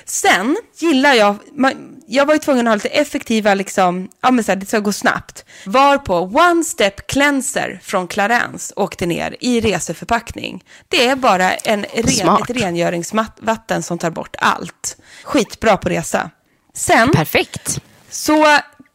Sen 0.05 0.57
gillar 0.79 1.13
jag, 1.13 1.35
man, 1.53 1.73
jag 2.11 2.25
var 2.25 2.33
ju 2.33 2.39
tvungen 2.39 2.67
att 2.67 2.71
ha 2.71 2.75
lite 2.75 2.87
effektiva, 2.87 3.53
liksom, 3.53 4.09
ja 4.21 4.31
men 4.31 4.43
så 4.43 4.51
här, 4.51 4.55
det 4.55 4.65
ska 4.65 4.79
gå 4.79 4.91
snabbt. 4.91 5.45
Var 5.65 5.97
på 5.97 6.15
One 6.19 6.63
Step 6.63 7.07
Cleanser 7.07 7.79
från 7.83 8.07
Clarence 8.07 8.73
åkte 8.75 9.05
ner 9.05 9.35
i 9.39 9.61
reseförpackning. 9.61 10.63
Det 10.87 11.07
är 11.07 11.15
bara 11.15 11.51
en 11.53 11.85
ren, 11.93 12.37
ett 12.41 12.49
rengöringsvatten 12.49 13.83
som 13.83 13.97
tar 13.97 14.09
bort 14.09 14.35
allt. 14.39 14.97
Skitbra 15.23 15.77
på 15.77 15.89
resa. 15.89 16.29
Sen 16.73 17.11
Perfekt. 17.11 17.81
så 18.09 18.45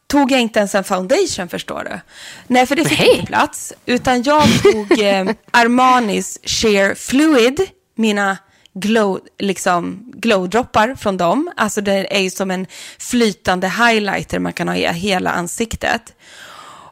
tog 0.07 0.31
jag 0.31 0.41
inte 0.41 0.59
ens 0.59 0.75
en 0.75 0.83
foundation 0.83 1.49
förstår 1.49 1.83
du. 1.83 1.99
Nej, 2.47 2.65
för 2.65 2.75
det 2.75 2.85
fick 2.85 3.01
inte 3.01 3.25
plats. 3.25 3.73
Utan 3.85 4.23
jag 4.23 4.43
tog 4.63 4.99
eh, 4.99 5.25
Armanis 5.51 6.39
Sheer 6.43 6.95
Fluid, 6.95 7.59
mina 7.95 8.37
glow, 8.75 9.19
liksom, 9.39 10.11
glowdroppar 10.15 10.95
från 10.95 11.17
dem. 11.17 11.51
Alltså 11.57 11.81
det 11.81 12.15
är 12.15 12.19
ju 12.21 12.29
som 12.29 12.51
en 12.51 12.67
flytande 12.99 13.69
highlighter 13.69 14.39
man 14.39 14.53
kan 14.53 14.67
ha 14.67 14.75
i 14.75 14.87
hela 14.87 15.31
ansiktet. 15.31 16.13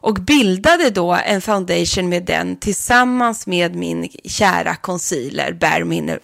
Och 0.00 0.14
bildade 0.14 0.90
då 0.90 1.12
en 1.12 1.40
foundation 1.40 2.08
med 2.08 2.22
den 2.24 2.56
tillsammans 2.56 3.46
med 3.46 3.74
min 3.74 4.08
kära 4.24 4.76
concealer, 4.76 5.52
Bare 5.52 5.84
Mineral 5.84 6.20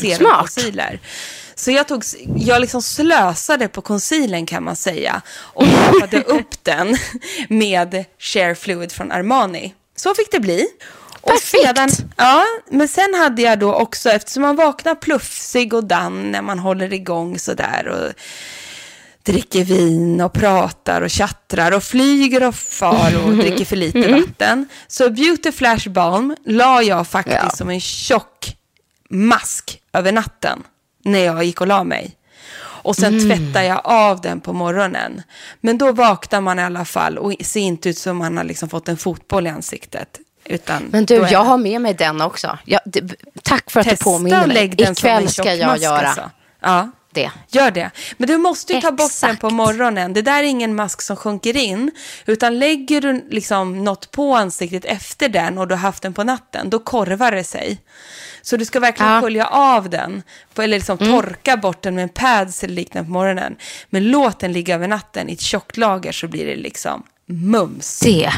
Serum 0.00 0.26
Mm. 0.26 0.38
Concealer. 0.38 1.00
Så 1.54 1.70
jag, 1.70 1.88
tog, 1.88 2.02
jag 2.36 2.60
liksom 2.60 2.82
slösade 2.82 3.68
på 3.68 3.82
concealern 3.82 4.46
kan 4.46 4.64
man 4.64 4.76
säga 4.76 5.22
och 5.28 5.64
toppade 5.66 6.22
upp 6.26 6.64
den 6.64 6.96
med 7.48 8.04
Share 8.18 8.54
Fluid 8.54 8.92
från 8.92 9.12
Armani. 9.12 9.74
Så 9.96 10.14
fick 10.14 10.32
det 10.32 10.40
bli. 10.40 10.66
Och 11.26 11.32
Perfekt. 11.32 11.66
Sedan, 11.66 12.08
ja, 12.16 12.44
men 12.70 12.88
sen 12.88 13.14
hade 13.14 13.42
jag 13.42 13.58
då 13.58 13.74
också, 13.74 14.10
eftersom 14.10 14.42
man 14.42 14.56
vaknar 14.56 14.94
pluffsig 14.94 15.74
och 15.74 15.84
dan 15.84 16.30
när 16.30 16.42
man 16.42 16.58
håller 16.58 16.92
igång 16.92 17.38
sådär 17.38 17.88
och 17.88 18.12
dricker 19.22 19.64
vin 19.64 20.20
och 20.20 20.32
pratar 20.32 21.02
och 21.02 21.10
tjattrar 21.10 21.72
och 21.72 21.82
flyger 21.82 22.42
och 22.48 22.54
far 22.54 23.12
och 23.26 23.32
dricker 23.36 23.64
för 23.64 23.76
lite 23.76 24.12
vatten. 24.12 24.68
Så 24.88 25.10
Beauty 25.10 25.52
Flash 25.52 25.88
Balm 25.88 26.36
la 26.44 26.82
jag 26.82 27.06
faktiskt 27.08 27.38
Ja. 27.42 27.50
som 27.50 27.70
en 27.70 27.80
tjock 27.80 28.56
mask 29.10 29.80
över 29.92 30.12
natten 30.12 30.62
när 31.04 31.18
jag 31.24 31.44
gick 31.44 31.60
och 31.60 31.66
la 31.66 31.84
mig. 31.84 32.16
Och 32.58 32.96
sen 32.96 33.28
tvättade 33.28 33.64
jag 33.66 33.80
av 33.84 34.20
den 34.20 34.40
på 34.40 34.52
morgonen. 34.52 35.22
Men 35.60 35.78
då 35.78 35.92
vaknar 35.92 36.40
man 36.40 36.58
i 36.58 36.62
alla 36.62 36.84
fall 36.84 37.18
och 37.18 37.32
ser 37.40 37.60
inte 37.60 37.88
ut 37.88 37.98
som 37.98 38.16
man 38.16 38.36
har 38.36 38.44
liksom 38.44 38.68
fått 38.68 38.88
en 38.88 38.96
fotboll 38.96 39.46
i 39.46 39.50
ansiktet. 39.50 40.20
Utan 40.48 40.82
Men 40.90 41.04
du, 41.04 41.14
jag 41.14 41.28
det- 41.30 41.36
har 41.36 41.58
med 41.58 41.80
mig 41.80 41.94
den 41.94 42.20
också. 42.20 42.58
Jag, 42.64 42.80
det, 42.84 43.14
tack 43.42 43.70
för 43.70 43.80
att 43.80 43.86
du 43.86 43.90
Testa 43.90 44.04
påminner 44.04 44.42
och 44.42 44.48
mig. 44.48 44.74
Ikväll 44.78 45.28
ska 45.28 45.54
jag 45.54 45.78
göra 45.78 45.98
alltså. 46.08 46.30
Ja. 46.60 46.90
det. 47.12 47.30
Gör 47.48 47.70
det. 47.70 47.90
Men 48.16 48.28
du 48.28 48.36
måste 48.38 48.72
ju 48.72 48.80
ta 48.80 48.90
bort 48.90 48.98
den 48.98 49.06
Exakt. 49.30 49.40
på 49.40 49.50
morgonen. 49.50 50.12
Det 50.12 50.22
där 50.22 50.38
är 50.38 50.42
ingen 50.42 50.74
mask 50.74 51.02
som 51.02 51.16
sjunker 51.16 51.56
in. 51.56 51.90
Utan 52.26 52.58
lägger 52.58 53.00
du 53.00 53.26
liksom 53.30 53.84
något 53.84 54.10
på 54.10 54.34
ansiktet 54.36 54.84
efter 54.84 55.28
den 55.28 55.58
och 55.58 55.68
du 55.68 55.74
har 55.74 55.80
haft 55.80 56.02
den 56.02 56.14
på 56.14 56.24
natten, 56.24 56.70
då 56.70 56.78
korvar 56.78 57.30
det 57.32 57.44
sig. 57.44 57.78
Så 58.42 58.56
du 58.56 58.64
ska 58.64 58.80
verkligen 58.80 59.12
Ja. 59.12 59.20
skölja 59.20 59.46
av 59.46 59.90
den. 59.90 60.22
Eller 60.56 60.76
liksom 60.76 60.98
torka 60.98 61.56
bort 61.56 61.82
den 61.82 61.94
med 61.94 62.02
en 62.02 62.08
pads 62.08 62.64
eller 62.64 62.74
liknande 62.74 63.06
på 63.06 63.12
morgonen. 63.12 63.56
Men 63.90 64.10
låt 64.10 64.38
den 64.40 64.52
ligga 64.52 64.74
över 64.74 64.88
natten 64.88 65.28
i 65.28 65.32
ett 65.32 65.40
tjockt 65.40 65.76
lager 65.76 66.12
så 66.12 66.28
blir 66.28 66.46
det 66.46 66.56
liksom 66.56 67.02
mums. 67.26 68.00
Det, 68.00 68.30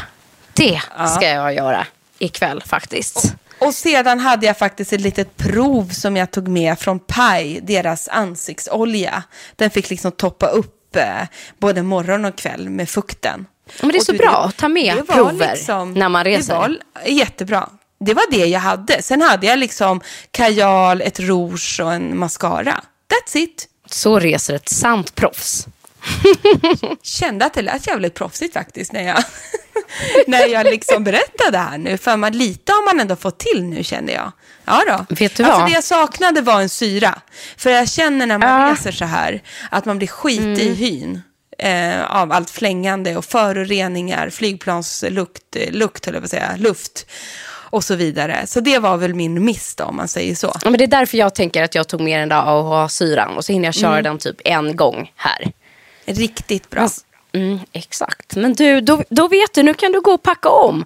det 0.53 0.81
ska 1.15 1.27
jag 1.29 1.53
göra 1.53 1.85
ikväll 2.19 2.63
faktiskt. 2.65 3.33
Och 3.59 3.73
sedan 3.73 4.19
hade 4.19 4.45
jag 4.45 4.57
faktiskt 4.57 4.93
ett 4.93 5.01
litet 5.01 5.37
prov 5.37 5.89
som 5.89 6.17
jag 6.17 6.31
tog 6.31 6.47
med 6.47 6.79
från 6.79 6.99
Pai, 6.99 7.59
deras 7.59 8.07
ansiktsolja. 8.07 9.23
Den 9.55 9.69
fick 9.69 9.89
liksom 9.89 10.11
toppa 10.11 10.47
upp 10.47 10.95
eh, 10.95 11.21
både 11.57 11.83
morgon 11.83 12.25
och 12.25 12.35
kväll 12.35 12.69
med 12.69 12.89
fukten. 12.89 13.45
Men 13.81 13.89
det 13.89 13.95
är 13.95 13.99
Och 13.99 14.05
så 14.05 14.11
du, 14.11 14.17
bra 14.17 14.45
att 14.49 14.57
ta 14.57 14.67
med 14.67 15.07
prover 15.07 15.85
när 15.85 16.09
man 16.09 16.23
reser. 16.23 16.53
Det 16.53 16.59
var 16.59 16.77
jättebra. 17.05 17.69
Det 17.99 18.13
var 18.13 18.31
det 18.31 18.45
jag 18.45 18.59
hade. 18.59 19.01
Sen 19.01 19.21
hade 19.21 19.47
jag 19.47 19.59
liksom 19.59 20.01
kajal, 20.31 21.01
ett 21.01 21.19
rouge 21.19 21.79
och 21.83 21.93
en 21.93 22.17
mascara. 22.17 22.83
That's 23.09 23.37
it. 23.37 23.67
Så 23.85 24.19
reser 24.19 24.53
ett 24.53 24.69
sant 24.69 25.15
proffs. 25.15 25.67
Kände 27.03 27.45
att 27.45 27.53
det 27.53 27.61
lät 27.61 27.87
jävligt 27.87 28.13
proffsigt 28.13 28.53
faktiskt 28.53 28.91
när 28.91 29.03
jag, 29.07 29.23
när 30.27 30.47
jag 30.47 30.65
liksom 30.65 31.03
berättade 31.03 31.57
här 31.57 31.77
nu. 31.77 31.97
För 31.97 32.17
man, 32.17 32.31
lite 32.31 32.71
har 32.71 32.85
man 32.85 32.99
ändå 32.99 33.15
fått 33.15 33.39
till 33.39 33.63
nu 33.63 33.83
kände 33.83 34.11
jag. 34.11 34.31
Ja 34.65 34.81
då. 34.87 35.15
Vet 35.15 35.35
du 35.35 35.43
alltså 35.43 35.59
vad? 35.59 35.69
det 35.69 35.73
jag 35.73 35.83
saknade 35.83 36.41
var 36.41 36.61
en 36.61 36.69
syra. 36.69 37.21
För 37.57 37.69
jag 37.69 37.89
känner 37.89 38.25
när 38.27 38.37
man 38.37 38.61
Ja. 38.67 38.71
reser 38.73 38.91
så 38.91 39.05
här 39.05 39.41
att 39.71 39.85
man 39.85 39.97
blir 39.97 40.07
skit 40.07 40.39
i 40.39 40.67
Mm. 40.67 40.75
hyn. 40.75 41.21
Eh, 41.59 42.15
av 42.15 42.31
allt 42.31 42.49
flängande 42.49 43.17
och 43.17 43.25
föroreningar, 43.25 44.29
flygplanslukt, 44.29 45.55
eh, 45.55 45.71
lukt 45.71 46.05
höll 46.05 46.13
jag 46.15 46.21
på 46.21 46.25
att 46.25 46.31
säga, 46.31 46.55
luft 46.57 47.05
och 47.71 47.83
så 47.83 47.95
vidare. 47.95 48.47
Så 48.47 48.59
det 48.59 48.79
var 48.79 48.97
väl 48.97 49.13
min 49.13 49.45
miss 49.45 49.75
då, 49.75 49.83
om 49.83 49.95
man 49.95 50.07
säger 50.07 50.35
så. 50.35 50.47
Ja, 50.63 50.69
men 50.69 50.77
det 50.77 50.83
är 50.83 50.87
därför 50.87 51.17
jag 51.17 51.35
tänker 51.35 51.63
att 51.63 51.75
jag 51.75 51.87
tog 51.87 52.01
med 52.01 52.19
den 52.19 52.29
där 52.29 52.41
AHA-syran 52.59 53.37
och 53.37 53.45
så 53.45 53.51
hinner 53.53 53.67
jag 53.67 53.75
köra 53.75 54.01
den 54.01 54.17
typ 54.17 54.35
en 54.45 54.75
gång 54.75 55.11
här. 55.15 55.51
Riktigt 56.13 56.69
bra. 56.69 56.89
Mm, 57.33 57.59
exakt. 57.73 58.35
Men 58.35 58.53
du, 58.53 58.81
då, 58.81 59.03
då 59.09 59.27
vet 59.27 59.53
du, 59.53 59.63
nu 59.63 59.73
kan 59.73 59.91
du 59.91 60.01
gå 60.01 60.11
och 60.11 60.23
packa 60.23 60.49
om. 60.49 60.85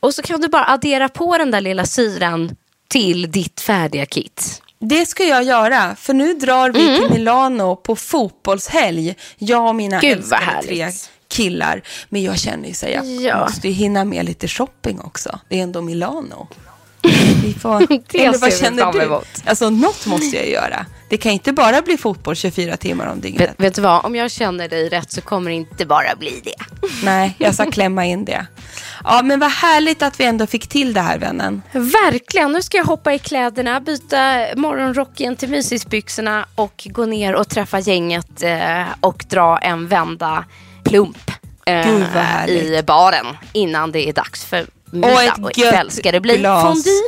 Och 0.00 0.14
så 0.14 0.22
kan 0.22 0.40
du 0.40 0.48
bara 0.48 0.64
addera 0.66 1.08
på 1.08 1.38
den 1.38 1.50
där 1.50 1.60
lilla 1.60 1.84
syran 1.86 2.56
till 2.88 3.30
ditt 3.30 3.60
färdiga 3.60 4.06
kit. 4.06 4.62
Det 4.78 5.06
ska 5.06 5.24
jag 5.24 5.42
göra, 5.44 5.96
för 5.96 6.14
nu 6.14 6.34
drar 6.34 6.70
vi 6.70 6.96
till 6.98 7.10
Milano 7.10 7.76
på 7.76 7.96
fotbollshelg. 7.96 9.14
Jag 9.38 9.68
och 9.68 9.74
mina 9.74 10.00
Gud, 10.00 10.18
älskade 10.18 10.62
tre 10.62 10.90
killar. 11.28 11.82
Men 12.08 12.22
jag 12.22 12.38
känner 12.38 12.68
ju 12.68 12.74
så 12.74 12.86
här, 12.86 12.92
jag 12.92 13.06
Ja. 13.06 13.40
måste 13.40 13.68
ju 13.68 13.74
hinna 13.74 14.04
med 14.04 14.24
lite 14.24 14.48
shopping 14.48 15.00
också. 15.00 15.38
Det 15.48 15.58
är 15.58 15.62
ändå 15.62 15.80
Milano. 15.82 16.48
Vi 17.42 17.56
får, 17.60 17.86
Det 18.12 18.24
eller 18.24 18.38
vad 18.38 18.54
känner 18.58 18.92
du? 18.92 19.02
emot. 19.02 19.26
Alltså 19.44 19.70
något 19.70 20.06
måste 20.06 20.36
jag 20.36 20.48
göra. 20.48 20.86
Det 21.08 21.16
kan 21.16 21.32
inte 21.32 21.52
bara 21.52 21.82
bli 21.82 21.96
fotboll 21.96 22.36
24 22.36 22.76
timmar 22.76 23.06
om 23.06 23.20
dygnet. 23.20 23.48
Vet, 23.50 23.60
vet 23.60 23.74
du 23.74 23.82
vad, 23.82 24.04
om 24.04 24.16
jag 24.16 24.30
känner 24.30 24.68
dig 24.68 24.88
rätt 24.88 25.12
så 25.12 25.20
kommer 25.20 25.50
det 25.50 25.56
inte 25.56 25.86
bara 25.86 26.16
bli 26.18 26.40
det. 26.44 26.54
Nej, 27.04 27.34
jag 27.38 27.54
ska 27.54 27.70
klämma 27.70 28.06
in 28.06 28.24
det. 28.24 28.46
Ja, 29.04 29.22
men 29.22 29.40
vad 29.40 29.50
härligt 29.50 30.02
att 30.02 30.20
vi 30.20 30.24
ändå 30.24 30.46
fick 30.46 30.66
till 30.66 30.92
det 30.92 31.00
här, 31.00 31.18
vännen. 31.18 31.62
Verkligen, 31.72 32.52
nu 32.52 32.62
ska 32.62 32.76
jag 32.76 32.84
hoppa 32.84 33.14
i 33.14 33.18
kläderna, 33.18 33.80
byta 33.80 34.46
morgonrocken 34.56 35.36
till 35.36 35.48
mysisbyxorna 35.48 36.46
och 36.54 36.86
gå 36.90 37.06
ner 37.06 37.34
och 37.34 37.48
träffa 37.48 37.78
gänget 37.80 38.42
eh, 38.42 38.82
och 39.00 39.24
dra 39.28 39.58
en 39.58 39.88
vända 39.88 40.44
plump 40.84 41.30
eh, 41.66 41.88
i 42.48 42.82
baren 42.86 43.26
innan 43.52 43.92
det 43.92 44.08
är 44.08 44.12
dags 44.12 44.44
för 44.44 44.66
middag. 44.92 45.12
Och 45.14 45.22
ett 45.22 45.38
Och 45.44 45.50
ikväll 45.58 45.74
gött 45.86 45.92
ska 45.92 46.12
det 46.12 46.20
bli 46.20 46.36
glas. 46.38 46.62
fondue. 46.64 47.02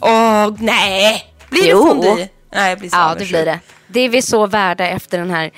Åh, 0.00 0.50
nej! 0.58 1.24
Blir 1.50 1.68
Jo. 1.68 1.84
det 1.84 1.90
fondue? 1.90 2.28
Nej, 2.54 2.68
jag 2.68 2.78
blir 2.78 2.90
så 2.90 2.96
Ja, 2.96 3.14
det 3.18 3.24
blir 3.28 3.44
det. 3.44 3.60
Det 3.88 4.00
är 4.00 4.08
vi 4.08 4.22
så 4.22 4.46
värda 4.46 4.88
efter 4.88 5.18
den 5.18 5.30
här 5.30 5.50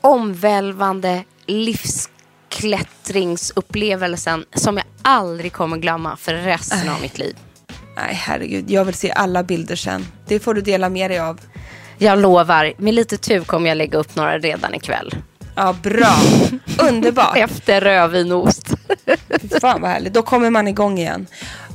omvälvande 0.00 1.24
livsklättringsupplevelsen 1.46 4.44
som 4.54 4.76
jag 4.76 4.86
aldrig 5.02 5.52
kommer 5.52 5.76
glömma 5.76 6.16
för 6.16 6.34
resten 6.34 6.88
av 6.88 7.00
mitt 7.00 7.18
liv. 7.18 7.36
Nej, 7.96 8.14
herregud. 8.14 8.70
Jag 8.70 8.84
vill 8.84 8.94
se 8.94 9.10
alla 9.12 9.42
bilder 9.42 9.76
sen. 9.76 10.06
Det 10.26 10.40
får 10.40 10.54
du 10.54 10.60
dela 10.60 10.88
med 10.88 11.10
dig 11.10 11.18
av. 11.18 11.40
Jag 11.98 12.18
lovar, 12.18 12.72
med 12.78 12.94
lite 12.94 13.16
tur 13.16 13.44
kommer 13.44 13.68
jag 13.68 13.76
lägga 13.78 13.98
upp 13.98 14.16
några 14.16 14.38
redan 14.38 14.74
ikväll. 14.74 15.14
Ja, 15.54 15.76
bra. 15.82 16.14
Underbart. 16.88 17.36
Efter 17.36 17.80
rödvin 17.80 18.32
och 18.32 18.44
ost. 18.46 18.66
Fy 19.52 19.60
Fan 19.60 19.80
vad 19.80 19.90
härligt. 19.90 20.14
Då 20.14 20.22
kommer 20.22 20.50
man 20.50 20.68
igång 20.68 20.98
igen. 20.98 21.26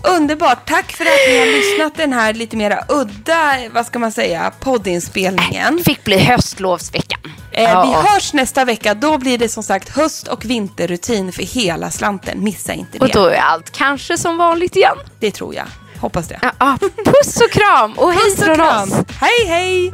Underbart. 0.08 0.70
Tack 0.70 0.92
för 0.92 1.04
att 1.04 1.28
ni 1.30 1.40
har 1.40 1.46
lyssnat 1.46 1.96
den 1.96 2.14
här 2.14 2.34
lite 2.34 2.58
mera 2.58 2.80
udda, 2.90 3.54
vad 3.74 3.86
ska 3.86 4.00
man 4.00 4.12
säga, 4.12 4.52
poddinspelningen. 4.60 5.80
Fick 5.86 6.04
bli 6.04 6.18
höstlovsveckan. 6.20 7.20
Eh, 7.52 7.64
Ja. 7.64 7.84
Vi 7.86 8.10
hörs 8.10 8.34
nästa 8.34 8.66
vecka. 8.66 8.94
Då 8.94 9.18
blir 9.18 9.38
det 9.38 9.50
som 9.50 9.64
sagt 9.64 9.90
höst 9.90 10.28
och 10.28 10.46
vinterrutin 10.46 11.32
för 11.32 11.44
hela 11.44 11.92
slanten. 11.92 12.44
Missa 12.44 12.74
inte 12.74 12.98
det. 12.98 13.06
Och 13.06 13.10
då 13.12 13.26
är 13.26 13.38
allt 13.38 13.72
kanske 13.72 14.18
som 14.18 14.38
vanligt 14.38 14.76
igen. 14.76 14.98
Det 15.20 15.32
tror 15.32 15.56
jag. 15.56 15.66
Hoppas 16.00 16.28
det. 16.28 16.40
Ja, 16.60 16.78
puss 17.06 17.42
och 17.42 17.52
kram 17.52 17.94
och 17.94 18.14
hej 18.14 18.36
från 18.38 18.62
oss. 18.62 18.90
Hej, 19.22 19.46
hej! 19.48 19.94